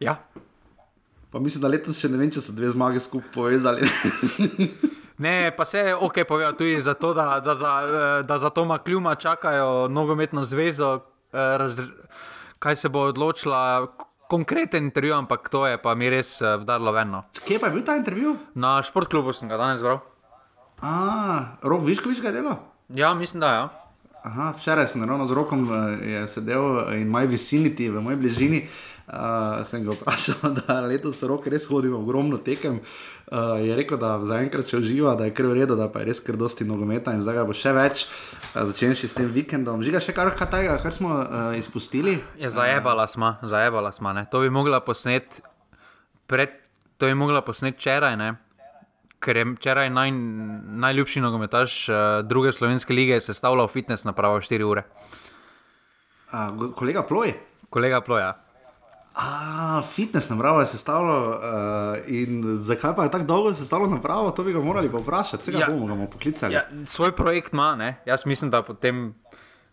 Ja. 0.00 0.20
Pa 1.30 1.38
mislim, 1.42 1.66
da 1.66 1.68
letos 1.68 1.98
še 1.98 2.08
ne 2.08 2.22
vem, 2.22 2.30
če 2.30 2.40
so 2.40 2.54
dve 2.54 2.70
zmage 2.70 3.02
skupaj 3.02 3.34
povezali. 3.34 3.82
Ne, 5.18 5.50
pa 5.56 5.64
se 5.64 5.78
je 5.78 5.96
ok 5.96 6.14
povedal 6.28 6.52
tudi 6.52 6.80
zato, 6.80 7.14
da, 7.14 7.40
da, 7.40 7.54
za, 7.54 7.72
eh, 7.82 8.22
da 8.22 8.38
za 8.38 8.50
Toma 8.50 8.78
Kljuma 8.78 9.14
čakajo 9.14 9.88
nogometno 9.88 10.44
zvezo, 10.44 10.94
eh, 11.32 11.58
raz, 11.58 11.80
kaj 12.58 12.76
se 12.76 12.88
bo 12.88 13.00
odločila. 13.00 13.86
Konkreten 14.28 14.84
intervju, 14.84 15.14
ampak 15.14 15.48
to 15.48 15.66
je 15.66 15.78
pa 15.82 15.94
mi 15.94 16.10
res 16.10 16.40
eh, 16.40 16.56
vdarlo 16.56 16.92
veno. 16.92 17.24
Kje 17.46 17.58
pa 17.58 17.66
je 17.66 17.72
bil 17.72 17.84
ta 17.84 17.96
intervju? 17.96 18.36
Na 18.54 18.82
športklubu 18.82 19.32
sem 19.32 19.48
ga 19.48 19.56
danes 19.56 19.82
bral. 19.82 19.98
Ah, 20.82 21.56
Rok 21.62 21.86
Viškovič 21.86 22.20
ga 22.20 22.28
je 22.28 22.34
delal? 22.34 22.56
Ja, 22.88 23.14
mislim, 23.14 23.40
da 23.40 23.52
ja. 23.52 23.68
Aha, 24.22 24.52
včeraj 24.58 24.88
sem 24.88 25.04
ravno 25.04 25.26
z 25.26 25.32
rokom 25.32 25.68
je 26.02 26.28
sedel 26.28 26.92
in 26.98 27.08
moj 27.08 27.26
viciniti 27.26 27.88
v 27.90 28.02
moji 28.02 28.16
bližini. 28.16 28.62
Uh, 28.66 28.95
sem 29.64 29.84
ga 29.86 29.94
vprašal, 29.94 30.54
da 30.66 30.80
letos 30.82 31.22
rok 31.22 31.46
res 31.46 31.68
hodim 31.70 31.94
ogromno 31.94 32.38
tekem. 32.38 32.80
Uh, 33.26 33.58
je 33.58 33.74
rekel, 33.74 33.98
da 33.98 34.16
zaenkrat 34.22 34.70
še 34.70 34.78
uživa, 34.78 35.16
da 35.18 35.26
je 35.26 35.32
kar 35.34 35.48
v 35.50 35.56
redu, 35.58 35.74
da 35.78 35.88
pa 35.90 36.02
je 36.02 36.06
res 36.12 36.20
kar 36.22 36.36
dosti 36.38 36.62
nogometa 36.66 37.10
in 37.14 37.22
zdaj 37.26 37.42
bo 37.46 37.54
še 37.54 37.72
več, 37.74 38.04
uh, 38.06 38.62
začenši 38.68 39.10
s 39.10 39.18
tem 39.18 39.26
vikendom. 39.34 39.82
Žiga 39.82 39.98
še 40.02 40.14
kar 40.14 40.30
kaj 40.30 40.50
takega, 40.52 40.78
kar 40.82 40.94
smo 40.94 41.10
uh, 41.10 41.50
izpustili. 41.58 42.20
Je 42.38 42.50
zajebala 42.50 43.06
smo, 43.10 43.34
zajebala 43.42 43.90
smo. 43.94 44.14
Ne. 44.14 44.26
To 44.30 44.42
bi 44.46 44.50
mogla 44.50 44.78
posnet, 44.78 45.42
pred, 46.30 46.54
to 47.02 47.10
bi 47.10 47.18
mogla 47.18 47.42
posnet 47.42 47.78
včeraj, 47.78 48.14
ne. 48.18 48.34
ker 49.18 49.36
je 49.36 49.44
včeraj 49.56 49.90
naj, 49.90 50.10
najljubši 50.86 51.20
nogometaš 51.24 51.88
uh, 51.88 51.96
druge 52.22 52.52
slovenske 52.52 52.94
lige 52.94 53.20
sestavljal 53.20 53.66
fitness 53.66 54.04
napravo 54.06 54.38
4 54.38 54.62
ure. 54.62 54.86
Uh, 56.30 56.50
go- 56.54 56.72
kolega 56.78 57.02
Ploj. 57.02 57.34
Kolega 57.70 58.00
Ploja. 58.00 58.45
A, 59.16 59.82
fitness 59.82 60.28
napravo 60.28 60.60
je 60.60 60.66
sestavljal 60.66 61.28
uh, 61.28 61.36
in 62.06 62.42
zakaj 62.58 62.96
pa 62.96 63.04
je 63.04 63.10
tako 63.10 63.24
dolgo 63.24 63.52
sestavljal 63.54 63.90
napravo, 63.90 64.30
to 64.30 64.42
bi 64.44 64.52
ga 64.52 64.60
morali 64.60 64.90
pa 64.92 64.98
vprašati, 64.98 65.42
vse 65.42 65.52
ga 65.52 65.58
Ja. 65.58 65.66
bomo, 65.66 65.86
bomo 65.86 66.06
poklicali. 66.06 66.54
Ja, 66.54 66.62
svoj 66.86 67.12
projekt 67.12 67.52
ima, 67.52 67.76
ne. 67.76 67.96
jaz 68.04 68.26
mislim, 68.26 68.50
da 68.50 68.62
potem, 68.62 69.14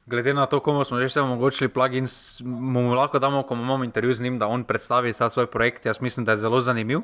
glede 0.05 0.33
na 0.33 0.45
to, 0.45 0.59
komu 0.59 0.83
smo 0.83 0.99
že 0.99 1.05
vse 1.05 1.21
omogočili 1.21 1.67
plugin, 1.67 2.07
mu 2.45 2.93
lahko 2.93 3.19
damo, 3.19 3.43
ko 3.43 3.53
imamo 3.53 3.83
intervju 3.83 4.13
z 4.13 4.21
njim, 4.21 4.39
da 4.39 4.47
on 4.47 4.63
predstavi 4.63 5.13
ta 5.13 5.29
svoj 5.29 5.45
projekt. 5.45 5.85
Jaz 5.85 6.01
mislim, 6.01 6.25
da 6.25 6.31
je 6.31 6.37
zelo 6.37 6.61
zanimiv. 6.61 6.99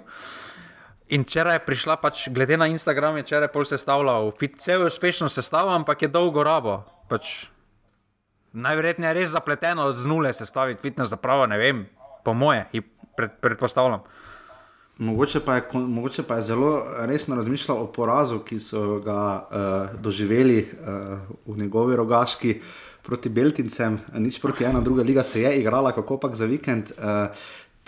In 1.10 1.22
včeraj 1.22 1.56
je 1.56 1.60
prišla, 1.60 1.96
pač, 1.98 2.30
glede 2.30 2.58
na 2.58 2.68
Instagram, 2.68 3.18
je 3.18 3.24
včeraj 3.24 3.48
pol 3.48 3.66
sestavljal, 3.66 4.32
vse 4.32 4.72
je 4.72 4.86
uspešno 4.86 5.30
sestavljal, 5.30 5.76
ampak 5.76 6.02
je 6.02 6.08
dolgo 6.08 6.44
rabo. 6.44 6.84
Pač, 7.10 7.48
najverjetneje 8.54 9.10
je 9.10 9.14
res 9.14 9.30
zapleteno 9.30 9.84
od 9.84 10.06
nule 10.06 10.34
sestaviti 10.34 10.82
fitness 10.82 11.12
napravo, 11.12 11.46
ne 11.46 11.58
vem, 11.58 11.90
po 12.30 12.34
moje, 12.38 12.66
pred, 13.18 13.32
predpostavljam. 13.42 14.06
Mogoče 15.00 15.40
pa, 15.40 15.56
je, 15.56 15.64
mogoče 15.74 16.24
pa 16.24 16.36
je 16.36 16.42
zelo 16.52 16.84
resno 17.08 17.36
razmišljal 17.36 17.78
o 17.82 17.88
porazu, 17.88 18.42
ki 18.46 18.60
so 18.60 19.00
ga 19.00 19.22
uh, 19.40 20.02
doživeli 20.02 20.60
uh, 20.60 21.24
v 21.48 21.58
njegovi 21.58 21.96
rogaški 21.96 22.60
proti 23.08 23.30
Beltincem, 23.30 23.98
nič 24.14 24.38
proti 24.44 24.68
ena, 24.68 24.84
druga 24.84 25.04
liga 25.08 25.24
se 25.24 25.42
je 25.42 25.56
igrala, 25.62 25.96
kako 25.96 26.20
pa 26.20 26.30
za 26.34 26.46
vikend. 26.46 26.94
Uh, 26.98 27.34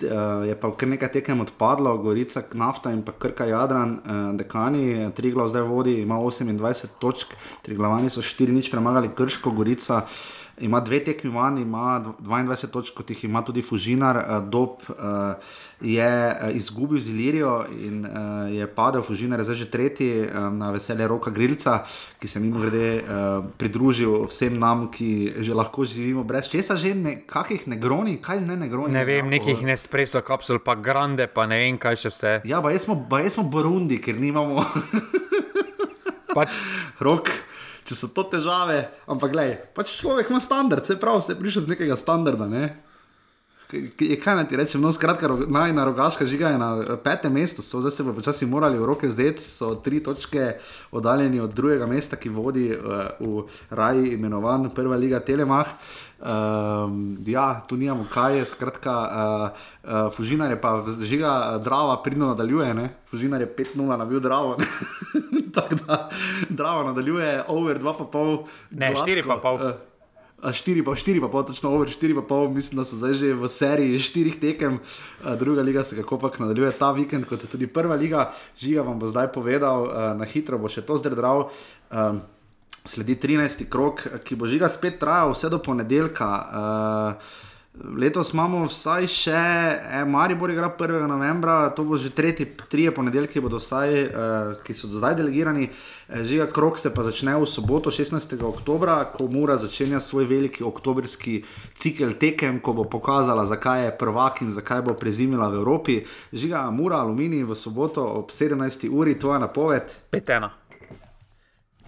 Uh, 0.02 0.48
je 0.50 0.56
pa 0.58 0.72
kar 0.74 0.90
nekaj 0.90 1.12
tekem 1.14 1.44
odpadlo, 1.44 1.92
Gorica, 2.02 2.42
Nafta 2.58 2.90
in 2.90 3.04
pa 3.06 3.12
Krka 3.14 3.46
Jadran, 3.46 3.92
uh, 4.00 4.22
dekani, 4.34 5.12
Triglav 5.14 5.52
zdaj 5.52 5.68
vodi, 5.70 5.94
ima 6.02 6.16
28 6.18 6.96
točk, 6.98 7.36
Triglavani 7.62 8.10
so 8.10 8.24
4 8.26 8.50
nič 8.50 8.72
premagali, 8.74 9.12
Krško, 9.14 9.54
Gorica. 9.54 10.02
Ima 10.62 10.80
dve 10.80 11.00
tekmi 11.02 11.32
manj, 11.32 11.60
ima 11.60 11.86
22 12.20 12.68
točk, 12.68 12.94
kot 12.94 13.10
jih 13.10 13.24
ima 13.24 13.42
tudi 13.42 13.62
Fužinar. 13.62 14.18
Uh, 14.18 14.44
Dob 14.46 14.70
uh, 14.88 14.96
je 15.82 16.06
uh, 16.28 16.54
izgubil 16.54 17.00
z 17.00 17.10
Ilirijo 17.10 17.54
in 17.74 18.06
je 18.52 18.68
padel, 18.70 19.02
Fužinar 19.02 19.40
je 19.40 19.46
zdaj 19.46 19.58
že 19.58 19.68
tretji 19.68 20.10
na 20.52 20.70
veselje 20.70 21.08
Roka 21.08 21.32
Grilca, 21.32 21.80
ki 22.18 22.28
se 22.28 22.40
mimo 22.40 22.60
grede 22.60 23.02
pridružil 23.58 24.26
vsem 24.26 24.54
nam, 24.56 24.88
ki 24.88 25.10
že 25.40 25.54
lahko 25.54 25.82
živimo 25.84 26.24
brez 26.24 26.46
česa, 26.46 26.76
že 26.76 26.94
ne, 26.94 27.16
kakih 27.22 27.68
negroni, 27.68 28.18
kaj 28.18 28.42
ne 28.42 28.58
negroni. 28.58 28.94
Ne 28.94 29.02
vem, 29.04 29.26
nekih 29.28 29.58
o- 29.58 29.66
Nespresso 29.66 30.22
kapsul, 30.22 30.60
pa 30.60 30.76
grande, 30.76 31.26
pa 31.28 31.46
ne 31.46 31.58
vem 31.58 31.78
kaj 31.78 31.96
še 31.98 32.10
vse. 32.10 32.32
Ja, 32.46 32.62
pa 32.62 32.70
jaz 32.70 32.86
smo, 32.86 33.00
pa 33.10 33.20
jaz 33.20 33.34
smo 33.34 33.44
Burundi, 33.46 33.98
ker 33.98 34.14
nimamo 34.16 34.62
Pač, 36.32 36.50
rok. 37.02 37.32
Če 37.92 37.98
so 38.00 38.08
to 38.16 38.24
težave, 38.32 38.86
ampak 39.12 39.34
gledaj, 39.34 39.58
pač 39.76 39.98
človek 40.00 40.30
ima 40.32 40.40
standard, 40.40 40.88
se 40.88 40.96
pravi, 40.96 41.26
se 41.28 41.36
prišel 41.36 41.66
z 41.66 41.72
nekega 41.74 41.98
standarda. 42.00 42.48
Ne? 42.48 42.70
Je 43.74 44.18
kaj 44.20 44.36
naj 44.36 44.48
ti 44.50 44.58
rečem, 44.60 44.82
no, 44.82 44.92
skratka, 44.92 45.30
najna 45.48 45.86
rogaška 45.86 46.26
žiga 46.26 46.50
je 46.50 46.58
na 46.58 46.70
eh, 46.82 46.98
petem 47.04 47.34
mestu, 47.34 47.62
so 47.62 47.80
zdaj 47.80 47.92
se 47.92 48.06
pa 48.06 48.14
počasi 48.14 48.46
morali 48.46 48.80
v 48.80 48.86
roke 48.86 49.10
zdeti, 49.10 49.42
so 49.42 49.76
tri 49.76 50.04
točke 50.04 50.54
oddaljeni 50.92 51.40
od 51.40 51.54
drugega 51.54 51.86
mesta, 51.88 52.16
ki 52.16 52.30
vodi 52.30 52.72
uh, 52.76 53.12
v 53.20 53.44
raji 53.70 54.14
imenovan 54.14 54.70
Prva 54.76 54.96
liga 54.96 55.20
Telemah. 55.20 55.68
Um, 56.22 57.18
ja, 57.26 57.62
tu 57.68 57.78
nimamo 57.78 58.06
kaj, 58.14 58.46
skratka, 58.46 58.94
uh, 58.94 59.62
uh, 59.84 60.14
Fužinar 60.14 60.52
je 60.52 60.62
pa 60.62 60.84
žiga 61.02 61.58
Drava, 61.64 61.98
pridno 62.04 62.28
nadaljuje, 62.28 62.74
ne? 62.74 62.90
Fužinar 63.10 63.42
je 63.42 63.56
5-0 63.58 63.98
nabil 63.98 64.20
Dravo. 64.20 64.58
ne. 64.60 64.66
Tako 65.56 65.76
da 65.88 66.10
Drava 66.50 66.84
nadaljuje, 66.84 67.44
over 67.48 67.80
2,5. 67.80 68.44
Ne, 68.72 68.94
štiri 68.96 69.24
pa 70.42 70.48
pol. 70.48 70.50
Uh, 70.50 70.50
A 70.50 70.54
štiri 70.54 70.82
pa, 70.82 70.96
štiri 70.98 71.22
pa 71.22 71.30
pol, 71.30 71.46
točno 71.46 71.70
over 71.70 71.90
štiri 71.90 72.16
pa 72.18 72.22
pol, 72.26 72.50
mislim, 72.50 72.82
da 72.82 72.86
so 72.86 72.98
zdaj 72.98 73.14
že 73.14 73.34
v 73.38 73.46
seriji 73.46 74.00
štirih 74.02 74.40
tekem, 74.42 74.80
druga 75.38 75.62
liga 75.62 75.84
se 75.84 75.96
kako 75.96 76.18
pač 76.18 76.40
nadaljuje 76.42 76.72
ta 76.80 76.92
vikend, 76.92 77.30
kot 77.30 77.42
se 77.42 77.48
tudi 77.48 77.68
prva 77.68 77.96
liga. 77.96 78.34
Žiga 78.58 78.82
vam 78.82 79.00
bo 79.00 79.06
zdaj 79.08 79.32
povedal, 79.34 80.18
na 80.18 80.26
hitro 80.26 80.58
bo 80.58 80.66
še 80.66 80.82
to 80.82 80.98
zdrdral. 80.98 81.54
Um, 81.94 82.26
sledi 82.90 83.16
13. 83.22 83.70
krok, 83.70 84.02
ki 84.26 84.34
bo 84.34 84.50
žiga 84.50 84.66
spet 84.66 84.98
trajal 84.98 85.38
vse 85.38 85.50
do 85.54 85.62
ponedeljka. 85.62 86.26
Uh, 86.26 87.51
Letos 87.72 88.34
imamo 88.34 88.66
vsaj 88.68 89.06
še, 89.08 89.32
e, 89.32 90.00
Maribor 90.04 90.52
igra 90.52 90.68
1. 90.76 91.06
novembra, 91.08 91.70
to 91.72 91.86
bo 91.88 91.96
že 91.98 92.10
tretji, 92.12 92.46
trije 92.68 92.92
ponedeljki, 92.92 93.40
bodo 93.40 93.62
vsaj, 93.62 93.94
eh, 93.96 94.10
ki 94.64 94.74
so 94.76 94.90
do 94.92 95.00
zdaj 95.00 95.16
delegirani. 95.16 95.70
Eh, 96.10 96.24
Žiga 96.24 96.50
krok 96.52 96.80
se 96.80 96.92
pa 96.94 97.04
začne 97.04 97.32
v 97.40 97.48
soboto, 97.48 97.92
16. 97.92 98.44
oktober, 98.44 98.92
ko 99.16 99.28
Mura 99.32 99.56
začenja 99.58 100.00
svoj 100.00 100.28
veliki 100.28 100.64
oktobrski 100.64 101.46
cikel 101.74 102.12
tekem, 102.20 102.60
ko 102.60 102.74
bo 102.74 102.84
pokazala, 102.84 103.46
zakaj 103.46 103.86
je 103.86 103.98
prvak 103.98 104.42
in 104.42 104.52
zakaj 104.52 104.82
bo 104.82 104.94
prezimila 104.94 105.48
v 105.48 105.64
Evropi. 105.64 106.04
Žiga 106.34 106.68
Mura, 106.72 107.00
Aluminij 107.00 107.48
v 107.48 107.56
soboto 107.56 108.04
ob 108.04 108.32
17. 108.32 108.90
uri, 108.92 109.16
tvoja 109.16 109.40
napoved 109.40 109.96
5-1. 110.12 110.52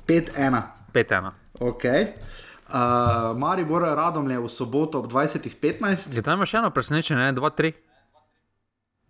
5-1. 0.07 0.63
5-1. 0.93 1.31
Okay. 1.59 2.32
Uh, 2.73 3.37
Maribor 3.37 3.85
Radomlje 3.85 4.39
v 4.39 4.49
soboto 4.49 4.97
ob 4.97 5.05
20.15. 5.05 6.17
Je 6.17 6.25
tam 6.25 6.41
še 6.41 6.57
eno 6.57 6.73
presenečenje, 6.73 7.29
2-3. 7.37 7.69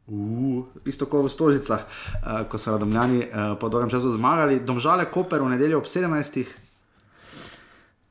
Uh, 0.03 0.67
isto 0.83 1.07
kot 1.07 1.23
v 1.23 1.31
Stožicah, 1.31 1.79
uh, 1.79 2.43
ko 2.51 2.59
so 2.59 2.75
radomljani 2.75 3.23
uh, 3.23 3.55
po 3.55 3.71
dolgem 3.71 3.87
času 3.87 4.11
zmagali. 4.19 4.59
Domžale 4.59 5.07
Koper 5.07 5.39
v 5.39 5.55
nedeljo 5.55 5.79
ob 5.79 5.87
17. 5.87 6.43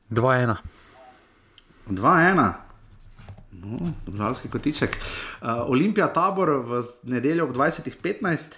2-1. 0.09 0.57
2-1. 1.85 2.53
No, 3.61 3.93
domžalski 4.09 4.49
kotiček. 4.49 4.97
Uh, 4.97 5.69
Olimpija 5.69 6.09
tabor 6.09 6.65
v 6.65 6.81
nedeljo 7.05 7.45
ob 7.45 7.53
20.15. 7.53 8.57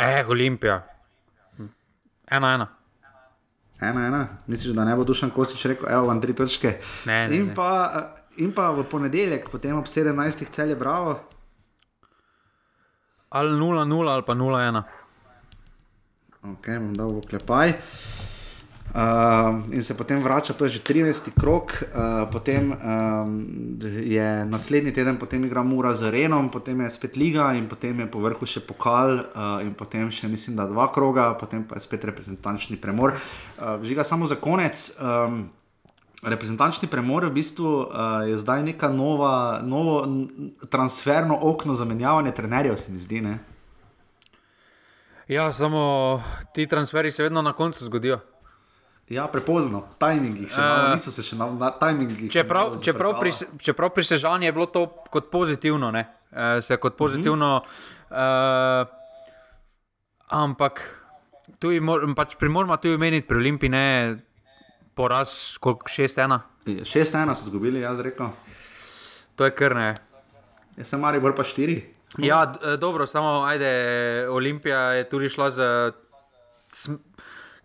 Eh, 0.00 0.24
Olimpija. 0.24 0.80
1-1. 2.32 2.79
Ena, 3.80 4.06
ena. 4.06 4.28
Misliš, 4.46 4.74
da 4.76 4.84
ne 4.84 4.96
bo 4.96 5.04
dušan 5.04 5.30
kosič 5.30 5.64
rekel, 5.64 5.88
evo 5.90 6.06
vam 6.06 6.20
tri 6.20 6.34
točke. 6.36 6.78
Ne, 7.06 7.28
ne, 7.28 7.36
in, 7.36 7.46
ne. 7.46 7.54
pa, 7.54 7.70
eh, 7.96 8.22
in 8.44 8.52
pa 8.52 8.70
v 8.70 8.84
ponedeljek, 8.90 9.50
potem 9.50 9.76
ob 9.78 9.86
17. 9.86 10.46
celje 10.52 10.76
bravo. 10.76 11.18
Ali 13.30 13.50
0-0 13.50 14.10
ali 14.10 14.22
pa 14.26 14.34
0-1. 14.34 14.82
Ok, 16.42 16.66
bom 16.66 16.94
dal 16.96 17.12
v 17.12 17.26
klepaj. 17.28 17.72
Uh, 18.90 19.74
in 19.74 19.82
se 19.82 19.94
potem 19.94 20.22
vrača, 20.22 20.52
to 20.52 20.64
je 20.64 20.70
že 20.70 20.80
13. 20.82 21.30
krok, 21.40 21.78
uh, 21.94 22.26
potem 22.26 22.74
um, 22.74 23.78
je 24.02 24.44
naslednji 24.44 24.92
teden, 24.92 25.16
potem 25.16 25.44
igra 25.44 25.62
Mura 25.62 25.94
z 25.94 26.10
Renom, 26.10 26.50
potem 26.50 26.80
je 26.80 26.90
spet 26.90 27.16
Liga 27.16 27.52
in 27.54 27.70
potem 27.70 27.94
je 28.00 28.06
po 28.10 28.18
vrhu 28.18 28.42
še 28.42 28.58
pokal 28.66 29.22
uh, 29.30 29.62
in 29.62 29.78
potem 29.78 30.10
še 30.10 30.26
mislim, 30.26 30.58
da 30.58 30.66
dva 30.66 30.90
kroga, 30.90 31.38
potem 31.38 31.62
pa 31.62 31.78
je 31.78 31.86
spet 31.86 32.02
reprezentančni 32.10 32.82
premor. 32.82 33.14
Uh, 33.14 33.78
žiga 33.86 34.02
samo 34.02 34.26
za 34.26 34.34
konec. 34.34 34.74
Um, 34.98 35.50
Reprezentančni 36.20 36.84
premor 36.84 37.24
v 37.30 37.32
bistvu 37.32 37.64
uh, 37.64 38.28
je 38.28 38.36
zdaj 38.36 38.60
neka 38.60 38.92
nova, 38.92 39.64
novo 39.64 40.04
transferno 40.68 41.32
okno 41.32 41.72
za 41.72 41.88
menjavanje 41.88 42.34
trenerjev, 42.36 42.76
se 42.76 42.92
mi 42.92 43.00
zdi. 43.00 43.24
Ne? 43.24 43.38
Ja, 45.24 45.48
samo 45.52 46.20
ti 46.52 46.66
transferi 46.66 47.08
se 47.08 47.22
vedno 47.22 47.40
na 47.42 47.56
koncu 47.56 47.84
zgodijo. 47.88 48.20
Ja, 49.10 49.24
prepozno, 49.26 49.82
tajmingi, 49.98 50.46
še 50.46 50.62
malo, 50.62 50.82
Eh, 50.86 50.92
niso 50.94 51.10
se 51.10 51.24
še 51.26 51.34
na, 51.34 51.48
na 51.58 51.72
tajmingi. 51.74 52.28
Čeprav, 52.30 52.76
čeprav, 52.78 53.16
pri, 53.18 53.32
čeprav 53.58 53.90
pri 53.90 54.04
Sežani 54.06 54.46
je 54.46 54.52
bilo 54.54 54.68
to 54.70 54.86
kot 55.10 55.32
pozitivno, 55.32 55.90
ne? 55.90 56.04
Eh, 56.30 56.62
se 56.62 56.78
kot 56.78 56.94
pozitivno. 56.94 57.48
Uh, 58.10 58.86
ampak 60.30 60.82
tu 61.58 61.74
je 61.74 61.82
mor, 61.82 62.06
pač 62.14 62.36
pri 62.38 62.50
moramo 62.54 62.78
tu 62.78 62.94
omeniti, 62.94 63.26
pri 63.26 63.42
Olimpiji 63.42 63.70
ne 63.70 63.86
poraz, 64.94 65.58
koliko 65.58 65.90
6-1. 65.90 66.38
6-1 66.86 67.34
so 67.34 67.50
izgubili, 67.50 67.82
jaz 67.82 67.98
rekel. 67.98 68.30
To 69.34 69.46
je 69.46 69.50
kar 69.50 69.74
ne. 69.74 69.94
Jaz 70.78 70.94
sem 70.94 71.02
mari 71.02 71.18
bolj 71.18 71.34
pa 71.34 71.42
4. 71.42 71.82
Ja, 72.22 72.44
eh, 72.46 72.76
dobro, 72.78 73.10
samo 73.10 73.42
ajde, 73.42 73.70
Olimpija 74.30 75.02
je 75.02 75.08
tudi 75.10 75.28
šla 75.34 75.50
z. 75.50 75.66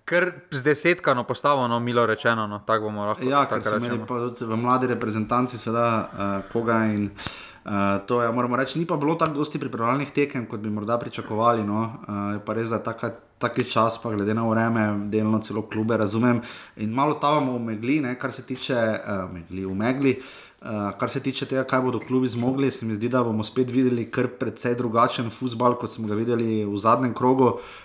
Kar 0.06 0.32
z 0.52 0.64
desetkano 0.64 1.24
postavljeno, 1.24 1.80
milo 1.80 2.06
rečeno, 2.06 2.48
no, 2.48 2.60
tako 2.66 2.84
bomo 2.84 3.06
lahko 3.06 3.26
Ja, 3.26 3.46
ker 3.50 3.58
tako 3.58 3.70
so 3.70 3.78
imeli 3.78 3.98
rečemo. 3.98 4.06
pa 4.06 4.20
tudi 4.20 4.46
v 4.46 4.58
mladi 4.58 4.88
reprezentanci, 4.88 5.58
seveda, 5.58 5.88
uh, 6.14 6.52
koga 6.52 6.78
in 6.86 7.10
uh, 7.10 7.72
to 8.06 8.22
je, 8.22 8.32
moramo 8.32 8.56
reči, 8.56 8.78
ni 8.80 8.86
pa 8.86 9.00
bilo 9.02 9.16
tako 9.16 9.40
dosti 9.40 9.60
pripravljalnih 9.60 10.12
tekem, 10.12 10.46
kot 10.46 10.60
bi 10.60 10.70
morda 10.70 11.00
pričakovali. 11.02 11.64
No. 11.66 11.82
Uh, 12.08 12.34
je 12.38 12.46
pa 12.46 12.54
res, 12.54 12.70
da 12.70 12.84
taka, 12.84 13.16
taki 13.42 13.66
čas, 13.66 13.98
pa 14.04 14.14
glede 14.14 14.34
na 14.38 14.46
vreme, 14.46 15.10
delno 15.10 15.40
celo 15.42 15.66
klube, 15.66 15.98
razumem. 15.98 16.42
In 16.78 16.94
malo 16.94 17.18
tavamo 17.18 17.58
v 17.58 17.64
megli, 17.74 18.02
ne, 18.06 18.14
kar 18.20 18.32
se 18.32 18.46
tiče 18.46 18.76
uh, 18.78 19.32
megli, 19.34 19.66
v 19.66 19.74
megli. 19.74 20.20
Uh, 20.66 20.94
kar 20.98 21.10
se 21.10 21.20
tiče 21.22 21.46
tega, 21.46 21.64
kaj 21.64 21.82
bodo 21.82 22.00
klubi 22.00 22.30
zmogli, 22.30 22.72
se 22.72 22.86
mi 22.86 22.96
zdi, 22.96 23.10
da 23.10 23.24
bomo 23.24 23.44
spet 23.44 23.70
videli 23.74 24.06
kar 24.10 24.28
precej 24.38 24.78
drugačen 24.78 25.30
futbal, 25.34 25.76
kot 25.82 25.94
smo 25.94 26.08
ga 26.08 26.18
videli 26.18 26.64
v 26.66 26.78
zadnjem 26.78 27.14
krogu, 27.14 27.52
uh, 27.58 27.85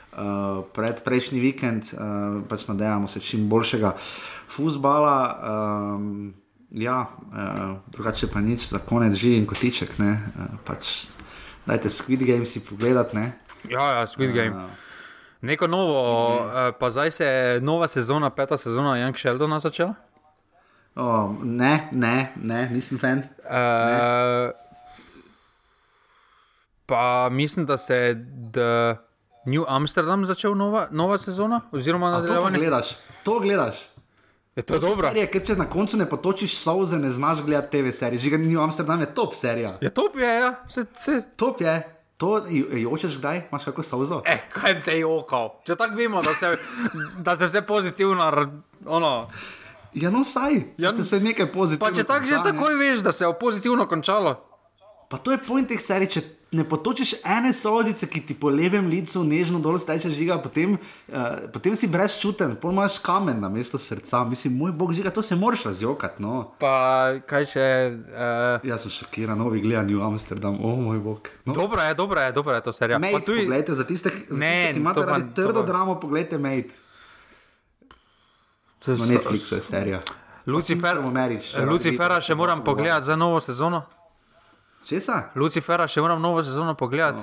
pred 0.75 1.05
prejšnji 1.05 1.41
vikend. 1.41 1.93
Uh, 1.93 2.43
pač 2.49 2.67
nadejamo 2.69 3.09
se 3.09 3.21
čim 3.21 3.49
boljšega 3.49 3.95
futbala. 4.49 5.17
Um, 5.97 6.35
ja, 6.71 7.07
uh, 7.07 7.79
drugače 7.95 8.27
pa 8.27 8.41
nič, 8.41 8.69
za 8.69 8.79
konec 8.79 9.15
živi 9.15 9.39
in 9.39 9.47
kotiček. 9.47 9.99
Ne, 9.99 10.19
uh, 10.19 10.59
pač, 10.65 11.11
dajte 11.67 11.91
Squid 11.91 12.27
Game 12.27 12.47
si 12.47 12.65
pogledati. 12.65 13.17
Ne. 13.17 13.33
Ja, 13.69 14.01
ja, 14.01 14.07
Squid 14.07 14.35
Game. 14.35 14.57
Uh, 14.57 14.71
Neko 15.41 15.67
novo, 15.67 16.01
eh, 16.37 16.73
pa 16.79 16.91
zdaj 16.91 17.11
se 17.11 17.25
je 17.25 17.61
nova 17.61 17.89
sezona, 17.89 18.31
peta 18.31 18.57
sezona 18.57 18.97
Young 18.97 19.17
Sheldona 19.17 19.61
začela. 19.61 19.95
oh, 20.95 21.31
ne, 21.43 21.89
ne, 21.93 22.33
ne, 22.37 22.69
nisem 22.71 22.99
fan. 22.99 23.19
Uh, 23.19 24.51
pa 26.87 27.29
mislim, 27.33 27.67
da 27.67 27.77
se 27.77 27.95
je 27.95 28.27
The 28.53 28.97
New 29.47 29.65
Amsterdam 29.67 30.27
začel 30.27 30.55
nova, 30.55 30.89
nova 30.91 31.19
sezona, 31.19 31.61
oziroma 31.73 32.09
A 32.09 32.13
to 32.13 32.19
nadaljevanje. 32.21 32.59
gledaš, 32.59 32.87
to 33.23 33.39
gledaš. 33.39 33.77
Je 34.57 34.63
to 34.63 34.79
dobro? 34.79 35.09
Serija, 35.09 35.27
ker 35.27 35.47
če 35.47 35.55
na 35.57 35.65
koncu 35.65 35.97
ne 35.97 36.07
potočiš 36.07 36.57
solze, 36.57 36.99
ne 36.99 37.11
znaš 37.11 37.43
gledati 37.43 37.79
TV 37.79 37.91
serije. 37.91 38.21
Žiga 38.21 38.37
New 38.39 38.61
Amsterdam 38.61 39.01
je 39.01 39.15
top 39.15 39.35
serija. 39.35 39.79
Je 39.81 39.91
to 39.91 40.11
je, 40.15 40.35
ja, 40.37 40.55
se, 40.69 40.85
se. 40.95 41.23
Top 41.37 41.61
je. 41.61 41.79
To 42.17 42.37
jo- 42.41 42.67
jočeš 42.73 43.17
kdaj, 43.19 43.43
imaš 43.49 43.65
kako 43.65 43.83
solzo. 43.83 44.23
Eh, 44.27 44.39
kaj 44.51 44.83
te 44.83 44.99
jokal? 44.99 45.55
Če 45.65 45.77
tako 45.77 45.95
vemo, 45.95 46.21
da 46.23 46.35
se, 46.35 46.57
da 47.19 47.37
se 47.37 47.47
vse 47.47 47.63
pozitivno, 47.63 48.51
ono. 48.87 49.29
Ja, 49.95 50.11
no, 50.11 50.25
saj, 50.25 50.61
Ja, 50.79 50.93
se, 50.93 51.05
se 51.05 51.21
nekaj 51.21 51.47
pozitivnega. 51.47 51.81
Pa 51.87 51.97
če 51.97 52.05
tako 52.05 52.27
že 52.27 52.43
takoj 52.45 52.75
veš, 52.75 53.01
da 53.01 53.13
se 53.13 53.25
je 53.25 53.33
pozitivno 53.35 53.89
končalo. 53.89 54.37
Pa 55.09 55.17
to 55.17 55.33
je 55.33 55.39
point 55.39 55.69
teh 55.69 55.81
serij, 55.81 56.07
če 56.09 56.21
ne 56.53 56.65
potočiš 56.65 57.15
ene 57.25 57.53
solzice, 57.53 58.07
ki 58.11 58.21
ti 58.27 58.35
po 58.35 58.51
levem 58.51 58.89
licu 58.91 59.23
nežno 59.25 59.61
dol 59.63 59.79
steče 59.79 60.11
žiga, 60.11 60.39
potem, 60.43 60.75
uh, 60.75 61.47
potem 61.53 61.77
si 61.79 61.87
brezčuten, 61.87 62.57
pol 62.59 62.75
imaš 62.75 62.99
kamen 62.99 63.39
na 63.41 63.49
mesto 63.49 63.79
srca. 63.79 64.25
Mislim, 64.25 64.57
moj 64.59 64.73
bog 64.73 64.93
žiga, 64.93 65.11
to 65.15 65.23
se 65.23 65.37
moraš 65.37 65.65
razjokati. 65.71 66.23
No. 66.23 66.51
Pa 66.59 67.21
kaj 67.27 67.47
še. 67.53 67.67
Uh, 67.95 68.67
Jaz 68.67 68.87
sem 68.87 68.95
šokiran, 68.99 69.39
novi 69.39 69.63
gledam 69.63 69.87
New 69.87 70.03
Amsterdam, 70.03 70.59
o 70.59 70.73
oh, 70.73 70.79
moj 70.79 70.99
bog. 70.99 71.31
No. 71.45 71.55
dobro 71.55 71.83
je, 71.83 71.95
dobro 71.95 72.21
je, 72.21 72.33
dobro 72.33 72.55
je 72.55 72.63
to 72.63 72.73
serija. 72.73 72.99
Mate, 72.99 73.25
tudi- 73.25 73.47
poglejte, 73.47 73.75
za 73.75 73.87
tiste, 73.87 74.11
za 74.29 74.39
Ne, 74.39 74.51
tiste 74.51 74.73
ki 74.73 74.81
imate 74.81 75.07
radi 75.07 75.35
trdo 75.35 75.63
dramo, 75.63 76.01
poglejte 76.01 76.39
Mate. 76.39 76.75
Na 78.87 78.97
so- 78.97 79.07
Netflixu 79.07 79.55
je 79.55 79.63
serija. 79.63 80.01
Lucifer, 80.47 80.99
če 81.39 81.65
Lucifera 81.69 82.21
še 82.21 82.35
moram 82.35 82.65
pogledati 82.65 83.07
za 83.07 83.17
novo 83.17 83.41
sezono. 83.41 83.85
Česa? 84.91 85.31
Lucifera 85.35 85.87
še 85.87 86.01
moram 86.01 86.19
novo 86.19 86.43
sezono 86.43 86.75
pogledati. 86.75 87.23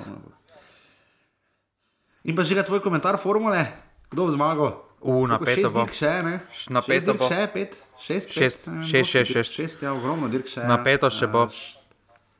In 2.24 2.32
pa 2.32 2.42
že 2.42 2.54
ga 2.54 2.62
tvoj 2.62 2.80
komentar 2.80 3.16
formule, 3.16 3.60
kdo 4.08 4.24
bo 4.24 4.30
zmagal? 4.30 4.70
U, 5.00 5.26
napeto 5.26 5.62
šest 5.62 5.72
bo. 5.72 5.84
dirk 5.84 5.94
Še, 5.94 6.12
ne? 6.22 6.34
Napeto 6.68 6.94
Šest 6.94 7.06
dirk 7.06 7.18
bo. 7.18 7.28
Še, 7.28 7.40
pet, 7.48 7.70
šest, 7.98 8.28
Šest, 8.30 8.58
pet, 8.64 8.82
šest, 8.82 9.08
šest, 9.10 9.30
šest. 9.30 9.52
šest, 9.54 9.78
ja, 9.80 9.92
ogromno 9.92 10.26
dirk 10.26 10.48
še. 10.48 10.64
Napeto 10.64 11.06
še 11.08 11.24
eh, 11.24 11.30
bo. 11.30 11.44
š- 11.46 11.76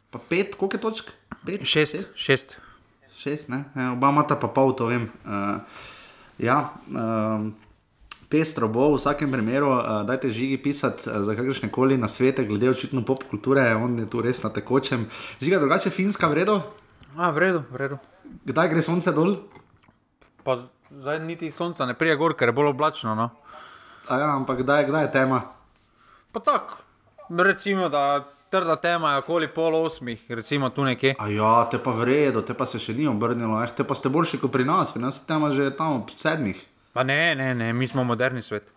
Pa 0.08 0.18
pet, 0.18 0.56
koliko 0.56 0.74
je 0.74 0.80
točk? 0.80 1.06
Pet, 1.44 1.60
Šest, 1.62 2.16
šest. 2.16 2.56
šest 3.14 3.48
ne? 3.48 3.62
Ja, 3.74 3.92
oba 3.92 4.08
imata 4.08 4.34
pa 4.34 4.48
pol, 4.48 4.72
to 4.72 4.88
vem. 4.88 5.04
Uh, 5.20 5.60
ja, 6.38 6.72
um, 6.88 7.52
pestro 8.28 8.68
bo 8.68 8.90
v 8.92 8.98
vsakem 8.98 9.32
primeru, 9.32 9.70
uh, 9.72 10.02
dajte 10.08 10.30
žigi 10.30 10.58
pisati 10.62 11.08
uh, 11.08 11.22
za 11.24 11.34
kakršne 11.34 11.70
koli 11.72 11.96
nasvete, 11.98 12.44
glede 12.44 12.70
očitno 12.70 13.04
pop 13.04 13.24
kulture, 13.30 13.74
on 13.74 13.98
je 13.98 14.06
tu 14.10 14.22
res 14.22 14.42
na 14.42 14.50
tekočem. 14.50 15.08
Žiga 15.40 15.58
drugače 15.58 15.90
finska 15.90 16.28
vredo, 16.28 16.60
A, 17.16 17.30
v 17.34 17.38
redu, 17.38 17.60
v 17.72 17.76
redu. 17.76 17.96
kdaj 18.44 18.68
gre 18.68 18.82
sonce 18.84 19.10
dol? 19.10 19.42
Pa 20.44 20.54
zdaj 20.92 21.18
niti 21.24 21.50
sonca 21.50 21.86
ne 21.86 21.96
prije 21.98 22.14
gor, 22.16 22.36
ker 22.36 22.52
je 22.52 22.54
bolj 22.54 22.70
oblačno. 22.76 23.14
No. 23.18 23.30
A 24.08 24.18
ja, 24.20 24.28
ampak 24.36 24.62
kdaj, 24.62 24.86
kdaj 24.86 25.02
je 25.08 25.12
tema? 25.12 25.40
Pa 26.32 26.40
tako, 26.40 26.78
recimo, 27.28 27.88
da 27.88 28.22
trda 28.50 28.76
tema 28.76 29.12
je 29.12 29.24
okoli 29.24 29.48
pol 29.48 29.74
osmih, 29.82 30.20
recimo 30.28 30.70
tu 30.70 30.84
nekje. 30.84 31.16
A 31.18 31.28
ja, 31.28 31.66
te 31.70 31.80
pa 31.82 31.90
vredo, 31.90 32.44
te 32.46 32.54
pa 32.54 32.68
se 32.70 32.78
še 32.78 32.94
ni 32.94 33.08
obrnilo, 33.08 33.58
eh, 33.64 33.72
te 33.76 33.84
pa 33.84 33.98
ste 33.98 34.12
boljši 34.12 34.38
kot 34.38 34.52
pri 34.52 34.64
nas, 34.68 34.92
pri 34.92 35.02
nas 35.02 35.20
je 35.20 35.26
tema 35.26 35.52
že 35.52 35.74
tam 35.76 36.02
ob 36.02 36.12
sedmih. 36.16 36.60
Pa 36.92 37.04
ne, 37.04 37.34
ne, 37.34 37.54
ne, 37.54 37.72
mi 37.72 37.88
smo 37.88 38.04
moderni 38.04 38.42
svet. 38.42 38.72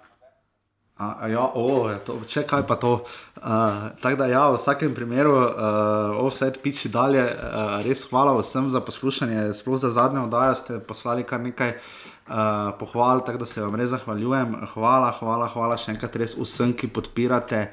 A, 1.02 1.26
a 1.26 1.28
ja, 1.28 1.42
o, 1.58 1.90
to, 2.06 2.20
če 2.30 2.44
kaj 2.46 2.62
pa 2.70 2.76
to. 2.78 2.92
Uh, 3.42 3.88
Tako 4.04 4.20
da, 4.20 4.28
ja, 4.30 4.44
v 4.54 4.60
vsakem 4.60 4.94
primeru, 4.94 5.34
uh, 5.34 6.20
offset 6.22 6.60
piči 6.62 6.92
dalje. 6.94 7.24
Uh, 7.26 7.80
res 7.82 8.04
hvala 8.12 8.36
vsem 8.38 8.70
za 8.70 8.84
poslušanje, 8.86 9.48
sploh 9.58 9.82
za 9.82 9.90
zadnjo 9.96 10.28
oddajo 10.28 10.60
ste 10.60 10.78
poslali 10.78 11.26
kar 11.26 11.42
nekaj 11.42 11.74
uh, 11.74 12.78
pohval, 12.78 13.26
tako 13.26 13.42
da 13.42 13.50
se 13.50 13.64
vam 13.66 13.80
res 13.82 13.90
zahvaljujem. 13.96 14.54
Hvala, 14.76 15.10
hvala, 15.18 15.50
hvala 15.56 15.80
še 15.82 15.96
enkrat 15.96 16.22
res 16.22 16.38
vsem, 16.38 16.76
ki 16.78 16.92
podpirate. 16.94 17.72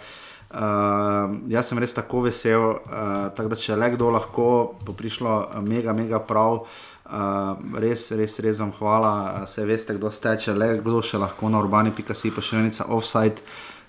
Uh, 0.48 1.36
jaz 1.52 1.68
sem 1.68 1.76
res 1.84 1.92
tako 1.92 2.24
vesel, 2.30 2.78
uh, 2.80 3.28
tako 3.36 3.52
da 3.52 3.60
če 3.60 3.76
le 3.76 3.92
kdo 3.92 4.08
lahko, 4.14 4.48
bo 4.88 4.96
prišlo 4.96 5.42
mega, 5.68 5.92
mega 5.92 6.22
prav. 6.24 6.62
Uh, 6.64 6.87
res, 7.08 8.10
res, 8.12 8.38
res 8.44 8.60
vam 8.60 8.72
hvala, 8.76 9.44
vse 9.46 9.64
veste, 9.64 9.96
kdo 9.96 10.10
ste, 10.12 10.36
če 10.36 10.54
le 10.56 10.74
kdo 10.82 11.00
še 11.00 11.20
lahko 11.20 11.48
na 11.48 11.62
urbani.si 11.62 12.32
pošiljnica 12.34 12.90
offside. 12.92 13.42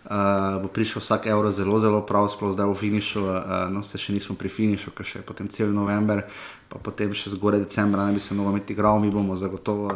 Uh, 0.09 0.63
bo 0.63 0.70
prišel 0.72 1.03
vsak 1.03 1.28
evro 1.28 1.51
zelo, 1.51 1.76
zelo 1.78 1.99
prav, 2.07 2.30
sploh 2.32 2.55
zdaj 2.55 2.70
v 2.72 2.76
finišu, 2.80 3.20
uh, 3.20 3.67
no, 3.70 3.84
se 3.84 3.99
še 3.99 4.15
nismo 4.15 4.34
pri 4.39 4.49
finišu, 4.49 4.93
ker 4.95 5.05
še 5.05 5.20
je 5.20 5.26
potem 5.28 5.49
cel 5.51 5.76
november, 5.76 6.24
pa 6.72 6.80
potem 6.80 7.11
še 7.13 7.36
zgoraj 7.36 7.59
decembra, 7.67 8.07
naj 8.07 8.15
bi 8.15 8.24
se 8.24 8.34
nogomet 8.34 8.72
igral, 8.72 8.97
mi 9.03 9.11
bomo 9.11 9.36
zagotovo. 9.38 9.91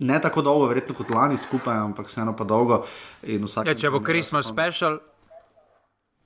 Ne 0.00 0.16
tako 0.18 0.42
dolgo, 0.42 0.66
verjetno 0.72 0.96
kot 0.96 1.12
lani 1.12 1.36
skupaj, 1.38 1.76
ampak 1.84 2.08
vseeno 2.08 2.32
pa 2.34 2.48
dolgo. 2.48 2.82
Ja, 3.22 3.76
če 3.76 3.92
bo 3.92 4.00
Christmas 4.00 4.48
special, 4.48 4.98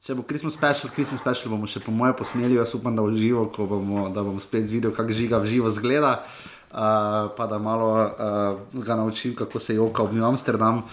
če 0.07 0.15
bo 0.15 0.23
Christmas 0.23 0.55
special, 0.55 0.93
Christmas 0.95 1.19
special 1.19 1.51
bomo 1.51 1.67
še 1.67 1.81
po 1.83 1.91
mojem 1.91 2.15
posneli, 2.15 2.55
jaz 2.61 2.77
upam, 2.79 2.95
da 2.95 3.03
v 3.03 3.17
živo, 3.19 3.49
ko 3.51 3.67
bomo, 3.67 4.07
da 4.15 4.23
bomo 4.23 4.39
spet 4.39 4.69
videli, 4.71 4.95
kako 4.95 5.17
žiga 5.19 5.43
v 5.43 5.51
živo 5.51 5.73
zgleda. 5.75 6.21
Uh, 6.77 7.33
pa 7.35 7.47
da 7.51 7.59
malo 7.63 7.89
uh, 7.99 8.83
ga 8.85 8.95
naučim, 8.99 9.35
kako 9.35 9.59
se 9.63 9.79
joka 9.79 10.05
v 10.07 10.15
New 10.15 10.27
Amsterdam. 10.29 10.85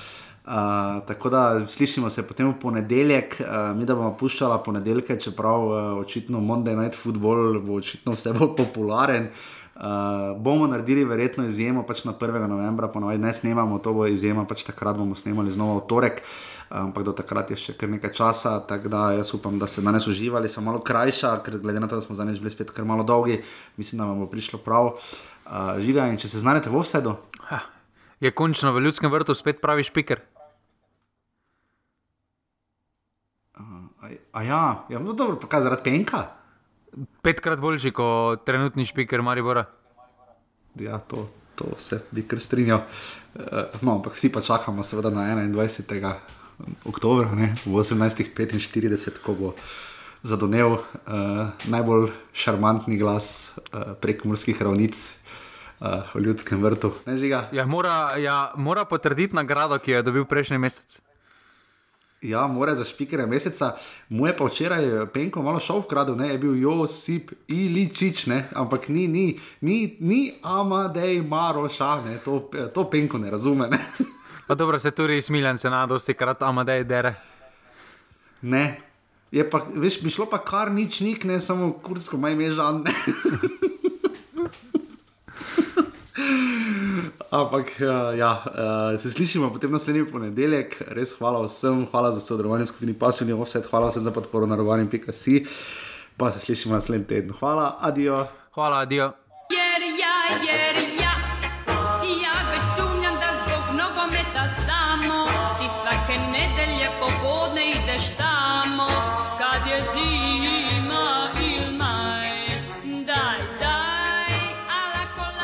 Uh, 0.44 1.04
tako 1.06 1.30
da 1.30 1.42
slišimo 1.70 2.10
se 2.10 2.24
potem 2.26 2.50
v 2.50 2.58
ponedeljek, 2.60 3.38
uh, 3.44 3.72
mi 3.78 3.86
da 3.86 3.94
bomo 3.96 4.16
puščali 4.18 4.58
ponedeljke, 4.66 5.20
čeprav 5.22 5.68
uh, 5.68 5.76
očitno 6.02 6.42
Monday 6.42 6.78
Night 6.80 6.98
Football 6.98 7.62
bo 7.62 7.78
očitno 7.84 8.18
vse 8.18 8.34
bolj 8.34 8.56
popularen. 8.58 9.30
Uh, 9.30 9.63
bomo 10.38 10.68
naredili 10.70 11.06
verjetno 11.06 11.46
izjemo 11.50 11.82
pač 11.84 12.04
na 12.06 12.14
1. 12.14 12.48
novembra, 12.48 12.88
ponovadi 12.88 13.18
ne 13.18 13.34
snemamo, 13.34 13.80
to 13.80 13.94
bo 13.94 14.06
izjema, 14.08 14.46
pač 14.46 14.64
takrat 14.64 14.98
bomo 14.98 15.16
snemali 15.16 15.52
znova 15.52 15.82
v 15.82 15.88
torek. 15.90 16.22
Uh, 16.22 16.54
ampak 16.74 17.06
do 17.06 17.14
takrat 17.14 17.52
je 17.54 17.58
še 17.60 17.76
kar 17.78 17.92
nekaj 17.92 18.14
časa, 18.18 18.58
tako 18.66 18.90
da 18.90 19.02
jaz 19.14 19.34
upam, 19.38 19.60
da 19.62 19.70
ste 19.70 19.84
danes 19.86 20.08
uživali, 20.10 20.50
so 20.50 20.64
malo 20.66 20.82
krajša, 20.82 21.36
ker 21.46 21.60
glede 21.62 21.82
na 21.84 21.90
to, 21.90 22.00
da 22.00 22.06
smo 22.06 22.18
zdaj 22.18 22.40
bili 22.42 22.54
spet 22.54 22.74
kar 22.74 22.86
malo 22.86 23.06
dolgi, 23.06 23.42
mislim, 23.78 24.02
da 24.02 24.10
vam 24.10 24.24
bo 24.24 24.30
prišlo 24.32 24.62
prav. 24.64 24.96
Uh, 25.44 25.78
žiga 25.84 26.08
in 26.10 26.18
če 26.18 26.32
se 26.32 26.42
znajdete 26.42 26.74
v 26.74 26.82
vsedu. 26.82 27.18
Je 28.24 28.32
končno 28.32 28.72
v 28.74 28.86
ljudskem 28.88 29.12
vrtu 29.12 29.36
spet 29.38 29.62
pravi 29.62 29.86
špiker. 29.86 30.24
Uh, 33.54 33.92
a, 34.02 34.14
a 34.34 34.40
ja, 34.48 34.64
ja 34.90 35.04
no 35.04 35.14
dobro, 35.14 35.38
pa 35.38 35.52
kaj 35.52 35.68
zaradi 35.68 35.86
penka? 35.86 36.43
Petkrat 37.22 37.60
boljši 37.60 37.92
kot 37.92 38.44
trenutni 38.46 38.86
špiker 38.86 39.22
Maribora. 39.22 39.66
Ja, 40.80 41.00
to, 41.00 41.28
to 41.56 41.74
se 41.78 42.02
bi 42.12 42.26
kar 42.28 42.42
strinjal. 42.42 42.84
Uh, 43.36 43.74
no, 43.82 43.98
ampak 43.98 44.18
vsi 44.18 44.32
pa 44.34 44.42
čakamo, 44.42 44.84
seveda, 44.84 45.10
na 45.14 45.26
21 45.36 46.14
oktober, 46.86 47.32
ne, 47.34 47.54
v 47.66 47.82
1845, 47.82 49.22
ko 49.26 49.34
bo 49.38 49.54
zadonev 50.24 50.78
uh, 50.78 51.52
najbolj 51.66 52.12
šarmantni 52.34 52.98
glas 52.98 53.54
uh, 53.58 53.94
prek 54.00 54.26
morskih 54.26 54.62
ravnic. 54.62 54.96
Uh, 55.84 56.06
v 56.16 56.22
ljudskem 56.24 56.62
vrtu. 56.64 56.94
Ja, 57.52 57.66
mora, 57.68 58.16
ja, 58.16 58.54
mora 58.56 58.86
potrditi 58.88 59.36
nagrado, 59.36 59.76
ki 59.84 59.92
jo 59.92 59.98
je 60.00 60.06
dobil 60.08 60.24
prejšnji 60.24 60.56
mesec. 60.62 60.94
Ja, 62.24 62.48
mora 62.48 62.76
za 62.76 62.86
špikere 62.86 63.26
meseca. 63.26 63.76
Moje 64.10 64.38
pa 64.38 64.46
včeraj, 64.46 64.86
penko, 65.14 65.42
malo 65.42 65.60
šel 65.60 65.82
v 65.84 65.88
kradu, 65.92 66.16
ne, 66.16 66.30
je 66.32 66.38
bil 66.40 66.56
Josip 66.56 67.34
Iličič, 67.48 68.28
ne, 68.32 68.46
ampak 68.56 68.88
ni, 68.88 69.08
ni, 69.08 69.40
ni, 69.62 69.98
ni 70.00 70.32
Amadej 70.42 71.20
Maroša, 71.28 71.98
ne, 72.06 72.18
to, 72.24 72.50
to 72.74 72.88
penko 72.90 73.20
ne 73.20 73.32
razume. 73.32 73.68
Ne. 73.68 73.80
Pa 74.48 74.56
dobro, 74.56 74.80
se 74.80 74.92
tudi 74.92 75.22
smiljen, 75.22 75.58
se 75.58 75.70
na 75.70 75.86
dosti 75.86 76.14
krat 76.14 76.42
amadej 76.42 76.84
dere. 76.84 77.14
Ne. 78.42 78.80
Pa, 79.52 79.66
veš, 79.76 80.00
bi 80.04 80.10
šlo 80.10 80.30
pa 80.32 80.40
kar 80.46 80.72
nič, 80.72 81.02
nik, 81.02 81.24
ne 81.28 81.42
samo 81.42 81.74
kursko, 81.84 82.18
maj 82.18 82.36
me 82.36 82.52
žal 82.52 82.84
ne. 82.84 82.96
Ampak 87.34 87.82
eh, 87.82 88.18
ja, 88.18 88.44
eh, 88.46 89.00
se 89.00 89.12
slišimo 89.12 89.50
potem 89.54 89.72
naslednji 89.72 90.06
ponedeljek. 90.12 90.76
Res 90.94 91.16
hvala 91.18 91.42
vsem, 91.48 91.88
hvala 91.92 92.12
za 92.14 92.22
sodelovanje 92.22 92.66
skupini 92.70 92.94
Pasivni 92.94 93.34
Offset, 93.34 93.66
hvala 93.72 93.90
vsem 93.90 94.06
za 94.06 94.12
podporo 94.14 94.46
na 94.46 94.56
rovanju.si. 94.56 95.46
Pa 96.18 96.32
se 96.32 96.40
slišimo 96.40 96.76
naslednji 96.76 97.08
teden. 97.08 97.34
Hvala, 97.40 97.78
adijo. 97.80 98.28
Hvala, 98.54 98.86
adijo. 98.86 99.12
Yeah, 99.50 99.82
yeah, 99.82 100.46
yeah. 100.46 100.63